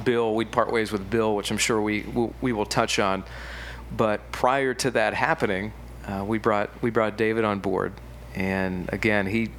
Bill, 0.04 0.34
we'd 0.34 0.52
part 0.52 0.72
ways 0.72 0.92
with 0.92 1.10
Bill, 1.10 1.36
which 1.36 1.52
I'm 1.52 1.58
sure 1.58 1.80
we 1.82 2.04
we 2.42 2.52
will 2.52 2.66
touch 2.66 3.00
on. 3.00 3.24
But 3.96 4.32
prior 4.32 4.74
to 4.74 4.92
that 4.92 5.14
happening, 5.14 5.72
uh, 6.08 6.26
we 6.26 6.40
brought 6.40 6.70
we 6.82 6.90
brought 6.90 7.18
David 7.18 7.46
on 7.46 7.60
board, 7.60 7.94
and 8.34 8.92
again, 8.92 9.28
he 9.28 9.52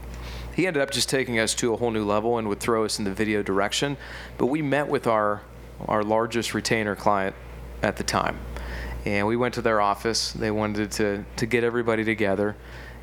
he 0.56 0.66
ended 0.66 0.82
up 0.82 0.90
just 0.90 1.10
taking 1.10 1.38
us 1.38 1.54
to 1.54 1.74
a 1.74 1.76
whole 1.76 1.90
new 1.90 2.04
level 2.04 2.38
and 2.38 2.48
would 2.48 2.60
throw 2.60 2.86
us 2.86 2.98
in 2.98 3.04
the 3.04 3.12
video 3.12 3.42
direction. 3.42 3.98
But 4.38 4.46
we 4.46 4.62
met 4.62 4.88
with 4.88 5.06
our 5.06 5.42
our 5.86 6.02
largest 6.02 6.54
retainer 6.54 6.96
client 6.96 7.36
at 7.82 7.96
the 7.96 8.02
time, 8.02 8.38
and 9.04 9.26
we 9.26 9.36
went 9.36 9.52
to 9.54 9.62
their 9.62 9.82
office. 9.82 10.32
They 10.32 10.50
wanted 10.50 10.90
to 10.92 11.26
to 11.36 11.46
get 11.46 11.62
everybody 11.62 12.04
together. 12.04 12.56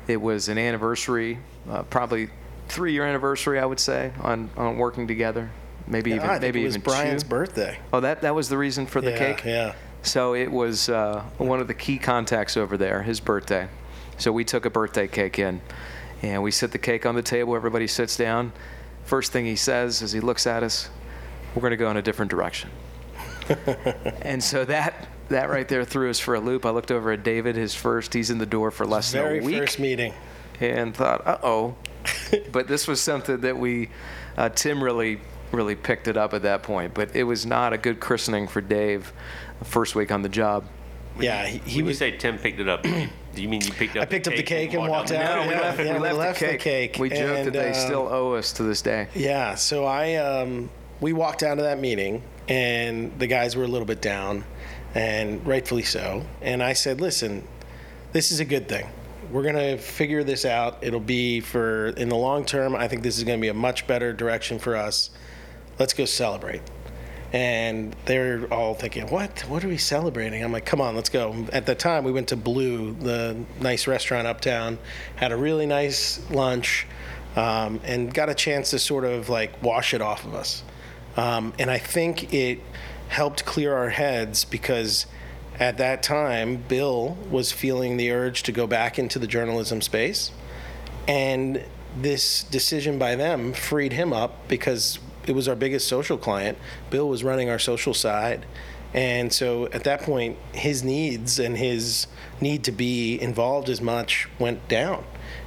It 0.08 0.20
was 0.20 0.48
an 0.48 0.58
anniversary, 0.58 1.38
uh, 1.70 1.84
probably 1.84 2.28
three 2.66 2.92
year 2.92 3.04
anniversary, 3.04 3.60
I 3.60 3.66
would 3.66 3.80
say, 3.80 4.12
on 4.20 4.50
on 4.56 4.76
working 4.76 5.06
together. 5.06 5.48
Maybe 5.86 6.10
yeah, 6.10 6.16
even 6.16 6.30
I 6.30 6.38
maybe 6.40 6.62
it 6.62 6.64
was 6.64 6.74
even 6.74 6.82
Brian's 6.82 7.22
two. 7.22 7.28
birthday. 7.28 7.78
Oh, 7.92 8.00
that 8.00 8.22
that 8.22 8.34
was 8.34 8.48
the 8.48 8.58
reason 8.58 8.84
for 8.84 9.00
the 9.00 9.12
yeah, 9.12 9.18
cake. 9.18 9.44
Yeah. 9.44 9.74
So 10.02 10.34
it 10.34 10.50
was 10.50 10.88
uh, 10.88 11.22
one 11.38 11.60
of 11.60 11.68
the 11.68 11.74
key 11.74 11.98
contacts 11.98 12.56
over 12.56 12.76
there, 12.76 13.04
his 13.04 13.20
birthday. 13.20 13.68
So 14.18 14.32
we 14.32 14.44
took 14.44 14.64
a 14.66 14.70
birthday 14.70 15.06
cake 15.06 15.38
in. 15.38 15.60
And 16.24 16.42
we 16.42 16.50
set 16.52 16.72
the 16.72 16.78
cake 16.78 17.04
on 17.04 17.14
the 17.14 17.22
table, 17.22 17.54
everybody 17.54 17.86
sits 17.86 18.16
down. 18.16 18.52
First 19.04 19.30
thing 19.30 19.44
he 19.44 19.56
says 19.56 20.02
as 20.02 20.10
he 20.12 20.20
looks 20.20 20.46
at 20.46 20.62
us, 20.62 20.88
we're 21.54 21.60
going 21.60 21.72
to 21.72 21.76
go 21.76 21.90
in 21.90 21.98
a 21.98 22.02
different 22.02 22.30
direction. 22.30 22.70
and 24.22 24.42
so 24.42 24.64
that 24.64 25.06
that 25.28 25.50
right 25.50 25.68
there 25.68 25.84
threw 25.84 26.08
us 26.08 26.18
for 26.18 26.34
a 26.34 26.40
loop. 26.40 26.64
I 26.64 26.70
looked 26.70 26.90
over 26.90 27.12
at 27.12 27.24
David, 27.24 27.56
his 27.56 27.74
first, 27.74 28.14
he's 28.14 28.30
in 28.30 28.38
the 28.38 28.46
door 28.46 28.70
for 28.70 28.86
less 28.86 29.12
Very 29.12 29.36
than 29.40 29.44
a 29.44 29.46
week. 29.46 29.58
first 29.58 29.78
meeting. 29.78 30.14
And 30.60 30.96
thought, 30.96 31.26
uh 31.26 31.38
oh. 31.42 31.76
but 32.52 32.68
this 32.68 32.88
was 32.88 33.02
something 33.02 33.40
that 33.42 33.58
we, 33.58 33.90
uh, 34.38 34.48
Tim 34.48 34.82
really, 34.82 35.20
really 35.52 35.74
picked 35.74 36.08
it 36.08 36.16
up 36.16 36.32
at 36.32 36.40
that 36.42 36.62
point. 36.62 36.94
But 36.94 37.14
it 37.14 37.24
was 37.24 37.44
not 37.44 37.74
a 37.74 37.78
good 37.78 38.00
christening 38.00 38.48
for 38.48 38.62
Dave, 38.62 39.12
first 39.62 39.94
week 39.94 40.10
on 40.10 40.22
the 40.22 40.28
job. 40.30 40.64
Yeah, 41.20 41.46
he, 41.46 41.58
he 41.58 41.78
when 41.80 41.86
was. 41.86 42.00
you 42.00 42.10
say 42.10 42.16
Tim 42.16 42.38
picked 42.38 42.60
it 42.60 42.68
up, 42.68 42.86
do 43.34 43.42
you 43.42 43.48
mean 43.48 43.60
you 43.62 43.72
picked 43.72 43.96
up? 43.96 44.02
I 44.02 44.06
picked 44.06 44.28
up 44.28 44.34
the 44.34 44.42
cake 44.42 44.72
and 44.74 44.88
walked 44.88 45.12
out. 45.12 45.36
No, 45.36 45.46
we 45.48 45.54
Yeah, 45.54 45.60
left, 45.60 45.78
yeah, 45.78 45.84
we 45.86 45.92
we 45.94 45.98
left, 46.00 46.16
left 46.18 46.40
the, 46.40 46.46
the 46.46 46.52
cake. 46.52 46.92
cake, 46.92 46.96
We 47.00 47.08
joke 47.10 47.38
and, 47.38 47.46
that 47.46 47.52
they 47.52 47.70
uh, 47.70 47.74
still 47.74 48.08
owe 48.08 48.34
us 48.34 48.52
to 48.54 48.62
this 48.62 48.82
day. 48.82 49.08
Yeah, 49.14 49.54
so 49.54 49.84
I 49.84 50.14
um, 50.16 50.70
we 51.00 51.12
walked 51.12 51.42
out 51.42 51.58
of 51.58 51.64
that 51.64 51.78
meeting, 51.80 52.22
and 52.48 53.16
the 53.18 53.26
guys 53.26 53.56
were 53.56 53.64
a 53.64 53.68
little 53.68 53.86
bit 53.86 54.00
down, 54.00 54.44
and 54.94 55.44
rightfully 55.46 55.82
so. 55.82 56.24
And 56.40 56.62
I 56.62 56.72
said, 56.72 57.00
"Listen, 57.00 57.46
this 58.12 58.30
is 58.30 58.40
a 58.40 58.44
good 58.44 58.68
thing. 58.68 58.86
We're 59.30 59.42
gonna 59.42 59.78
figure 59.78 60.22
this 60.22 60.44
out. 60.44 60.78
It'll 60.82 61.00
be 61.00 61.40
for 61.40 61.88
in 61.88 62.08
the 62.08 62.16
long 62.16 62.44
term. 62.44 62.74
I 62.76 62.88
think 62.88 63.02
this 63.02 63.18
is 63.18 63.24
gonna 63.24 63.38
be 63.38 63.48
a 63.48 63.54
much 63.54 63.86
better 63.86 64.12
direction 64.12 64.58
for 64.58 64.76
us. 64.76 65.10
Let's 65.78 65.92
go 65.92 66.04
celebrate." 66.04 66.62
And 67.34 67.96
they're 68.04 68.46
all 68.52 68.74
thinking, 68.74 69.08
"What? 69.08 69.40
What 69.48 69.64
are 69.64 69.68
we 69.68 69.76
celebrating?" 69.76 70.44
I'm 70.44 70.52
like, 70.52 70.64
"Come 70.64 70.80
on, 70.80 70.94
let's 70.94 71.08
go." 71.08 71.46
At 71.52 71.66
the 71.66 71.74
time, 71.74 72.04
we 72.04 72.12
went 72.12 72.28
to 72.28 72.36
Blue, 72.36 72.94
the 72.94 73.36
nice 73.60 73.88
restaurant 73.88 74.28
uptown, 74.28 74.78
had 75.16 75.32
a 75.32 75.36
really 75.36 75.66
nice 75.66 76.20
lunch 76.30 76.86
um, 77.34 77.80
and 77.82 78.14
got 78.14 78.28
a 78.28 78.34
chance 78.34 78.70
to 78.70 78.78
sort 78.78 79.04
of 79.04 79.28
like 79.28 79.60
wash 79.64 79.94
it 79.94 80.00
off 80.00 80.24
of 80.24 80.34
us. 80.34 80.62
Um, 81.16 81.52
and 81.58 81.72
I 81.72 81.78
think 81.78 82.32
it 82.32 82.60
helped 83.08 83.44
clear 83.44 83.74
our 83.74 83.90
heads 83.90 84.44
because 84.44 85.06
at 85.58 85.78
that 85.78 86.04
time, 86.04 86.56
Bill 86.68 87.16
was 87.30 87.50
feeling 87.50 87.96
the 87.96 88.12
urge 88.12 88.44
to 88.44 88.52
go 88.52 88.68
back 88.68 88.96
into 88.96 89.18
the 89.18 89.26
journalism 89.26 89.80
space. 89.80 90.30
And 91.06 91.64
this 91.96 92.44
decision 92.44 92.98
by 92.98 93.14
them 93.14 93.52
freed 93.52 93.92
him 93.92 94.12
up 94.12 94.48
because 94.48 94.98
it 95.26 95.34
was 95.34 95.48
our 95.48 95.56
biggest 95.56 95.88
social 95.88 96.18
client. 96.18 96.58
Bill 96.90 97.08
was 97.08 97.24
running 97.24 97.50
our 97.50 97.58
social 97.58 97.94
side. 97.94 98.46
And 98.92 99.32
so 99.32 99.66
at 99.66 99.84
that 99.84 100.02
point, 100.02 100.38
his 100.52 100.84
needs 100.84 101.40
and 101.40 101.56
his 101.56 102.06
need 102.40 102.64
to 102.64 102.72
be 102.72 103.20
involved 103.20 103.68
as 103.68 103.80
much 103.80 104.28
went 104.38 104.68
down. 104.68 105.04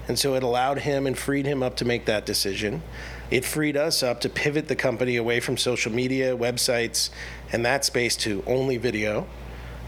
And 0.07 0.19
so 0.19 0.35
it 0.35 0.43
allowed 0.43 0.79
him 0.79 1.07
and 1.07 1.17
freed 1.17 1.45
him 1.45 1.63
up 1.63 1.75
to 1.77 1.85
make 1.85 2.05
that 2.05 2.25
decision. 2.25 2.81
It 3.29 3.45
freed 3.45 3.75
us 3.75 4.03
up 4.03 4.21
to 4.21 4.29
pivot 4.29 4.67
the 4.67 4.75
company 4.75 5.15
away 5.15 5.39
from 5.39 5.57
social 5.57 5.91
media, 5.91 6.35
websites, 6.35 7.09
and 7.51 7.65
that 7.65 7.85
space 7.85 8.15
to 8.17 8.43
only 8.47 8.77
video. 8.77 9.27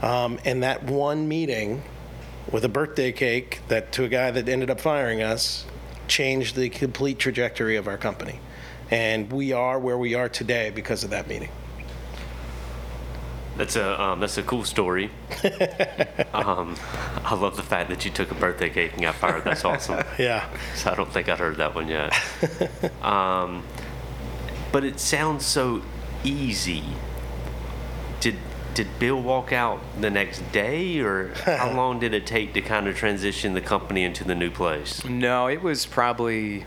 Um, 0.02 0.40
and 0.46 0.64
that 0.64 0.84
one 0.84 1.28
meeting 1.28 1.84
with 2.52 2.64
a 2.66 2.70
birthday 2.70 3.12
cake 3.12 3.62
that 3.68 3.92
to 3.94 4.04
a 4.04 4.10
guy 4.10 4.32
that 4.32 4.48
ended 4.48 4.70
up 4.70 4.80
firing 4.80 5.22
us 5.22 5.66
changed 6.08 6.56
the 6.56 6.70
complete 6.70 7.20
trajectory 7.20 7.76
of 7.76 7.88
our 7.88 7.98
company. 7.98 8.40
And 8.92 9.32
we 9.32 9.54
are 9.54 9.80
where 9.80 9.98
we 9.98 10.16
are 10.16 10.30
today 10.30 10.72
because 10.72 11.04
of 11.04 11.12
that 11.12 11.28
meeting. 11.28 11.50
That's 13.60 13.76
a 13.76 14.02
um, 14.02 14.22
that's 14.22 14.38
a 14.38 14.44
cool 14.44 14.64
story. 14.64 15.12
um, 16.34 16.78
I 17.26 17.36
love 17.36 17.58
the 17.58 17.62
fact 17.62 17.90
that 17.90 18.06
you 18.06 18.12
took 18.12 18.32
a 18.32 18.36
birthday 18.36 18.70
cake 18.70 18.94
and 18.94 19.02
got 19.02 19.16
fired. 19.16 19.44
That's 19.44 19.66
awesome. 19.66 20.02
Yeah. 20.18 20.50
So 20.76 20.92
I 20.92 20.96
don't 20.96 21.12
think 21.12 21.28
I'd 21.28 21.40
heard 21.40 21.58
that 21.58 21.76
one 21.76 21.90
yet. 21.90 22.14
um, 23.04 23.64
but 24.72 24.86
it 24.86 24.98
sounds 24.98 25.46
so 25.46 25.82
easy. 26.24 26.84
Did 28.22 28.38
did 28.76 28.88
Bill 28.98 29.22
walk 29.22 29.52
out 29.52 29.82
the 30.00 30.10
next 30.10 30.40
day, 30.54 31.02
or 31.02 31.34
how 31.44 31.74
long 31.74 32.00
did 32.00 32.14
it 32.14 32.26
take 32.26 32.54
to 32.54 32.62
kind 32.62 32.88
of 32.88 32.96
transition 32.96 33.56
the 33.56 33.62
company 33.62 34.06
into 34.06 34.24
the 34.24 34.36
new 34.36 34.50
place? 34.50 35.04
No, 35.04 35.48
it 35.48 35.62
was 35.62 35.86
probably 35.86 36.66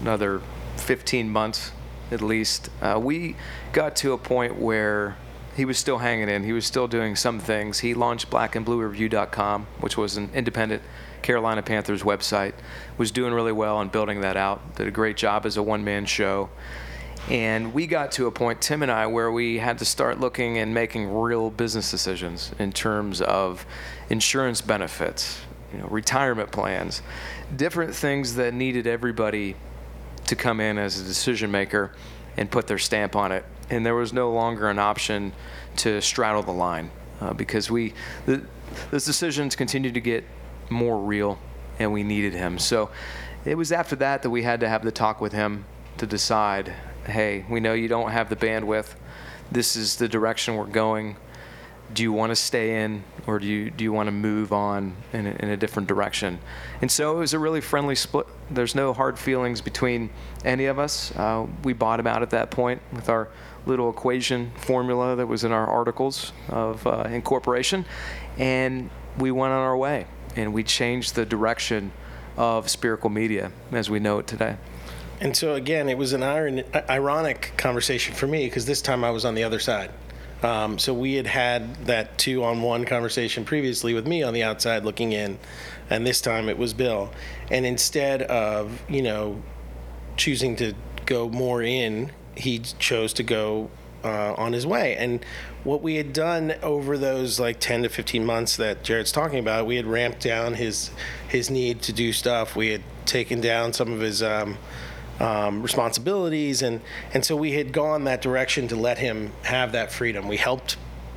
another 0.00 0.40
15 0.84 1.28
months 1.30 1.72
at 2.10 2.20
least. 2.20 2.70
Uh, 2.80 3.00
we 3.02 3.36
got 3.72 3.96
to 3.96 4.12
a 4.12 4.18
point 4.18 4.58
where 4.58 5.16
he 5.56 5.64
was 5.64 5.78
still 5.78 5.98
hanging 5.98 6.28
in. 6.28 6.44
He 6.44 6.52
was 6.52 6.66
still 6.66 6.88
doing 6.88 7.16
some 7.16 7.38
things. 7.38 7.80
He 7.80 7.94
launched 7.94 8.30
blackandbluereview.com, 8.30 9.66
which 9.80 9.96
was 9.96 10.16
an 10.16 10.30
independent 10.34 10.82
Carolina 11.22 11.62
Panthers 11.62 12.02
website. 12.02 12.52
Was 12.98 13.10
doing 13.10 13.32
really 13.32 13.52
well 13.52 13.76
on 13.76 13.88
building 13.88 14.20
that 14.22 14.36
out. 14.36 14.76
Did 14.76 14.88
a 14.88 14.90
great 14.90 15.16
job 15.16 15.46
as 15.46 15.56
a 15.56 15.62
one-man 15.62 16.06
show. 16.06 16.50
And 17.30 17.72
we 17.72 17.86
got 17.86 18.12
to 18.12 18.26
a 18.26 18.30
point, 18.30 18.60
Tim 18.60 18.82
and 18.82 18.92
I, 18.92 19.06
where 19.06 19.32
we 19.32 19.58
had 19.58 19.78
to 19.78 19.86
start 19.86 20.20
looking 20.20 20.58
and 20.58 20.74
making 20.74 21.10
real 21.10 21.48
business 21.48 21.90
decisions 21.90 22.52
in 22.58 22.70
terms 22.70 23.22
of 23.22 23.64
insurance 24.10 24.60
benefits, 24.60 25.40
you 25.72 25.78
know, 25.78 25.86
retirement 25.86 26.52
plans, 26.52 27.00
different 27.56 27.94
things 27.94 28.34
that 28.34 28.52
needed 28.52 28.86
everybody 28.86 29.56
to 30.26 30.36
come 30.36 30.60
in 30.60 30.78
as 30.78 31.00
a 31.00 31.04
decision 31.04 31.50
maker 31.50 31.92
and 32.36 32.50
put 32.50 32.66
their 32.66 32.78
stamp 32.78 33.16
on 33.16 33.32
it. 33.32 33.44
And 33.70 33.84
there 33.84 33.94
was 33.94 34.12
no 34.12 34.32
longer 34.32 34.68
an 34.68 34.78
option 34.78 35.32
to 35.76 36.00
straddle 36.00 36.42
the 36.42 36.52
line 36.52 36.90
uh, 37.20 37.32
because 37.32 37.70
we, 37.70 37.94
the, 38.26 38.44
those 38.90 39.04
decisions 39.04 39.56
continued 39.56 39.94
to 39.94 40.00
get 40.00 40.24
more 40.70 40.98
real 40.98 41.38
and 41.78 41.92
we 41.92 42.02
needed 42.02 42.32
him. 42.32 42.58
So 42.58 42.90
it 43.44 43.56
was 43.56 43.72
after 43.72 43.96
that 43.96 44.22
that 44.22 44.30
we 44.30 44.42
had 44.42 44.60
to 44.60 44.68
have 44.68 44.84
the 44.84 44.92
talk 44.92 45.20
with 45.20 45.32
him 45.32 45.64
to 45.98 46.06
decide 46.06 46.74
hey, 47.06 47.44
we 47.50 47.60
know 47.60 47.74
you 47.74 47.88
don't 47.88 48.10
have 48.10 48.28
the 48.30 48.36
bandwidth. 48.36 48.94
This 49.52 49.76
is 49.76 49.96
the 49.96 50.08
direction 50.08 50.56
we're 50.56 50.64
going. 50.64 51.16
Do 51.92 52.02
you 52.02 52.12
want 52.12 52.30
to 52.30 52.36
stay 52.36 52.82
in, 52.82 53.04
or 53.26 53.38
do 53.38 53.46
you 53.46 53.70
do 53.70 53.84
you 53.84 53.92
want 53.92 54.08
to 54.08 54.12
move 54.12 54.52
on 54.52 54.96
in 55.12 55.26
a, 55.26 55.30
in 55.30 55.50
a 55.50 55.56
different 55.56 55.86
direction? 55.86 56.38
And 56.80 56.90
so 56.90 57.16
it 57.16 57.18
was 57.20 57.34
a 57.34 57.38
really 57.38 57.60
friendly 57.60 57.94
split. 57.94 58.26
There's 58.50 58.74
no 58.74 58.92
hard 58.92 59.18
feelings 59.18 59.60
between 59.60 60.10
any 60.44 60.66
of 60.66 60.78
us. 60.78 61.14
Uh, 61.16 61.46
we 61.62 61.72
bought 61.72 62.00
him 62.00 62.06
out 62.06 62.22
at 62.22 62.30
that 62.30 62.50
point 62.50 62.80
with 62.92 63.08
our 63.08 63.28
little 63.66 63.90
equation 63.90 64.50
formula 64.56 65.14
that 65.16 65.26
was 65.26 65.44
in 65.44 65.52
our 65.52 65.66
articles 65.66 66.32
of 66.48 66.86
uh, 66.86 67.04
incorporation, 67.10 67.84
and 68.38 68.90
we 69.18 69.30
went 69.30 69.52
on 69.52 69.60
our 69.60 69.76
way. 69.76 70.06
And 70.36 70.52
we 70.52 70.64
changed 70.64 71.14
the 71.14 71.24
direction 71.24 71.92
of 72.36 72.68
Spherical 72.68 73.10
Media 73.10 73.52
as 73.70 73.88
we 73.88 74.00
know 74.00 74.18
it 74.18 74.26
today. 74.26 74.56
And 75.20 75.36
so 75.36 75.54
again, 75.54 75.88
it 75.88 75.96
was 75.96 76.12
an 76.12 76.22
iron, 76.22 76.64
ironic 76.90 77.52
conversation 77.56 78.14
for 78.14 78.26
me 78.26 78.46
because 78.46 78.66
this 78.66 78.82
time 78.82 79.04
I 79.04 79.10
was 79.10 79.24
on 79.24 79.34
the 79.34 79.44
other 79.44 79.60
side. 79.60 79.90
Um, 80.44 80.78
so 80.78 80.92
we 80.92 81.14
had 81.14 81.26
had 81.26 81.86
that 81.86 82.18
two-on-one 82.18 82.84
conversation 82.84 83.46
previously 83.46 83.94
with 83.94 84.06
me 84.06 84.22
on 84.22 84.34
the 84.34 84.42
outside 84.42 84.84
looking 84.84 85.12
in, 85.12 85.38
and 85.88 86.06
this 86.06 86.20
time 86.20 86.50
it 86.50 86.58
was 86.58 86.74
Bill. 86.74 87.10
And 87.50 87.64
instead 87.64 88.22
of 88.22 88.82
you 88.88 89.00
know 89.00 89.42
choosing 90.18 90.54
to 90.56 90.74
go 91.06 91.30
more 91.30 91.62
in, 91.62 92.12
he 92.36 92.58
chose 92.58 93.14
to 93.14 93.22
go 93.22 93.70
uh, 94.04 94.34
on 94.34 94.52
his 94.52 94.66
way. 94.66 94.96
And 94.96 95.24
what 95.64 95.80
we 95.80 95.94
had 95.96 96.12
done 96.12 96.54
over 96.62 96.98
those 96.98 97.40
like 97.40 97.58
10 97.58 97.84
to 97.84 97.88
15 97.88 98.26
months 98.26 98.56
that 98.56 98.84
Jared's 98.84 99.12
talking 99.12 99.38
about, 99.38 99.64
we 99.64 99.76
had 99.76 99.86
ramped 99.86 100.20
down 100.20 100.54
his 100.54 100.90
his 101.26 101.48
need 101.48 101.80
to 101.82 101.92
do 101.94 102.12
stuff. 102.12 102.54
We 102.54 102.68
had 102.68 102.82
taken 103.06 103.40
down 103.40 103.72
some 103.72 103.90
of 103.92 104.00
his. 104.00 104.22
Um, 104.22 104.58
um, 105.20 105.62
responsibilities, 105.62 106.62
and 106.62 106.80
and 107.12 107.24
so 107.24 107.36
we 107.36 107.52
had 107.52 107.72
gone 107.72 108.04
that 108.04 108.22
direction 108.22 108.68
to 108.68 108.76
let 108.76 108.98
him 108.98 109.32
have 109.42 109.72
that 109.72 109.92
freedom. 109.92 110.28
We 110.28 110.36
helped 110.36 110.76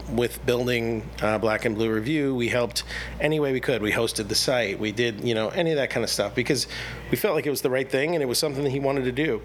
with 0.10 0.46
building 0.46 1.08
uh, 1.22 1.38
Black 1.38 1.66
and 1.66 1.76
Blue 1.76 1.92
Review. 1.92 2.34
We 2.34 2.48
helped 2.48 2.84
any 3.20 3.40
way 3.40 3.52
we 3.52 3.60
could. 3.60 3.82
We 3.82 3.92
hosted 3.92 4.30
the 4.30 4.36
site. 4.36 4.80
We 4.80 4.92
did 4.92 5.22
you 5.22 5.36
know 5.36 5.50
any 5.50 5.72
of 5.72 5.78
that 5.78 5.90
kind 5.90 6.04
of 6.04 6.10
stuff 6.10 6.36
because 6.36 6.68
we 7.12 7.18
felt 7.18 7.36
like 7.36 7.46
it 7.46 7.50
was 7.50 7.62
the 7.62 7.70
right 7.70 7.90
thing 7.90 8.16
and 8.16 8.24
it 8.24 8.28
was 8.28 8.40
something 8.40 8.64
that 8.64 8.72
he 8.72 8.80
wanted 8.80 9.04
to 9.06 9.12
do. 9.12 9.42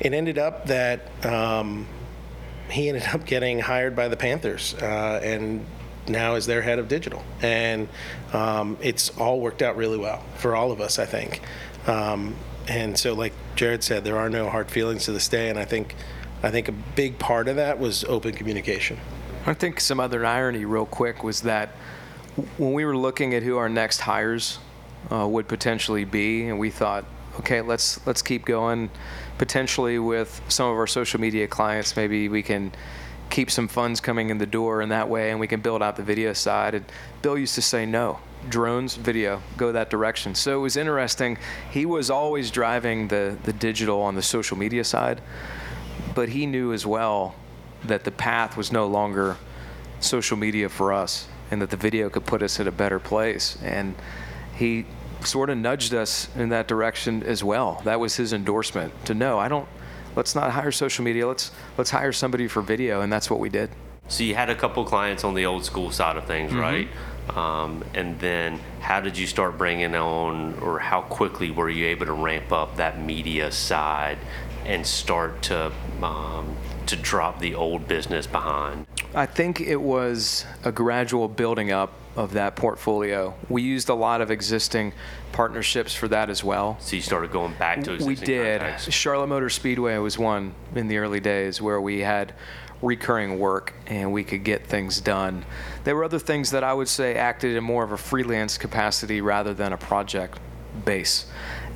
It 0.00 0.12
ended 0.12 0.38
up 0.38 0.66
that. 0.66 1.24
Um, 1.24 1.86
he 2.70 2.88
ended 2.88 3.04
up 3.14 3.24
getting 3.24 3.60
hired 3.60 3.94
by 3.94 4.08
the 4.08 4.16
Panthers, 4.16 4.74
uh, 4.82 5.20
and 5.22 5.64
now 6.08 6.34
is 6.34 6.46
their 6.46 6.62
head 6.62 6.78
of 6.78 6.88
digital. 6.88 7.24
And 7.42 7.88
um, 8.32 8.76
it's 8.80 9.10
all 9.18 9.40
worked 9.40 9.62
out 9.62 9.76
really 9.76 9.98
well 9.98 10.22
for 10.36 10.54
all 10.54 10.72
of 10.72 10.80
us, 10.80 10.98
I 10.98 11.06
think. 11.06 11.42
Um, 11.86 12.36
and 12.68 12.98
so, 12.98 13.14
like 13.14 13.32
Jared 13.54 13.82
said, 13.84 14.04
there 14.04 14.18
are 14.18 14.28
no 14.28 14.48
hard 14.48 14.70
feelings 14.70 15.04
to 15.04 15.12
this 15.12 15.28
day, 15.28 15.48
and 15.48 15.58
I 15.58 15.64
think, 15.64 15.94
I 16.42 16.50
think 16.50 16.68
a 16.68 16.72
big 16.72 17.18
part 17.18 17.48
of 17.48 17.56
that 17.56 17.78
was 17.78 18.04
open 18.04 18.32
communication. 18.32 18.98
I 19.46 19.54
think 19.54 19.80
some 19.80 20.00
other 20.00 20.26
irony, 20.26 20.64
real 20.64 20.86
quick, 20.86 21.22
was 21.22 21.42
that 21.42 21.70
when 22.58 22.72
we 22.72 22.84
were 22.84 22.96
looking 22.96 23.34
at 23.34 23.42
who 23.42 23.56
our 23.56 23.68
next 23.68 24.00
hires 24.00 24.58
uh, 25.10 25.26
would 25.28 25.48
potentially 25.48 26.04
be, 26.04 26.48
and 26.48 26.58
we 26.58 26.70
thought, 26.70 27.04
okay, 27.38 27.60
let's 27.60 28.04
let's 28.06 28.22
keep 28.22 28.44
going. 28.44 28.90
Potentially 29.38 29.98
with 29.98 30.40
some 30.48 30.70
of 30.70 30.76
our 30.76 30.86
social 30.86 31.20
media 31.20 31.46
clients, 31.46 31.94
maybe 31.96 32.28
we 32.28 32.42
can 32.42 32.72
keep 33.30 33.50
some 33.50 33.68
funds 33.68 34.00
coming 34.00 34.30
in 34.30 34.38
the 34.38 34.46
door 34.46 34.82
in 34.82 34.88
that 34.90 35.08
way, 35.08 35.30
and 35.30 35.40
we 35.40 35.46
can 35.46 35.60
build 35.60 35.82
out 35.82 35.96
the 35.96 36.02
video 36.02 36.32
side. 36.32 36.74
And 36.74 36.84
Bill 37.22 37.36
used 37.36 37.54
to 37.56 37.62
say 37.62 37.86
no 37.86 38.18
drones, 38.48 38.94
video, 38.94 39.42
go 39.56 39.72
that 39.72 39.90
direction. 39.90 40.34
So 40.34 40.58
it 40.58 40.62
was 40.62 40.76
interesting. 40.76 41.38
He 41.70 41.86
was 41.86 42.10
always 42.10 42.50
driving 42.50 43.08
the, 43.08 43.36
the 43.42 43.52
digital 43.52 44.00
on 44.02 44.14
the 44.14 44.22
social 44.22 44.56
media 44.56 44.84
side, 44.84 45.20
but 46.14 46.28
he 46.28 46.46
knew 46.46 46.72
as 46.72 46.86
well 46.86 47.34
that 47.84 48.04
the 48.04 48.10
path 48.10 48.56
was 48.56 48.72
no 48.72 48.86
longer 48.86 49.36
social 50.00 50.36
media 50.36 50.68
for 50.68 50.92
us 50.92 51.26
and 51.50 51.60
that 51.62 51.70
the 51.70 51.76
video 51.76 52.10
could 52.10 52.24
put 52.24 52.42
us 52.42 52.58
in 52.60 52.68
a 52.68 52.72
better 52.72 52.98
place. 52.98 53.58
And 53.62 53.94
he 54.54 54.86
sort 55.24 55.50
of 55.50 55.58
nudged 55.58 55.94
us 55.94 56.28
in 56.36 56.50
that 56.50 56.68
direction 56.68 57.22
as 57.22 57.42
well. 57.42 57.80
That 57.84 58.00
was 58.00 58.16
his 58.16 58.32
endorsement 58.32 58.92
to 59.06 59.14
know, 59.14 59.38
I 59.38 59.48
don't, 59.48 59.68
let's 60.16 60.34
not 60.34 60.50
hire 60.50 60.72
social 60.72 61.04
media, 61.04 61.26
let's, 61.28 61.52
let's 61.78 61.90
hire 61.90 62.12
somebody 62.12 62.48
for 62.48 62.62
video. 62.62 63.02
And 63.02 63.12
that's 63.12 63.30
what 63.30 63.38
we 63.38 63.48
did. 63.48 63.70
So 64.08 64.24
you 64.24 64.34
had 64.34 64.50
a 64.50 64.54
couple 64.54 64.84
clients 64.84 65.24
on 65.24 65.34
the 65.34 65.46
old 65.46 65.64
school 65.64 65.90
side 65.90 66.16
of 66.16 66.24
things, 66.24 66.50
Mm-hmm. 66.50 66.60
right? 66.60 66.88
Um, 67.36 67.84
and 67.92 68.18
then 68.20 68.60
how 68.80 69.00
did 69.00 69.18
you 69.18 69.26
start 69.26 69.58
bringing 69.58 69.96
on, 69.96 70.54
or 70.60 70.78
how 70.78 71.00
quickly 71.02 71.50
were 71.50 71.68
you 71.68 71.86
able 71.86 72.06
to 72.06 72.12
ramp 72.12 72.52
up 72.52 72.76
that 72.76 73.00
media 73.00 73.50
side 73.50 74.18
and 74.64 74.86
start 74.86 75.42
to 75.42 75.72
um, 76.02 76.56
to 76.86 76.94
drop 76.94 77.40
the 77.40 77.56
old 77.56 77.88
business 77.88 78.28
behind? 78.28 78.86
I 79.16 79.24
think 79.24 79.62
it 79.62 79.80
was 79.80 80.44
a 80.62 80.70
gradual 80.70 81.26
building 81.26 81.72
up 81.72 81.94
of 82.16 82.34
that 82.34 82.54
portfolio. 82.54 83.34
We 83.48 83.62
used 83.62 83.88
a 83.88 83.94
lot 83.94 84.20
of 84.20 84.30
existing 84.30 84.92
partnerships 85.32 85.94
for 85.94 86.06
that 86.08 86.28
as 86.28 86.44
well. 86.44 86.76
So 86.80 86.96
you 86.96 87.02
started 87.02 87.30
going 87.32 87.54
back 87.54 87.82
to 87.84 87.94
existing 87.94 88.06
We 88.06 88.14
did. 88.14 88.60
contacts. 88.60 88.92
Charlotte 88.92 89.28
Motor 89.28 89.48
Speedway 89.48 89.96
was 89.96 90.18
one 90.18 90.54
in 90.74 90.88
the 90.88 90.98
early 90.98 91.20
days 91.20 91.62
where 91.62 91.80
we 91.80 92.00
had 92.00 92.34
recurring 92.82 93.38
work 93.38 93.72
and 93.86 94.12
we 94.12 94.22
could 94.22 94.44
get 94.44 94.66
things 94.66 95.00
done. 95.00 95.46
There 95.84 95.96
were 95.96 96.04
other 96.04 96.18
things 96.18 96.50
that 96.50 96.62
I 96.62 96.74
would 96.74 96.88
say 96.88 97.14
acted 97.14 97.56
in 97.56 97.64
more 97.64 97.84
of 97.84 97.92
a 97.92 97.96
freelance 97.96 98.58
capacity 98.58 99.22
rather 99.22 99.54
than 99.54 99.72
a 99.72 99.78
project 99.78 100.38
base. 100.84 101.24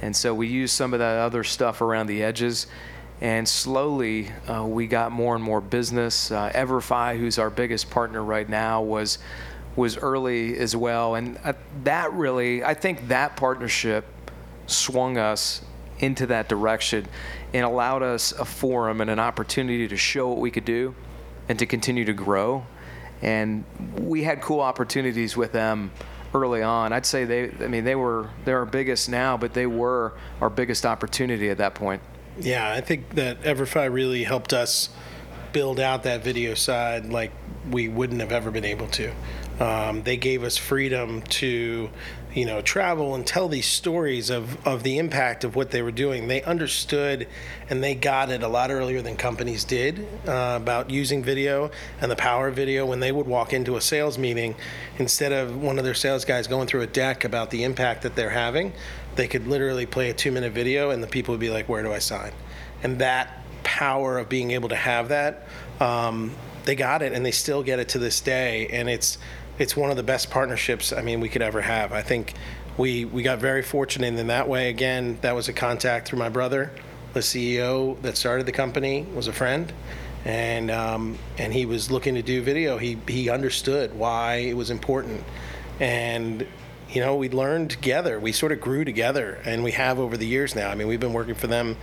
And 0.03 0.15
so 0.15 0.35
we 0.35 0.47
used 0.47 0.75
some 0.75 0.93
of 0.93 0.99
that 0.99 1.17
other 1.19 1.43
stuff 1.45 1.81
around 1.81 2.07
the 2.07 2.23
edges. 2.23 2.67
And 3.21 3.47
slowly, 3.47 4.31
uh, 4.49 4.65
we 4.65 4.87
got 4.87 5.13
more 5.13 5.35
and 5.35 5.45
more 5.45 5.61
business. 5.61 6.31
Uh, 6.31 6.51
Everfi, 6.55 7.19
who's 7.19 7.39
our 7.39 7.51
biggest 7.51 7.91
partner 7.91 8.23
right 8.25 8.49
now, 8.49 8.83
was 8.83 9.19
was 9.77 9.97
early 9.99 10.59
as 10.59 10.75
well. 10.75 11.15
And 11.15 11.39
uh, 11.45 11.53
that 11.85 12.13
really, 12.13 12.65
I 12.65 12.75
think 12.75 13.09
that 13.09 13.37
partnership 13.37 14.05
swung 14.67 15.17
us 15.17 15.63
into 16.01 16.27
that 16.27 16.49
direction 16.49 17.07
and 17.55 17.65
allowed 17.65 18.03
us 18.03 18.33
a 18.33 18.45
forum 18.45 19.01
and 19.01 19.11
an 19.11 19.19
opportunity 19.19 19.87
to 19.89 19.97
show 19.97 20.29
what 20.29 20.39
we 20.39 20.51
could 20.51 20.65
do 20.65 20.95
and 21.49 21.59
to 21.59 21.67
continue 21.67 22.05
to 22.05 22.13
grow. 22.13 22.65
and 23.23 23.65
we 23.99 24.23
had 24.23 24.41
cool 24.41 24.61
opportunities 24.61 25.37
with 25.37 25.53
them 25.53 25.91
early 26.35 26.63
on. 26.63 26.93
I'd 26.93 27.07
say 27.07 27.25
they, 27.25 27.51
I 27.61 27.69
mean, 27.69 27.85
they 27.85 27.95
were 27.95 28.31
they're 28.45 28.59
our 28.59 28.67
biggest 28.67 29.09
now, 29.09 29.37
but 29.37 29.53
they 29.53 29.67
were 29.67 30.15
our 30.41 30.51
biggest 30.51 30.87
opportunity 30.87 31.51
at 31.51 31.59
that 31.59 31.75
point. 31.75 32.03
Yeah, 32.39 32.71
I 32.71 32.81
think 32.81 33.15
that 33.15 33.43
Everfi 33.43 33.93
really 33.93 34.25
helped 34.25 34.53
us 34.53 34.89
build 35.53 35.81
out 35.81 36.05
that 36.05 36.23
video 36.23 36.55
side 36.55 37.07
like 37.07 37.33
we 37.71 37.89
wouldn't 37.89 38.21
have 38.21 38.33
ever 38.33 38.51
been 38.51 38.65
able 38.65 38.87
to. 38.89 39.13
Um, 39.59 40.03
they 40.05 40.17
gave 40.17 40.43
us 40.43 40.57
freedom 40.57 41.21
to, 41.23 41.91
you 42.33 42.47
know, 42.47 42.63
travel 42.63 43.15
and 43.15 43.27
tell 43.27 43.47
these 43.47 43.67
stories 43.67 44.31
of, 44.31 44.67
of 44.67 44.83
the 44.85 44.97
impact 44.97 45.45
of 45.45 45.55
what 45.55 45.71
they 45.71 45.83
were 45.83 45.91
doing. 45.91 46.29
They 46.29 46.43
understood 46.43 47.29
and 47.69 47.85
they 47.85 47.95
got 47.95 48.31
it 48.31 48.43
a 48.43 48.49
lot 48.49 48.71
earlier 48.71 49.03
than 49.03 49.17
companies 49.17 49.65
did 49.65 50.07
uh, 50.27 50.59
about 50.63 50.89
using 50.89 51.23
video 51.23 51.71
and 52.01 52.11
the 52.11 52.17
power 52.17 52.49
of 52.49 52.57
video. 52.57 52.87
When 52.87 53.01
they 53.01 53.13
would 53.13 53.27
walk 53.27 53.53
into 53.53 53.77
a 53.77 53.83
sales 53.83 54.17
meeting, 54.17 54.55
instead 54.99 55.33
of 55.33 55.61
one 55.61 55.79
of 55.79 55.85
their 55.85 55.93
sales 55.93 56.25
guys 56.25 56.47
going 56.47 56.67
through 56.67 56.83
a 56.83 56.87
deck 56.87 57.25
about 57.25 57.51
the 57.51 57.65
impact 57.65 58.03
that 58.03 58.17
they're 58.17 58.31
having, 58.31 58.73
they 59.17 59.29
could 59.29 59.47
literally 59.47 59.87
play 59.87 60.11
a 60.11 60.15
two 60.15 60.33
minute 60.33 60.53
video 60.53 60.91
and 60.91 61.03
the 61.03 61.07
people 61.07 61.33
would 61.33 61.41
be 61.41 61.51
like, 61.51 61.69
Where 61.69 61.83
do 61.83 61.93
I 61.93 61.99
sign? 61.99 62.33
And 62.83 62.99
that 63.01 63.39
power 63.63 64.19
of 64.19 64.29
being 64.29 64.53
able 64.53 64.69
to 64.71 64.77
have 64.77 65.09
that, 65.09 65.47
um, 65.81 66.33
they 66.65 66.75
got 66.75 67.03
it 67.03 67.13
and 67.13 67.25
they 67.25 67.31
still 67.31 67.63
get 67.63 67.79
it 67.79 67.91
to 67.91 67.99
this 67.99 68.21
day. 68.21 68.69
And 68.69 68.89
it's, 68.89 69.19
it's 69.59 69.77
one 69.77 69.91
of 69.91 69.97
the 69.97 70.03
best 70.03 70.31
partnerships 70.31 70.93
I 70.93 71.03
mean 71.03 71.21
we 71.21 71.29
could 71.29 71.43
ever 71.43 71.61
have. 71.61 71.93
I 71.93 72.03
think 72.03 72.35
we 72.81 73.05
we 73.05 73.23
got 73.23 73.39
very 73.39 73.63
fortunate 73.63 74.19
in 74.19 74.27
that 74.29 74.49
way. 74.49 74.71
Again, 74.71 75.19
that 75.21 75.35
was 75.35 75.49
a 75.49 75.53
contact 75.53 76.09
through 76.09 76.19
my 76.19 76.29
brother, 76.29 76.73
the 77.13 77.21
CEO 77.21 78.01
that 78.03 78.17
started 78.17 78.47
the 78.47 78.53
company 78.53 79.07
was 79.15 79.27
a 79.27 79.33
friend, 79.33 79.73
and 80.25 80.71
um, 80.71 81.19
and 81.39 81.53
he 81.53 81.67
was 81.67 81.91
looking 81.91 82.15
to 82.15 82.23
do 82.23 82.43
video. 82.43 82.79
He 82.79 82.99
he 83.07 83.29
understood 83.29 83.95
why 83.95 84.37
it 84.37 84.57
was 84.57 84.71
important, 84.71 85.23
and 85.79 86.47
you 86.93 87.01
know 87.01 87.17
we 87.17 87.29
learned 87.29 87.71
together. 87.71 88.19
We 88.19 88.33
sort 88.33 88.53
of 88.53 88.61
grew 88.61 88.85
together, 88.85 89.41
and 89.45 89.63
we 89.63 89.73
have 89.73 89.99
over 89.99 90.17
the 90.17 90.27
years 90.27 90.55
now. 90.55 90.71
I 90.71 90.75
mean, 90.75 90.89
we've 90.89 91.01
been 91.01 91.13
working 91.13 91.35
for 91.35 91.47
them 91.47 91.77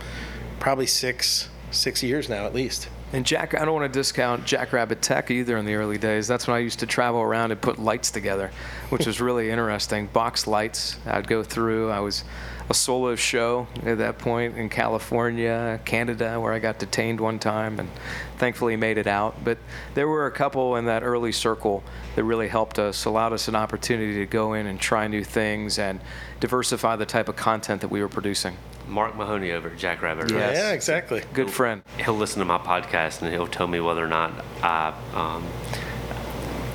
probably 0.60 0.86
six 0.86 1.48
six 1.70 2.02
years 2.02 2.28
now 2.28 2.46
at 2.46 2.54
least. 2.54 2.88
And 3.12 3.24
Jack, 3.24 3.54
I 3.54 3.64
don't 3.64 3.74
want 3.74 3.90
to 3.90 3.98
discount 3.98 4.44
Jackrabbit 4.44 5.00
Tech 5.00 5.30
either 5.30 5.56
in 5.56 5.64
the 5.64 5.74
early 5.74 5.96
days. 5.96 6.28
That's 6.28 6.46
when 6.46 6.56
I 6.56 6.60
used 6.60 6.80
to 6.80 6.86
travel 6.86 7.20
around 7.20 7.52
and 7.52 7.60
put 7.60 7.78
lights 7.78 8.10
together, 8.10 8.50
which 8.90 9.06
was 9.06 9.18
really 9.18 9.50
interesting. 9.50 10.08
Box 10.08 10.46
lights, 10.46 10.98
I'd 11.06 11.26
go 11.26 11.42
through. 11.42 11.90
I 11.90 12.00
was 12.00 12.24
a 12.70 12.74
solo 12.74 13.16
show 13.16 13.66
at 13.84 13.98
that 13.98 14.18
point 14.18 14.56
in 14.56 14.68
California, 14.68 15.80
Canada, 15.84 16.38
where 16.38 16.52
I 16.52 16.58
got 16.58 16.78
detained 16.78 17.18
one 17.18 17.38
time 17.38 17.80
and 17.80 17.88
thankfully 18.36 18.76
made 18.76 18.98
it 18.98 19.06
out. 19.06 19.42
But 19.42 19.58
there 19.94 20.06
were 20.06 20.26
a 20.26 20.30
couple 20.30 20.76
in 20.76 20.84
that 20.84 21.02
early 21.02 21.32
circle 21.32 21.82
that 22.14 22.24
really 22.24 22.48
helped 22.48 22.78
us, 22.78 23.04
allowed 23.06 23.32
us 23.32 23.48
an 23.48 23.56
opportunity 23.56 24.14
to 24.16 24.26
go 24.26 24.52
in 24.52 24.66
and 24.66 24.78
try 24.78 25.08
new 25.08 25.24
things 25.24 25.78
and 25.78 26.00
diversify 26.40 26.96
the 26.96 27.06
type 27.06 27.28
of 27.28 27.36
content 27.36 27.80
that 27.80 27.88
we 27.88 28.00
were 28.02 28.08
producing. 28.08 28.56
Mark 28.86 29.16
Mahoney 29.16 29.52
over 29.52 29.70
at 29.70 29.78
Jackrabbit. 29.78 30.30
Yes. 30.30 30.56
Yeah, 30.56 30.72
exactly. 30.72 31.22
Good 31.32 31.50
friend. 31.50 31.82
He'll 31.98 32.14
listen 32.14 32.38
to 32.40 32.44
my 32.44 32.58
podcast 32.58 33.22
and 33.22 33.30
he'll 33.30 33.46
tell 33.46 33.66
me 33.66 33.80
whether 33.80 34.04
or 34.04 34.08
not 34.08 34.32
I, 34.62 34.94
um, 35.14 35.46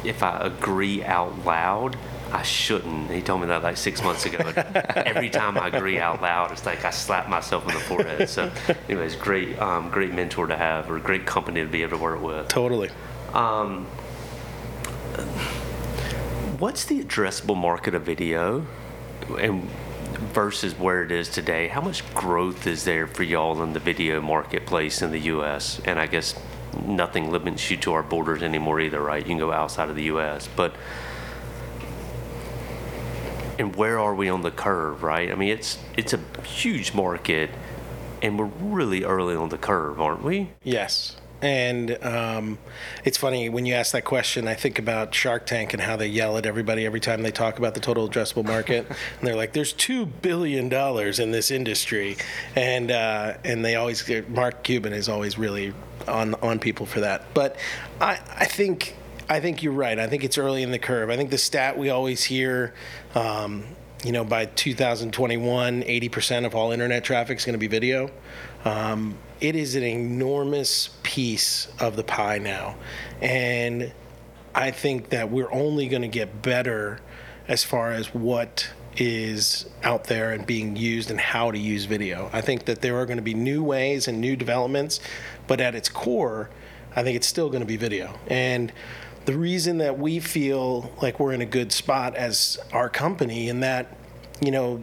if 0.04 0.22
I 0.22 0.40
agree 0.40 1.04
out 1.04 1.46
loud, 1.46 1.98
I 2.34 2.42
shouldn't. 2.42 3.12
He 3.12 3.22
told 3.22 3.42
me 3.42 3.48
that 3.48 3.62
like 3.62 3.78
six 3.78 4.02
months 4.02 4.26
ago. 4.26 4.40
Every 4.96 5.30
time 5.30 5.56
I 5.56 5.68
agree 5.68 6.00
out 6.00 6.20
loud, 6.20 6.52
it's 6.52 6.66
like 6.66 6.84
I 6.84 6.90
slap 6.90 7.30
myself 7.30 7.68
in 7.68 7.76
the 7.76 7.80
forehead. 7.80 8.28
So, 8.28 8.52
anyways, 8.90 9.16
great, 9.16 9.60
um, 9.60 9.92
great 9.92 10.14
mentor 10.14 10.48
to 10.48 10.58
have, 10.58 10.90
or 10.90 10.98
great 10.98 11.28
company 11.28 11.62
to 11.62 11.68
be 11.68 11.84
able 11.84 11.98
to 11.98 12.04
work 12.04 12.22
with. 12.22 12.48
Totally. 12.48 12.90
Um, 13.34 13.86
what's 16.58 16.86
the 16.86 17.04
addressable 17.04 17.56
market 17.56 17.94
of 17.94 18.02
video, 18.02 18.66
and 19.40 19.70
versus 20.34 20.74
where 20.78 21.04
it 21.04 21.12
is 21.12 21.30
today? 21.30 21.68
How 21.68 21.82
much 21.82 22.04
growth 22.16 22.66
is 22.66 22.84
there 22.84 23.06
for 23.06 23.22
y'all 23.22 23.62
in 23.62 23.74
the 23.74 23.80
video 23.80 24.20
marketplace 24.22 25.04
in 25.04 25.12
the 25.12 25.20
U.S. 25.20 25.80
And 25.86 26.00
I 26.00 26.08
guess 26.08 26.34
nothing 26.84 27.32
limits 27.32 27.70
you 27.70 27.78
to 27.78 27.94
our 27.94 28.02
borders 28.02 28.42
anymore 28.42 28.80
either, 28.80 29.02
right? 29.02 29.22
You 29.22 29.28
can 29.28 29.38
go 29.38 29.52
outside 29.52 29.90
of 29.90 29.96
the 29.96 30.06
U.S., 30.06 30.50
but 30.56 30.74
and 33.60 33.76
where 33.76 34.00
are 34.00 34.16
we 34.16 34.30
on 34.30 34.42
the 34.42 34.52
curve, 34.52 35.04
right? 35.04 35.32
I 35.32 35.36
mean, 35.36 35.50
it's 35.50 35.78
it's 35.98 36.14
a 36.14 36.20
huge 36.44 36.94
market, 36.94 37.50
and 38.22 38.38
we're 38.38 38.46
really 38.46 39.04
early 39.04 39.36
on 39.36 39.50
the 39.50 39.58
curve, 39.58 40.00
aren't 40.02 40.24
we? 40.24 40.50
Yes. 40.64 41.18
And 41.42 42.02
um, 42.02 42.58
it's 43.04 43.18
funny 43.18 43.50
when 43.50 43.66
you 43.66 43.74
ask 43.74 43.92
that 43.92 44.06
question. 44.06 44.48
I 44.48 44.54
think 44.54 44.80
about 44.80 45.14
Shark 45.14 45.46
Tank 45.46 45.74
and 45.74 45.82
how 45.82 45.98
they 45.98 46.08
yell 46.08 46.38
at 46.38 46.46
everybody 46.46 46.86
every 46.86 47.02
time 47.02 47.22
they 47.22 47.32
talk 47.32 47.58
about 47.58 47.74
the 47.74 47.82
total 47.82 48.08
addressable 48.08 48.46
market, 48.46 48.88
and 49.20 49.28
they're 49.28 49.36
like, 49.36 49.52
"There's 49.52 49.74
two 49.74 50.06
billion 50.06 50.70
dollars 50.70 51.20
in 51.20 51.32
this 51.32 51.52
industry," 51.52 52.16
and 52.56 52.92
uh, 52.92 53.34
and 53.44 53.64
they 53.66 53.76
always 53.76 54.10
Mark 54.30 54.64
Cuban 54.64 54.94
is 54.94 55.10
always 55.10 55.38
really 55.38 55.74
on 56.08 56.34
on 56.36 56.60
people 56.60 56.86
for 56.86 57.02
that. 57.02 57.34
But 57.34 57.58
I 58.00 58.22
I 58.38 58.46
think 58.46 58.96
I 59.30 59.40
think 59.40 59.64
you're 59.64 59.74
right. 59.74 59.98
I 59.98 60.08
think 60.08 60.24
it's 60.24 60.38
early 60.38 60.64
in 60.64 60.72
the 60.72 60.80
curve. 60.80 61.10
I 61.10 61.18
think 61.18 61.30
the 61.30 61.38
stat 61.38 61.78
we 61.78 61.90
always 61.90 62.24
hear. 62.24 62.74
Um, 63.16 63.64
you 64.04 64.12
know, 64.12 64.26
by 64.26 64.46
2021, 64.46 65.84
80% 65.84 66.46
of 66.46 66.56
all 66.56 66.72
internet 66.72 67.06
traffic 67.06 67.38
is 67.38 67.46
going 67.46 67.54
to 67.54 67.60
be 67.60 67.68
video. 67.68 68.12
Um, 68.66 69.18
it 69.40 69.56
is 69.56 69.76
an 69.76 69.84
enormous 69.84 70.90
piece 71.04 71.70
of 71.80 71.96
the 71.96 72.04
pie 72.04 72.38
now. 72.38 72.76
And 73.22 73.94
I 74.54 74.72
think 74.72 75.10
that 75.10 75.32
we're 75.32 75.52
only 75.52 75.88
going 75.88 76.02
to 76.02 76.10
get 76.10 76.42
better 76.42 77.00
as 77.48 77.64
far 77.64 77.92
as 77.92 78.14
what 78.14 78.70
is 78.98 79.70
out 79.84 80.06
there 80.06 80.32
and 80.32 80.46
being 80.46 80.76
used 80.76 81.10
and 81.10 81.20
how 81.20 81.52
to 81.52 81.58
use 81.58 81.86
video. 81.86 82.30
I 82.32 82.42
think 82.42 82.66
that 82.66 82.82
there 82.82 82.98
are 83.00 83.06
going 83.06 83.18
to 83.18 83.24
be 83.24 83.34
new 83.34 83.64
ways 83.64 84.08
and 84.08 84.20
new 84.20 84.36
developments, 84.36 85.00
but 85.48 85.60
at 85.60 85.76
its 85.76 85.90
core, 85.90 86.50
I 86.96 87.04
think 87.04 87.16
it's 87.16 87.28
still 87.28 87.50
going 87.50 87.62
to 87.62 87.68
be 87.68 87.78
video. 87.78 88.20
And 88.28 88.72
the 89.26 89.38
reason 89.38 89.78
that 89.78 89.98
we 89.98 90.20
feel 90.20 90.92
like 91.02 91.20
we're 91.20 91.32
in 91.32 91.42
a 91.42 91.46
good 91.46 91.72
spot 91.72 92.16
as 92.16 92.60
our 92.72 92.90
company 92.90 93.50
and 93.50 93.64
that 93.64 93.96
you 94.42 94.52
know 94.52 94.82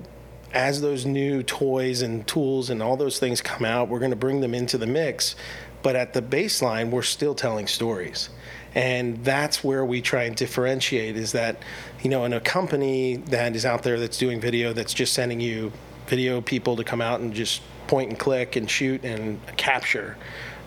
as 0.53 0.81
those 0.81 1.07
new 1.07 1.43
toys 1.43 2.03
and 2.03 2.27
tools 2.27 2.71
and 2.71 2.83
all 2.83 2.97
those 2.97 3.19
things 3.19 3.41
come 3.41 3.65
out 3.65 3.89
we're 3.89 3.99
going 3.99 4.11
to 4.11 4.17
bring 4.17 4.41
them 4.41 4.55
into 4.55 4.79
the 4.79 4.87
mix. 4.87 5.37
But 5.83 5.97
at 5.97 6.13
the 6.13 6.23
baseline 6.23 6.91
we're 6.91 7.03
still 7.03 7.35
telling 7.35 7.67
stories. 7.67 8.31
And 8.75 9.25
that's 9.25 9.65
where 9.65 9.85
we 9.85 10.01
try 10.01 10.25
and 10.25 10.37
differentiate 10.37 11.17
is 11.17 11.33
that 11.33 11.57
you 12.03 12.11
know 12.11 12.25
in 12.25 12.33
a 12.33 12.41
company 12.41 13.17
that 13.17 13.55
is 13.55 13.67
out 13.67 13.83
there 13.83 13.99
that's 13.99 14.19
doing 14.19 14.41
video 14.41 14.73
that's 14.73 14.95
just 14.95 15.13
sending 15.13 15.41
you 15.41 15.73
video 16.07 16.41
people 16.41 16.77
to 16.77 16.85
come 16.85 17.01
out 17.01 17.21
and 17.21 17.35
just 17.35 17.63
point 17.87 18.11
and 18.11 18.19
click 18.19 18.57
and 18.57 18.71
shoot 18.71 19.05
and 19.05 19.41
capture 19.57 20.17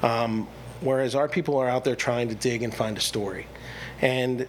um, 0.01 0.47
whereas 0.81 1.15
our 1.15 1.29
people 1.29 1.57
are 1.57 1.69
out 1.69 1.85
there 1.85 1.95
trying 1.95 2.27
to 2.27 2.35
dig 2.35 2.63
and 2.63 2.73
find 2.73 2.97
a 2.97 3.01
story 3.01 3.47
and 4.03 4.45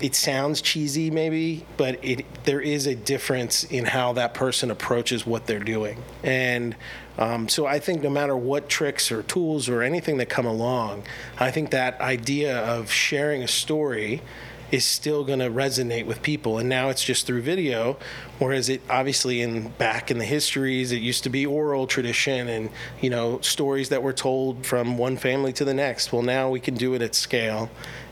it 0.00 0.14
sounds 0.14 0.62
cheesy 0.62 1.10
maybe 1.10 1.66
but 1.76 2.02
it 2.02 2.24
there 2.44 2.60
is 2.60 2.86
a 2.86 2.94
difference 2.94 3.64
in 3.64 3.84
how 3.84 4.14
that 4.14 4.32
person 4.32 4.70
approaches 4.70 5.26
what 5.26 5.46
they're 5.46 5.58
doing. 5.58 6.02
And 6.24 6.74
um, 7.18 7.48
so 7.48 7.66
i 7.66 7.78
think 7.78 8.02
no 8.02 8.08
matter 8.08 8.34
what 8.34 8.68
tricks 8.68 9.12
or 9.12 9.22
tools 9.24 9.68
or 9.68 9.82
anything 9.82 10.16
that 10.16 10.30
come 10.30 10.46
along 10.46 11.02
i 11.38 11.50
think 11.50 11.70
that 11.70 12.00
idea 12.00 12.60
of 12.60 12.90
sharing 12.90 13.42
a 13.42 13.48
story 13.48 14.22
is 14.70 14.84
still 14.84 15.24
going 15.24 15.38
to 15.40 15.50
resonate 15.50 16.06
with 16.06 16.22
people. 16.22 16.58
And 16.58 16.68
now 16.68 16.88
it's 16.90 17.02
just 17.02 17.26
through 17.26 17.42
video 17.42 17.96
whereas 18.38 18.68
it 18.68 18.80
obviously 18.88 19.42
in 19.42 19.68
back 19.70 20.10
in 20.10 20.18
the 20.18 20.24
histories 20.24 20.92
it 20.92 21.02
used 21.02 21.22
to 21.24 21.28
be 21.28 21.44
oral 21.44 21.86
tradition 21.86 22.48
and 22.48 22.70
you 23.02 23.10
know 23.10 23.38
stories 23.40 23.90
that 23.90 24.02
were 24.02 24.14
told 24.14 24.64
from 24.64 24.96
one 24.96 25.16
family 25.16 25.52
to 25.54 25.64
the 25.64 25.74
next. 25.74 26.12
Well 26.12 26.22
now 26.22 26.50
we 26.50 26.60
can 26.60 26.74
do 26.74 26.94
it 26.94 27.02
at 27.02 27.14
scale 27.14 27.70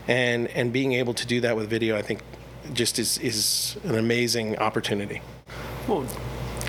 and 0.09 0.47
and 0.47 0.73
being 0.73 0.93
able 0.93 1.13
to 1.13 1.25
do 1.25 1.39
that 1.39 1.55
with 1.55 1.69
video 1.69 1.95
i 1.95 2.01
think 2.01 2.19
just 2.73 2.99
is 2.99 3.17
is 3.19 3.77
an 3.85 3.95
amazing 3.95 4.57
opportunity 4.57 5.21
Well, 5.87 6.05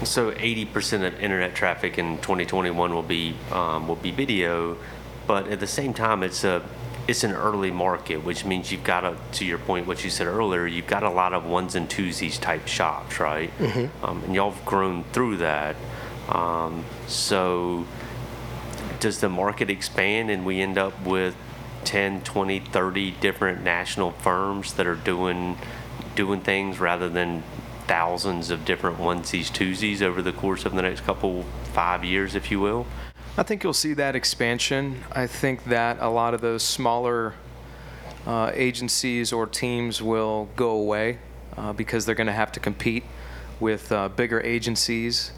so 0.05 0.33
80% 0.33 1.07
of 1.07 1.21
internet 1.21 1.55
traffic 1.55 1.99
in 1.99 2.17
2021 2.19 2.95
will 2.95 3.03
be 3.03 3.35
um, 3.53 3.87
will 3.87 3.97
be 3.97 4.11
video, 4.13 4.79
but 5.27 5.49
at 5.49 5.61
the 5.61 5.67
same 5.67 5.93
time, 5.93 6.23
it's 6.23 6.43
a 6.45 6.63
it's 7.07 7.23
an 7.25 7.33
early 7.33 7.71
market, 7.71 8.25
which 8.25 8.45
means 8.47 8.73
you've 8.73 8.85
got 8.85 9.01
to, 9.01 9.17
to 9.33 9.45
your 9.45 9.59
point, 9.59 9.87
what 9.87 10.03
you 10.05 10.09
said 10.09 10.27
earlier, 10.27 10.67
you've 10.67 10.87
got 10.87 11.03
a 11.03 11.11
lot 11.11 11.35
of 11.35 11.45
ones 11.45 11.75
and 11.75 11.89
twosies 11.91 12.41
type 12.41 12.67
shops, 12.67 13.21
right? 13.21 13.51
Um, 14.03 14.23
and 14.25 14.35
y'all 14.35 14.53
have 14.53 14.65
grown 14.65 15.05
through 15.13 15.39
that. 15.39 15.77
Um, 16.29 16.85
so 17.09 17.85
does 19.01 19.21
the 19.21 19.29
market 19.29 19.69
expand 19.71 20.31
and 20.31 20.47
we 20.47 20.61
end 20.63 20.79
up 20.79 20.95
with 21.05 21.35
10, 21.85 22.23
20, 22.23 22.61
30 22.61 23.11
different 23.13 23.63
national 23.63 24.13
firms 24.13 24.75
that 24.75 24.87
are 24.87 24.95
doing 24.95 25.59
doing 26.15 26.41
things 26.41 26.79
rather 26.81 27.09
than 27.09 27.43
thousands 27.87 28.51
of 28.51 28.65
different 28.65 28.99
onesies, 28.99 29.51
twosies 29.51 30.03
over 30.03 30.23
the 30.23 30.33
course 30.33 30.65
of 30.65 30.75
the 30.75 30.83
next 30.83 31.01
couple 31.01 31.45
five 31.73 32.05
years, 32.05 32.35
if 32.35 32.51
you 32.51 32.61
will? 32.61 32.87
I 33.37 33.43
think 33.43 33.65
you'll 33.65 33.73
see 33.73 33.95
that 33.95 34.15
expansion. 34.15 35.03
I 35.13 35.27
think 35.27 35.65
that 35.65 35.99
a 36.01 36.09
lot 36.09 36.35
of 36.35 36.41
those 36.41 36.63
smaller 36.63 37.35
uh, 38.27 38.51
agencies 38.55 39.33
or 39.33 39.47
teams 39.47 40.03
will 40.03 40.49
go 40.57 40.71
away 40.71 41.19
uh, 41.57 41.73
because 41.73 42.07
they're 42.07 42.15
going 42.15 42.27
to 42.27 42.33
have 42.33 42.53
to 42.53 42.61
compete 42.61 43.05
with 43.61 43.91
uh, 43.93 44.09
bigger 44.09 44.41
agencies. 44.41 45.33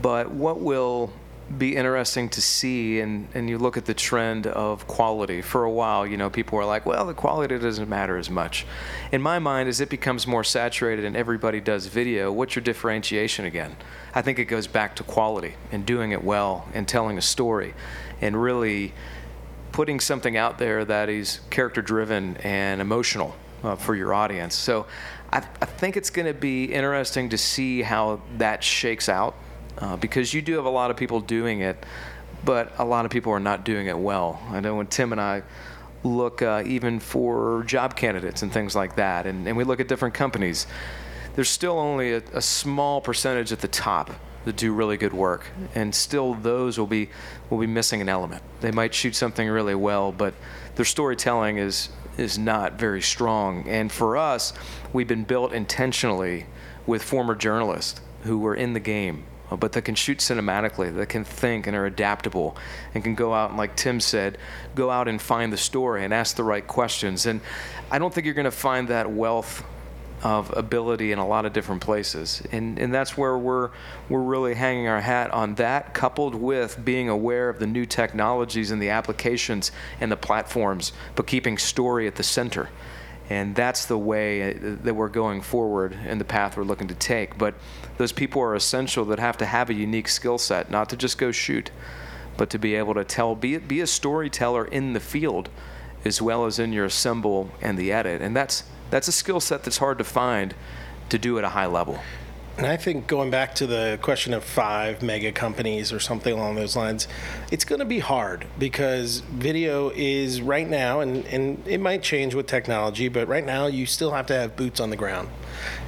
But 0.00 0.30
what 0.30 0.60
will 0.60 1.12
be 1.58 1.76
interesting 1.76 2.28
to 2.28 2.42
see 2.42 3.00
and, 3.00 3.28
and 3.32 3.48
you 3.48 3.56
look 3.56 3.76
at 3.76 3.84
the 3.84 3.94
trend 3.94 4.46
of 4.46 4.86
quality. 4.86 5.40
For 5.40 5.64
a 5.64 5.70
while 5.70 6.06
you 6.06 6.16
know 6.16 6.28
people 6.28 6.58
were 6.58 6.64
like 6.64 6.86
well 6.86 7.06
the 7.06 7.14
quality 7.14 7.58
doesn't 7.58 7.88
matter 7.88 8.16
as 8.16 8.28
much. 8.28 8.66
In 9.12 9.22
my 9.22 9.38
mind 9.38 9.68
as 9.68 9.80
it 9.80 9.88
becomes 9.88 10.26
more 10.26 10.42
saturated 10.44 11.04
and 11.04 11.16
everybody 11.16 11.60
does 11.60 11.86
video 11.86 12.32
what's 12.32 12.56
your 12.56 12.62
differentiation 12.62 13.44
again? 13.44 13.76
I 14.14 14.22
think 14.22 14.38
it 14.38 14.46
goes 14.46 14.66
back 14.66 14.96
to 14.96 15.04
quality 15.04 15.54
and 15.70 15.86
doing 15.86 16.10
it 16.12 16.24
well 16.24 16.68
and 16.74 16.86
telling 16.88 17.16
a 17.16 17.22
story 17.22 17.74
and 18.20 18.40
really 18.40 18.92
putting 19.72 20.00
something 20.00 20.36
out 20.36 20.58
there 20.58 20.84
that 20.84 21.08
is 21.08 21.40
character 21.50 21.82
driven 21.82 22.36
and 22.38 22.80
emotional 22.80 23.36
uh, 23.62 23.76
for 23.76 23.94
your 23.94 24.14
audience. 24.14 24.54
So 24.54 24.86
I, 25.32 25.38
I 25.38 25.66
think 25.66 25.96
it's 25.96 26.10
going 26.10 26.26
to 26.26 26.34
be 26.34 26.64
interesting 26.64 27.28
to 27.28 27.38
see 27.38 27.82
how 27.82 28.20
that 28.38 28.64
shakes 28.64 29.08
out 29.08 29.34
uh, 29.78 29.96
because 29.96 30.32
you 30.32 30.42
do 30.42 30.54
have 30.56 30.64
a 30.64 30.70
lot 30.70 30.90
of 30.90 30.96
people 30.96 31.20
doing 31.20 31.60
it, 31.60 31.84
but 32.44 32.72
a 32.78 32.84
lot 32.84 33.04
of 33.04 33.10
people 33.10 33.32
are 33.32 33.40
not 33.40 33.64
doing 33.64 33.86
it 33.86 33.98
well. 33.98 34.40
I 34.50 34.60
know 34.60 34.76
when 34.76 34.86
Tim 34.86 35.12
and 35.12 35.20
I 35.20 35.42
look 36.04 36.42
uh, 36.42 36.62
even 36.66 37.00
for 37.00 37.64
job 37.66 37.96
candidates 37.96 38.42
and 38.42 38.52
things 38.52 38.74
like 38.74 38.96
that, 38.96 39.26
and, 39.26 39.46
and 39.46 39.56
we 39.56 39.64
look 39.64 39.80
at 39.80 39.88
different 39.88 40.14
companies, 40.14 40.66
there's 41.34 41.48
still 41.48 41.78
only 41.78 42.12
a, 42.14 42.22
a 42.32 42.42
small 42.42 43.00
percentage 43.00 43.52
at 43.52 43.60
the 43.60 43.68
top 43.68 44.10
that 44.44 44.56
do 44.56 44.72
really 44.72 44.96
good 44.96 45.12
work, 45.12 45.46
and 45.74 45.94
still 45.94 46.34
those 46.34 46.78
will 46.78 46.86
be 46.86 47.10
will 47.50 47.58
be 47.58 47.66
missing 47.66 48.00
an 48.00 48.08
element. 48.08 48.42
They 48.60 48.70
might 48.70 48.94
shoot 48.94 49.14
something 49.14 49.48
really 49.48 49.74
well, 49.74 50.12
but 50.12 50.34
their 50.76 50.84
storytelling 50.84 51.58
is 51.58 51.90
is 52.16 52.38
not 52.38 52.74
very 52.78 53.02
strong. 53.02 53.68
And 53.68 53.90
for 53.90 54.16
us, 54.16 54.52
we've 54.92 55.08
been 55.08 55.24
built 55.24 55.52
intentionally 55.52 56.46
with 56.86 57.02
former 57.02 57.34
journalists 57.34 58.00
who 58.22 58.38
were 58.38 58.54
in 58.54 58.72
the 58.72 58.80
game 58.80 59.24
Uh, 59.50 59.56
but 59.56 59.72
that 59.72 59.82
can 59.82 59.94
shoot 59.94 60.18
cinematically, 60.18 60.94
that 60.94 61.08
can 61.08 61.24
think 61.24 61.66
and 61.66 61.76
are 61.76 61.86
adaptable, 61.86 62.56
and 62.94 63.04
can 63.04 63.14
go 63.14 63.32
out 63.32 63.50
and, 63.50 63.58
like 63.58 63.76
Tim 63.76 64.00
said, 64.00 64.38
go 64.74 64.90
out 64.90 65.08
and 65.08 65.22
find 65.22 65.52
the 65.52 65.56
story 65.56 66.04
and 66.04 66.12
ask 66.12 66.36
the 66.36 66.44
right 66.44 66.66
questions. 66.66 67.26
And 67.26 67.40
I 67.90 67.98
don't 67.98 68.12
think 68.12 68.24
you're 68.24 68.34
going 68.34 68.46
to 68.46 68.50
find 68.50 68.88
that 68.88 69.10
wealth 69.10 69.64
of 70.22 70.50
ability 70.56 71.12
in 71.12 71.18
a 71.18 71.26
lot 71.26 71.44
of 71.44 71.52
different 71.52 71.82
places. 71.82 72.42
And, 72.50 72.78
and 72.78 72.92
that's 72.92 73.16
where 73.16 73.36
we're, 73.36 73.70
we're 74.08 74.22
really 74.22 74.54
hanging 74.54 74.88
our 74.88 75.00
hat 75.00 75.30
on 75.30 75.56
that, 75.56 75.94
coupled 75.94 76.34
with 76.34 76.82
being 76.84 77.08
aware 77.08 77.48
of 77.48 77.58
the 77.58 77.66
new 77.66 77.84
technologies 77.86 78.70
and 78.70 78.80
the 78.80 78.88
applications 78.88 79.70
and 80.00 80.10
the 80.10 80.16
platforms, 80.16 80.92
but 81.14 81.26
keeping 81.26 81.58
story 81.58 82.06
at 82.06 82.16
the 82.16 82.22
center 82.22 82.70
and 83.28 83.54
that's 83.54 83.86
the 83.86 83.98
way 83.98 84.54
uh, 84.54 84.76
that 84.82 84.94
we're 84.94 85.08
going 85.08 85.40
forward 85.40 85.96
and 86.06 86.20
the 86.20 86.24
path 86.24 86.56
we're 86.56 86.64
looking 86.64 86.88
to 86.88 86.94
take. 86.94 87.36
But 87.36 87.54
those 87.98 88.12
people 88.12 88.40
are 88.42 88.54
essential 88.54 89.04
that 89.06 89.18
have 89.18 89.36
to 89.38 89.46
have 89.46 89.70
a 89.70 89.74
unique 89.74 90.08
skill 90.08 90.38
set, 90.38 90.70
not 90.70 90.88
to 90.90 90.96
just 90.96 91.18
go 91.18 91.32
shoot, 91.32 91.70
but 92.36 92.50
to 92.50 92.58
be 92.58 92.74
able 92.74 92.94
to 92.94 93.04
tell, 93.04 93.34
be, 93.34 93.58
be 93.58 93.80
a 93.80 93.86
storyteller 93.86 94.66
in 94.66 94.92
the 94.92 95.00
field 95.00 95.48
as 96.04 96.22
well 96.22 96.46
as 96.46 96.58
in 96.58 96.72
your 96.72 96.84
assemble 96.84 97.50
and 97.60 97.76
the 97.76 97.90
edit. 97.92 98.22
And 98.22 98.36
that's, 98.36 98.64
that's 98.90 99.08
a 99.08 99.12
skill 99.12 99.40
set 99.40 99.64
that's 99.64 99.78
hard 99.78 99.98
to 99.98 100.04
find 100.04 100.54
to 101.08 101.18
do 101.18 101.38
at 101.38 101.44
a 101.44 101.48
high 101.48 101.66
level. 101.66 101.98
And 102.58 102.64
I 102.64 102.78
think 102.78 103.06
going 103.06 103.30
back 103.30 103.54
to 103.56 103.66
the 103.66 103.98
question 104.00 104.32
of 104.32 104.42
five 104.42 105.02
mega 105.02 105.30
companies 105.30 105.92
or 105.92 106.00
something 106.00 106.32
along 106.32 106.54
those 106.54 106.74
lines, 106.74 107.06
it's 107.52 107.66
going 107.66 107.80
to 107.80 107.84
be 107.84 107.98
hard 107.98 108.46
because 108.58 109.20
video 109.20 109.90
is 109.94 110.40
right 110.40 110.66
now, 110.66 111.00
and, 111.00 111.26
and 111.26 111.62
it 111.68 111.80
might 111.80 112.02
change 112.02 112.34
with 112.34 112.46
technology, 112.46 113.08
but 113.08 113.28
right 113.28 113.44
now 113.44 113.66
you 113.66 113.84
still 113.84 114.12
have 114.12 114.26
to 114.28 114.34
have 114.34 114.56
boots 114.56 114.80
on 114.80 114.88
the 114.88 114.96
ground. 114.96 115.28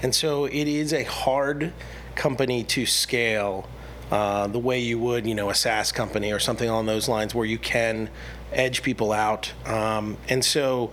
And 0.02 0.14
so 0.14 0.44
it 0.44 0.68
is 0.68 0.92
a 0.92 1.04
hard 1.04 1.72
company 2.14 2.64
to 2.64 2.84
scale 2.84 3.66
uh, 4.10 4.46
the 4.46 4.58
way 4.58 4.78
you 4.78 4.98
would, 4.98 5.26
you 5.26 5.34
know, 5.34 5.48
a 5.48 5.54
SaaS 5.54 5.90
company 5.90 6.32
or 6.32 6.38
something 6.38 6.68
along 6.68 6.84
those 6.84 7.08
lines 7.08 7.34
where 7.34 7.46
you 7.46 7.58
can 7.58 8.10
edge 8.52 8.82
people 8.82 9.12
out. 9.12 9.52
Um, 9.64 10.18
and 10.28 10.44
so 10.44 10.90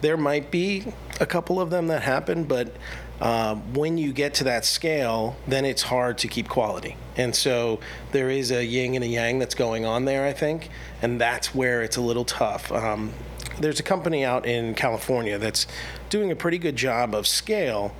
there 0.00 0.16
might 0.16 0.50
be 0.50 0.86
a 1.20 1.26
couple 1.26 1.60
of 1.60 1.68
them 1.68 1.88
that 1.88 2.02
happen, 2.02 2.44
but 2.44 2.74
um, 3.20 3.74
when 3.74 3.98
you 3.98 4.12
get 4.12 4.34
to 4.34 4.44
that 4.44 4.64
scale, 4.64 5.36
then 5.46 5.64
it's 5.64 5.82
hard 5.82 6.18
to 6.18 6.28
keep 6.28 6.48
quality. 6.48 6.96
And 7.16 7.34
so 7.34 7.80
there 8.12 8.30
is 8.30 8.52
a 8.52 8.64
yin 8.64 8.94
and 8.94 9.04
a 9.04 9.08
yang 9.08 9.38
that's 9.38 9.56
going 9.56 9.84
on 9.84 10.04
there, 10.04 10.24
I 10.24 10.32
think, 10.32 10.70
and 11.02 11.20
that's 11.20 11.54
where 11.54 11.82
it's 11.82 11.96
a 11.96 12.00
little 12.00 12.24
tough. 12.24 12.70
Um, 12.70 13.12
there's 13.58 13.80
a 13.80 13.82
company 13.82 14.24
out 14.24 14.46
in 14.46 14.74
California 14.74 15.36
that's 15.36 15.66
doing 16.10 16.30
a 16.30 16.36
pretty 16.36 16.58
good 16.58 16.76
job 16.76 17.12
of 17.14 17.26
scale, 17.26 17.92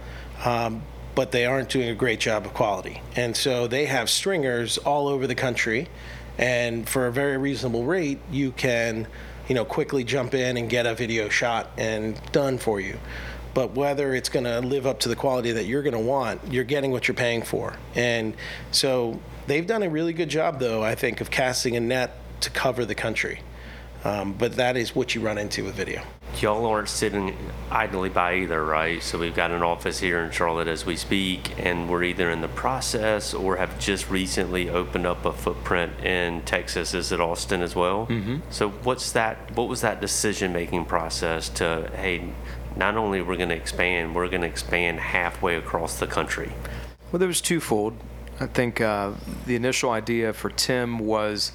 um, 0.45 0.83
but 1.17 1.33
they 1.33 1.47
aren't 1.47 1.69
doing 1.69 1.89
a 1.89 1.95
great 1.97 2.21
job 2.21 2.47
of 2.47 2.55
quality. 2.55 3.03
And 3.17 3.37
so 3.37 3.67
they 3.67 3.87
have 3.87 4.09
stringers 4.09 4.79
all 4.79 5.09
over 5.09 5.27
the 5.27 5.35
country, 5.35 5.89
and 6.39 6.89
for 6.89 7.09
a 7.09 7.13
very 7.13 7.37
reasonable 7.37 7.83
rate, 7.83 8.21
you 8.31 8.53
can, 8.53 9.09
you 9.49 9.57
know, 9.57 9.65
quickly 9.65 10.05
jump 10.05 10.33
in 10.33 10.57
and 10.57 10.71
get 10.71 10.87
a 10.87 10.95
video 10.95 11.29
shot 11.29 11.73
and 11.77 12.21
done 12.31 12.57
for 12.59 12.81
you 12.81 13.01
but 13.59 13.75
whether 13.75 14.15
it's 14.15 14.29
going 14.29 14.45
to 14.45 14.61
live 14.61 14.87
up 14.87 15.01
to 15.01 15.09
the 15.09 15.17
quality 15.17 15.51
that 15.51 15.65
you're 15.65 15.83
going 15.83 15.93
to 15.93 15.99
want, 15.99 16.41
you're 16.49 16.63
getting 16.63 16.93
what 16.93 17.09
you're 17.09 17.15
paying 17.17 17.43
for. 17.43 17.75
And 17.97 18.37
so 18.71 19.19
they've 19.49 19.67
done 19.67 19.83
a 19.83 19.91
really 19.91 20.13
good 20.13 20.29
job, 20.29 20.61
though, 20.61 20.85
I 20.85 20.95
think, 20.95 21.21
of 21.21 21.29
casting 21.29 21.75
a 21.75 21.81
net 21.81 22.13
to 22.43 22.51
cover 22.51 22.85
the 22.85 22.95
country. 22.95 23.41
Um, 24.05 24.35
but 24.35 24.55
that 24.55 24.77
is 24.77 24.95
what 24.95 25.17
you 25.17 25.23
run 25.23 25.39
into 25.39 25.65
with 25.65 25.75
video. 25.75 26.03
Y'all 26.41 26.67
aren't 26.67 26.89
sitting 26.89 27.37
idly 27.69 28.11
by 28.11 28.37
either, 28.37 28.65
right? 28.65 29.03
So 29.03 29.19
we've 29.19 29.35
got 29.35 29.51
an 29.51 29.65
office 29.65 29.99
here 29.99 30.21
in 30.21 30.31
Charlotte 30.31 30.69
as 30.69 30.87
we 30.87 30.95
speak, 30.95 31.59
and 31.59 31.91
we're 31.91 32.05
either 32.05 32.31
in 32.31 32.41
the 32.41 32.49
process 32.49 33.35
or 33.35 33.57
have 33.57 33.77
just 33.81 34.09
recently 34.09 34.71
opened 34.71 35.05
up 35.05 35.25
a 35.25 35.33
footprint 35.33 35.99
in 36.05 36.43
Texas. 36.43 36.95
Is 36.95 37.11
it 37.11 37.21
Austin 37.21 37.61
as 37.63 37.75
well? 37.75 38.07
Mm-hmm. 38.07 38.37
So 38.51 38.69
what's 38.71 39.11
that? 39.13 39.51
What 39.57 39.67
was 39.69 39.81
that 39.81 40.01
decision-making 40.01 40.85
process 40.85 41.49
to 41.49 41.91
hey? 41.97 42.33
Not 42.79 42.97
only 42.97 43.21
we're 43.21 43.37
going 43.37 43.49
to 43.49 43.57
expand, 43.57 44.15
we're 44.15 44.29
going 44.29 44.43
to 44.43 44.47
expand 44.47 45.01
halfway 45.01 45.57
across 45.57 45.99
the 45.99 46.07
country. 46.07 46.53
Well, 47.11 47.19
there 47.19 47.29
was 47.29 47.41
twofold. 47.41 47.95
I 48.41 48.47
think 48.47 48.81
uh, 48.81 49.13
the 49.47 49.57
initial 49.57 49.91
idea 49.91 50.33
for 50.33 50.49
Tim 50.49 51.01
was 51.01 51.53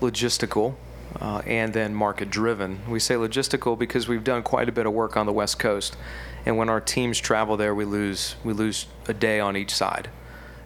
logistical 0.00 0.74
uh, 1.18 1.38
and 1.46 1.72
then 1.72 1.94
market 1.94 2.28
driven. 2.28 2.80
We 2.90 3.00
say 3.00 3.14
logistical 3.14 3.78
because 3.78 4.06
we've 4.06 4.24
done 4.24 4.42
quite 4.42 4.68
a 4.68 4.72
bit 4.72 4.84
of 4.84 4.92
work 4.92 5.16
on 5.16 5.24
the 5.24 5.32
West 5.32 5.58
Coast, 5.58 5.96
and 6.44 6.58
when 6.58 6.68
our 6.68 6.80
teams 6.80 7.18
travel 7.18 7.56
there, 7.56 7.74
we 7.74 7.86
lose 7.86 8.36
we 8.44 8.52
lose 8.52 8.86
a 9.08 9.14
day 9.14 9.40
on 9.40 9.56
each 9.56 9.74
side. 9.74 10.10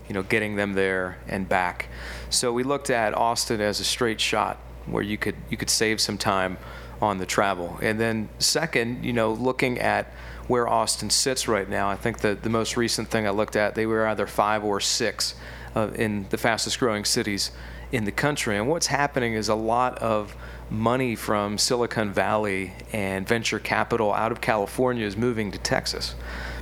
You 0.08 0.14
know, 0.14 0.24
getting 0.24 0.56
them 0.56 0.72
there 0.72 1.18
and 1.28 1.48
back. 1.48 1.88
So 2.30 2.52
we 2.52 2.64
looked 2.64 2.90
at 2.90 3.14
Austin 3.16 3.60
as 3.60 3.78
a 3.78 3.84
straight 3.84 4.20
shot 4.20 4.58
where 4.86 5.04
you 5.04 5.16
could 5.16 5.36
you 5.50 5.56
could 5.56 5.70
save 5.70 6.00
some 6.00 6.18
time 6.18 6.58
on 7.00 7.18
the 7.18 7.26
travel. 7.26 7.78
And 7.82 7.98
then 7.98 8.28
second, 8.38 9.04
you 9.04 9.12
know, 9.12 9.32
looking 9.32 9.78
at 9.78 10.12
where 10.46 10.68
Austin 10.68 11.10
sits 11.10 11.48
right 11.48 11.68
now, 11.68 11.88
I 11.88 11.96
think 11.96 12.20
that 12.20 12.42
the 12.42 12.50
most 12.50 12.76
recent 12.76 13.08
thing 13.08 13.26
I 13.26 13.30
looked 13.30 13.56
at, 13.56 13.74
they 13.74 13.86
were 13.86 14.06
either 14.06 14.26
five 14.26 14.64
or 14.64 14.80
six 14.80 15.34
uh, 15.76 15.88
in 15.94 16.26
the 16.30 16.38
fastest 16.38 16.78
growing 16.78 17.04
cities 17.04 17.52
in 17.92 18.04
the 18.04 18.12
country. 18.12 18.56
And 18.56 18.68
what's 18.68 18.88
happening 18.88 19.34
is 19.34 19.48
a 19.48 19.54
lot 19.54 19.98
of 19.98 20.36
money 20.68 21.16
from 21.16 21.58
Silicon 21.58 22.12
Valley 22.12 22.72
and 22.92 23.26
venture 23.26 23.58
capital 23.58 24.12
out 24.12 24.30
of 24.30 24.40
California 24.40 25.04
is 25.04 25.16
moving 25.16 25.50
to 25.50 25.58
Texas 25.58 26.14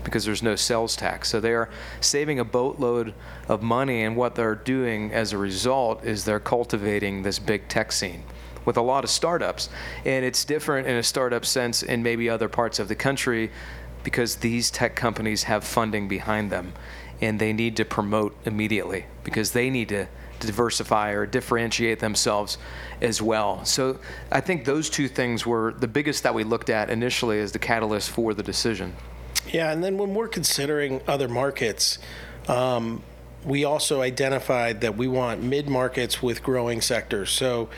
because 0.05 0.25
there's 0.25 0.43
no 0.43 0.57
sales 0.57 0.97
tax. 0.97 1.29
So 1.29 1.41
they 1.41 1.53
are 1.53 1.69
saving 2.01 2.39
a 2.39 2.45
boatload 2.45 3.13
of 3.49 3.63
money, 3.63 4.03
and 4.03 4.17
what 4.17 4.35
they're 4.35 4.55
doing 4.55 5.13
as 5.13 5.33
a 5.33 5.39
result 5.39 6.05
is 6.05 6.25
they're 6.25 6.41
cultivating 6.41 7.23
this 7.23 7.39
big 7.39 7.69
tech 7.69 7.93
scene 7.93 8.23
with 8.69 8.77
a 8.77 8.83
lot 8.83 9.03
of 9.03 9.09
startups. 9.09 9.71
And 10.05 10.27
it's 10.27 10.45
different 10.45 10.87
in 10.87 10.97
a 10.97 11.03
startup 11.03 11.47
sense 11.47 11.83
in 11.83 12.03
maybe 12.03 12.29
other 12.29 12.51
parts 12.51 12.79
of 12.79 12.89
the 12.89 12.95
country 12.95 13.51
because 14.05 14.37
these 14.37 14.71
tech 14.71 14.95
companies 14.95 15.45
have 15.45 15.65
funding 15.65 16.07
behind 16.07 16.53
them 16.53 16.75
and 17.23 17.41
they 17.41 17.55
need 17.55 17.79
to 17.79 17.87
promote 17.87 18.37
immediately 18.45 19.07
because 19.25 19.53
they 19.53 19.71
need 19.71 19.89
to 19.89 20.07
diversify 20.41 21.13
or 21.13 21.25
differentiate 21.25 21.99
themselves 21.99 22.59
as 23.01 23.23
well. 23.23 23.65
So 23.65 23.99
I 24.31 24.43
think 24.43 24.67
those 24.67 24.91
two 24.91 25.09
things 25.09 25.47
were 25.47 25.73
the 25.79 25.89
biggest 25.89 26.23
that 26.25 26.35
we 26.35 26.45
looked 26.45 26.69
at 26.69 26.91
initially 26.91 27.41
as 27.41 27.53
the 27.53 27.59
catalyst 27.59 28.11
for 28.11 28.35
the 28.35 28.43
decision. 28.43 28.95
Yeah, 29.51 29.73
and 29.73 29.83
then 29.83 29.97
when 29.97 30.13
we're 30.13 30.29
considering 30.29 31.01
other 31.09 31.27
markets, 31.27 31.99
um, 32.49 33.03
we 33.45 33.65
also 33.65 34.03
identified 34.03 34.83
that 34.83 34.97
we 34.97 35.09
want 35.09 35.43
mid 35.43 35.69
markets 35.69 36.23
with 36.23 36.43
growing 36.43 36.83
sectors. 36.83 37.31
So 37.31 37.71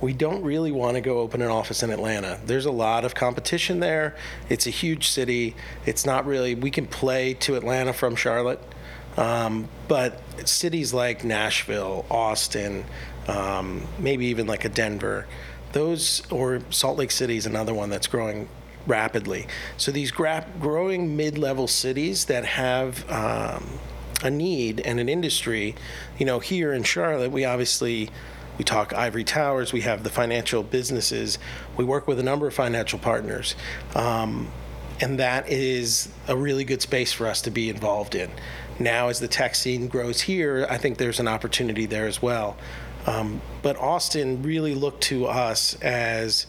we 0.00 0.12
don't 0.12 0.42
really 0.42 0.72
want 0.72 0.94
to 0.94 1.00
go 1.00 1.20
open 1.20 1.40
an 1.40 1.48
office 1.48 1.82
in 1.82 1.90
Atlanta. 1.90 2.38
There's 2.44 2.66
a 2.66 2.70
lot 2.70 3.04
of 3.04 3.14
competition 3.14 3.80
there. 3.80 4.14
It's 4.48 4.66
a 4.66 4.70
huge 4.70 5.08
city. 5.08 5.54
It's 5.86 6.04
not 6.04 6.26
really, 6.26 6.54
we 6.54 6.70
can 6.70 6.86
play 6.86 7.34
to 7.34 7.56
Atlanta 7.56 7.92
from 7.92 8.14
Charlotte, 8.14 8.60
um, 9.16 9.68
but 9.88 10.20
cities 10.46 10.92
like 10.92 11.24
Nashville, 11.24 12.04
Austin, 12.10 12.84
um, 13.26 13.86
maybe 13.98 14.26
even 14.26 14.46
like 14.46 14.64
a 14.64 14.68
Denver, 14.68 15.26
those, 15.72 16.22
or 16.30 16.60
Salt 16.70 16.98
Lake 16.98 17.10
City 17.10 17.36
is 17.36 17.46
another 17.46 17.72
one 17.72 17.88
that's 17.88 18.06
growing 18.06 18.48
rapidly. 18.86 19.46
So 19.78 19.90
these 19.90 20.10
gra- 20.10 20.46
growing 20.60 21.16
mid-level 21.16 21.68
cities 21.68 22.26
that 22.26 22.44
have 22.44 23.10
um, 23.10 23.78
a 24.22 24.30
need 24.30 24.80
and 24.80 25.00
an 25.00 25.08
industry, 25.08 25.74
you 26.18 26.26
know, 26.26 26.38
here 26.38 26.72
in 26.72 26.82
Charlotte, 26.82 27.32
we 27.32 27.44
obviously 27.44 28.10
we 28.58 28.64
talk 28.64 28.92
ivory 28.94 29.24
towers. 29.24 29.72
We 29.72 29.82
have 29.82 30.02
the 30.02 30.10
financial 30.10 30.62
businesses. 30.62 31.38
We 31.76 31.84
work 31.84 32.06
with 32.06 32.18
a 32.18 32.22
number 32.22 32.46
of 32.46 32.54
financial 32.54 32.98
partners. 32.98 33.54
Um, 33.94 34.50
and 35.00 35.18
that 35.18 35.48
is 35.48 36.08
a 36.26 36.36
really 36.36 36.64
good 36.64 36.80
space 36.80 37.12
for 37.12 37.26
us 37.26 37.42
to 37.42 37.50
be 37.50 37.68
involved 37.68 38.14
in. 38.14 38.30
Now, 38.78 39.08
as 39.08 39.20
the 39.20 39.28
tech 39.28 39.54
scene 39.54 39.88
grows 39.88 40.22
here, 40.22 40.66
I 40.68 40.78
think 40.78 40.98
there's 40.98 41.20
an 41.20 41.28
opportunity 41.28 41.86
there 41.86 42.06
as 42.06 42.20
well. 42.20 42.56
Um, 43.06 43.40
but 43.62 43.76
Austin 43.76 44.42
really 44.42 44.74
looked 44.74 45.02
to 45.04 45.26
us 45.26 45.80
as, 45.80 46.46